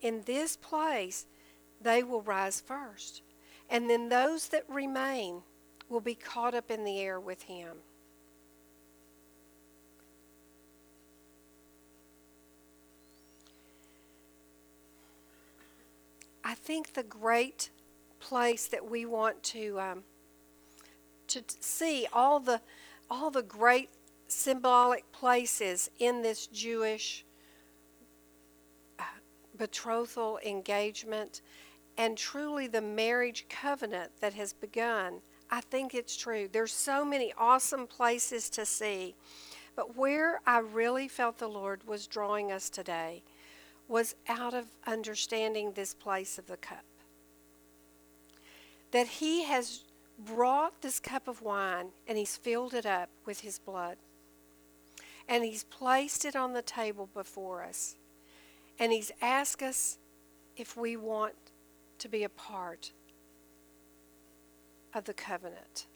in 0.00 0.22
this 0.26 0.56
place 0.56 1.26
they 1.80 2.02
will 2.02 2.22
rise 2.22 2.60
first. 2.60 3.22
And 3.70 3.88
then 3.88 4.08
those 4.08 4.48
that 4.48 4.64
remain 4.68 5.42
will 5.88 6.00
be 6.00 6.14
caught 6.14 6.54
up 6.54 6.70
in 6.70 6.84
the 6.84 6.98
air 6.98 7.20
with 7.20 7.42
him. 7.42 7.78
I 16.44 16.54
think 16.54 16.94
the 16.94 17.02
great 17.02 17.70
place 18.20 18.66
that 18.68 18.88
we 18.88 19.04
want 19.04 19.42
to 19.42 19.78
um, 19.78 20.02
to 21.28 21.42
see 21.60 22.06
all 22.10 22.40
the 22.40 22.62
all 23.10 23.30
the 23.30 23.42
great 23.42 23.90
symbolic 24.28 25.10
places 25.10 25.90
in 25.98 26.22
this 26.22 26.46
Jewish 26.46 27.24
uh, 28.98 29.02
betrothal 29.56 30.38
engagement 30.44 31.40
and 31.96 32.16
truly 32.16 32.68
the 32.68 32.80
marriage 32.80 33.46
covenant 33.48 34.12
that 34.20 34.34
has 34.34 34.52
begun. 34.52 35.20
I 35.50 35.62
think 35.62 35.94
it's 35.94 36.16
true. 36.16 36.48
There's 36.50 36.72
so 36.72 37.04
many 37.04 37.32
awesome 37.36 37.86
places 37.86 38.48
to 38.50 38.64
see. 38.64 39.16
But 39.74 39.96
where 39.96 40.40
I 40.46 40.58
really 40.58 41.08
felt 41.08 41.38
the 41.38 41.48
Lord 41.48 41.86
was 41.86 42.06
drawing 42.06 42.52
us 42.52 42.70
today 42.70 43.22
was 43.88 44.14
out 44.28 44.52
of 44.52 44.66
understanding 44.86 45.72
this 45.72 45.94
place 45.94 46.38
of 46.38 46.46
the 46.46 46.56
cup. 46.56 46.84
That 48.90 49.06
He 49.06 49.44
has 49.44 49.84
brought 50.18 50.82
this 50.82 51.00
cup 51.00 51.26
of 51.26 51.42
wine 51.42 51.88
and 52.06 52.18
He's 52.18 52.36
filled 52.36 52.74
it 52.74 52.86
up 52.86 53.08
with 53.24 53.40
His 53.40 53.58
blood. 53.58 53.96
And 55.28 55.44
He's 55.44 55.64
placed 55.64 56.24
it 56.24 56.34
on 56.34 56.52
the 56.52 56.62
table 56.62 57.08
before 57.12 57.62
us. 57.62 57.96
And 58.78 58.92
He's 58.92 59.12
asked 59.20 59.62
us 59.62 59.98
if 60.56 60.76
we 60.76 60.96
want 60.96 61.34
to 61.98 62.08
be 62.08 62.24
a 62.24 62.28
part 62.28 62.92
of 64.94 65.04
the 65.04 65.14
covenant. 65.14 65.86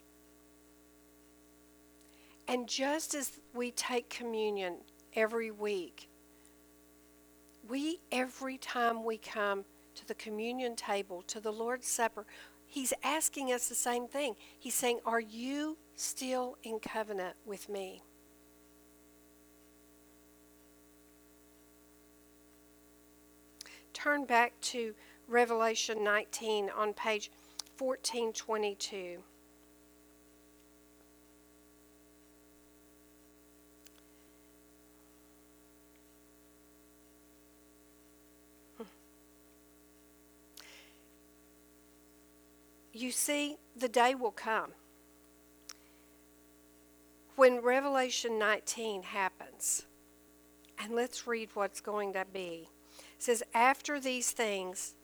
And 2.47 2.67
just 2.67 3.15
as 3.15 3.39
we 3.53 3.71
take 3.71 4.09
communion 4.09 4.75
every 5.15 5.49
week, 5.49 6.09
we, 7.67 7.99
every 8.11 8.57
time 8.57 9.03
we 9.03 9.17
come 9.17 9.63
to 9.95 10.07
the 10.07 10.15
communion 10.15 10.75
table, 10.75 11.23
to 11.27 11.39
the 11.39 11.51
Lord's 11.51 11.87
Supper, 11.87 12.25
He's 12.65 12.93
asking 13.03 13.51
us 13.51 13.69
the 13.69 13.75
same 13.75 14.07
thing. 14.07 14.35
He's 14.57 14.73
saying, 14.73 14.99
Are 15.05 15.19
you 15.19 15.77
still 15.95 16.57
in 16.63 16.79
covenant 16.79 17.35
with 17.45 17.69
me? 17.69 18.01
Turn 24.03 24.25
back 24.25 24.51
to 24.59 24.93
Revelation 25.29 26.03
19 26.03 26.69
on 26.69 26.91
page 26.91 27.31
1422. 27.79 29.19
You 42.91 43.11
see, 43.11 43.55
the 43.73 43.87
day 43.87 44.15
will 44.15 44.31
come 44.31 44.71
when 47.37 47.61
Revelation 47.61 48.37
19 48.37 49.03
happens. 49.03 49.85
And 50.77 50.93
let's 50.93 51.25
read 51.25 51.51
what's 51.53 51.79
going 51.79 52.11
to 52.11 52.25
be. 52.33 52.67
Says, 53.23 53.41
After 53.53 54.01
these 54.01 54.31
things, 54.31 54.95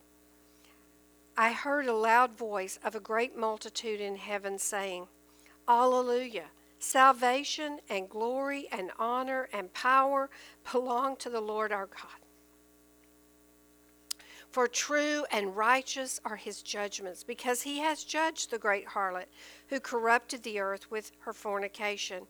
I 1.38 1.54
heard 1.54 1.88
a 1.88 1.94
loud 1.94 2.38
voice 2.38 2.78
of 2.84 2.94
a 2.94 3.00
great 3.00 3.38
multitude 3.38 4.02
in 4.02 4.18
heaven 4.18 4.60
saying, 4.60 5.08
Alleluia! 5.70 6.48
Salvation 6.80 7.80
and 7.90 8.10
glory 8.10 8.68
and 8.74 8.92
honor 9.00 9.48
and 9.54 9.74
power 9.74 10.30
belong 10.70 11.16
to 11.16 11.30
the 11.30 11.40
Lord 11.40 11.72
our 11.72 11.86
God. 11.86 12.20
For 14.50 14.68
true 14.68 15.24
and 15.32 15.56
righteous 15.56 16.20
are 16.26 16.36
his 16.36 16.62
judgments, 16.62 17.24
because 17.24 17.62
he 17.62 17.80
has 17.80 18.04
judged 18.04 18.52
the 18.52 18.60
great 18.60 18.88
harlot 18.88 19.30
who 19.70 19.80
corrupted 19.80 20.44
the 20.44 20.60
earth 20.60 20.92
with 20.92 21.14
her 21.20 21.32
fornication, 21.32 22.28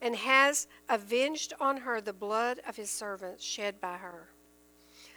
and 0.00 0.14
has 0.14 0.68
avenged 0.88 1.52
on 1.58 1.78
her 1.78 2.00
the 2.00 2.12
blood 2.12 2.60
of 2.68 2.76
his 2.76 2.92
servants 2.92 3.42
shed 3.42 3.80
by 3.80 3.96
her. 3.96 4.28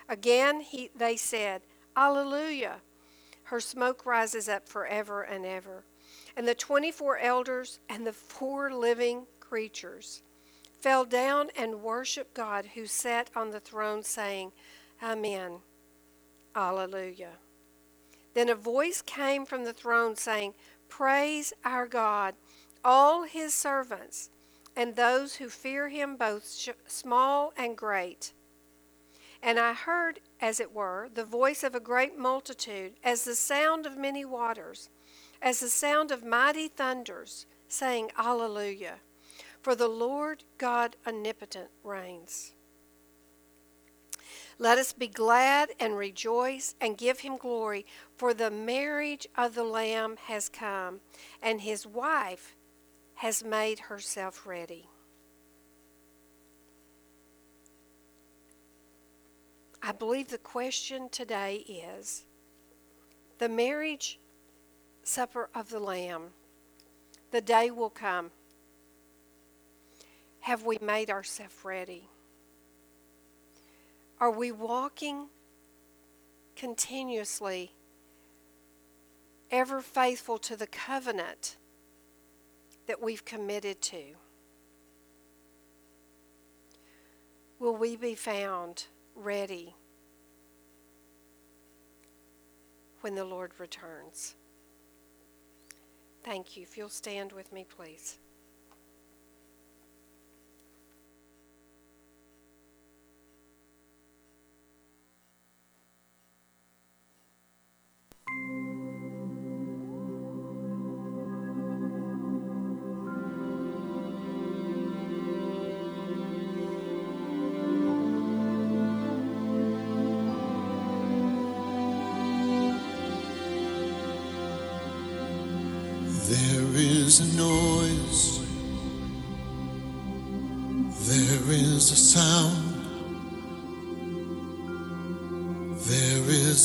Again 0.08 0.62
he, 0.62 0.90
they 0.96 1.18
said, 1.18 1.62
Alleluia! 1.96 2.78
Her 3.44 3.60
smoke 3.60 4.06
rises 4.06 4.50
up 4.50 4.68
forever 4.68 5.22
and 5.22 5.46
ever. 5.46 5.84
And 6.36 6.48
the 6.48 6.56
24 6.56 7.20
elders 7.20 7.80
and 7.88 8.06
the 8.06 8.14
four 8.14 8.72
living 8.72 9.26
creatures 9.40 10.24
fell 10.80 11.06
down 11.06 11.50
and 11.58 11.82
worshiped 11.82 12.34
God 12.34 12.66
who 12.76 12.86
sat 12.86 13.30
on 13.36 13.52
the 13.52 13.60
throne, 13.60 14.04
saying, 14.04 14.52
Amen. 15.02 15.60
Alleluia. 16.56 17.34
Then 18.34 18.50
a 18.50 18.56
voice 18.56 19.02
came 19.02 19.46
from 19.46 19.64
the 19.64 19.74
throne 19.74 20.16
saying, 20.16 20.54
Praise 20.90 21.54
our 21.64 21.88
God, 21.88 22.36
all 22.84 23.24
his 23.24 23.54
servants, 23.54 24.30
and 24.76 24.96
those 24.96 25.36
who 25.36 25.50
fear 25.50 25.90
him, 25.90 26.18
both 26.18 26.46
small 26.86 27.54
and 27.58 27.78
great. 27.78 28.34
And 29.46 29.60
I 29.60 29.74
heard, 29.74 30.22
as 30.42 30.60
it 30.60 30.74
were, 30.74 31.08
the 31.14 31.24
voice 31.24 31.64
of 31.64 31.76
a 31.76 31.80
great 31.80 32.18
multitude, 32.18 32.94
as 33.04 33.26
the 33.26 33.36
sound 33.36 33.86
of 33.86 33.96
many 33.96 34.26
waters, 34.26 34.90
as 35.40 35.60
the 35.60 35.70
sound 35.70 36.10
of 36.10 36.26
mighty 36.26 36.68
thunders, 36.68 37.46
saying, 37.68 38.10
Alleluia. 38.18 38.96
For 39.62 39.76
the 39.76 39.88
Lord 39.88 40.44
God 40.58 40.96
omnipotent 41.06 41.70
reigns. 41.84 42.54
Let 44.58 44.80
us 44.80 44.94
be 44.94 45.08
glad 45.08 45.70
and 45.80 45.96
rejoice 45.96 46.74
and 46.82 46.98
give 46.98 47.20
him 47.20 47.38
glory, 47.38 47.86
for 48.18 48.34
the 48.34 48.50
marriage 48.50 49.28
of 49.38 49.54
the 49.54 49.64
Lamb 49.64 50.18
has 50.26 50.50
come, 50.50 51.02
and 51.40 51.62
his 51.62 51.86
wife 51.86 52.56
has 53.16 53.44
made 53.44 53.78
herself 53.78 54.48
ready. 54.48 54.90
I 59.88 59.92
believe 59.92 60.30
the 60.30 60.40
question 60.40 61.10
today 61.10 61.58
is 61.58 62.26
the 63.38 63.48
marriage 63.48 64.18
supper 65.04 65.48
of 65.54 65.70
the 65.70 65.78
Lamb. 65.78 66.30
The 67.30 67.42
day 67.42 67.70
will 67.70 67.92
come. 67.92 68.32
Have 70.40 70.64
we 70.64 70.80
made 70.82 71.12
ourselves 71.12 71.54
ready? 71.64 72.10
Are 74.20 74.32
we 74.32 74.52
walking 74.52 75.28
continuously, 76.56 77.72
ever 79.52 79.82
faithful 79.82 80.40
to 80.40 80.56
the 80.56 80.66
covenant 80.66 81.58
that 82.88 83.04
we've 83.04 83.24
committed 83.24 83.84
to? 83.84 84.16
Will 87.60 87.76
we 87.76 87.96
be 87.96 88.16
found 88.16 88.86
ready 89.16 89.76
when 93.02 93.16
the 93.16 93.26
Lord 93.26 93.52
returns? 93.58 94.36
Thank 96.24 96.58
you. 96.58 96.64
If 96.64 96.78
you'll 96.78 96.90
stand 96.90 97.32
with 97.32 97.52
me, 97.54 97.66
please. 97.68 98.20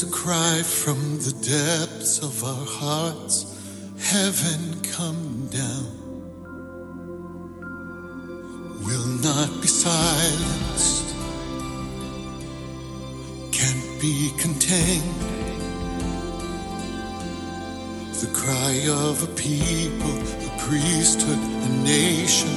A 0.02 0.10
cry 0.10 0.62
from 0.62 1.18
the 1.18 1.32
depths 1.42 2.20
of 2.20 2.44
our 2.44 2.64
hearts. 2.64 3.44
Heaven 3.98 4.80
come 4.82 5.48
down. 5.50 5.90
Will 8.86 9.08
not 9.28 9.50
be 9.60 9.68
silenced. 9.68 11.14
Can't 13.52 14.00
be 14.00 14.32
contained. 14.38 15.20
The 18.20 18.30
cry 18.32 18.86
of 18.88 19.22
a 19.22 19.30
people, 19.34 20.16
a 20.46 20.58
priesthood, 20.58 21.38
a 21.38 21.68
nation 21.84 22.48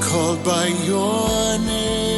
called 0.00 0.42
by 0.44 0.68
your 0.86 1.58
name. 1.58 2.17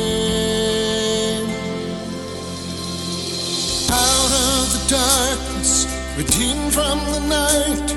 Darkness, 4.91 5.87
redeemed 6.19 6.73
from 6.75 6.99
the 7.13 7.21
night, 7.29 7.89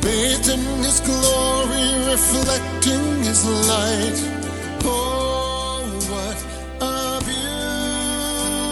bathed 0.00 0.48
in 0.48 0.60
his 0.82 1.00
glory, 1.00 1.88
reflecting 2.08 3.22
his 3.22 3.44
light. 3.68 4.18
Oh, 4.84 5.84
what 6.12 6.38
a 6.80 7.20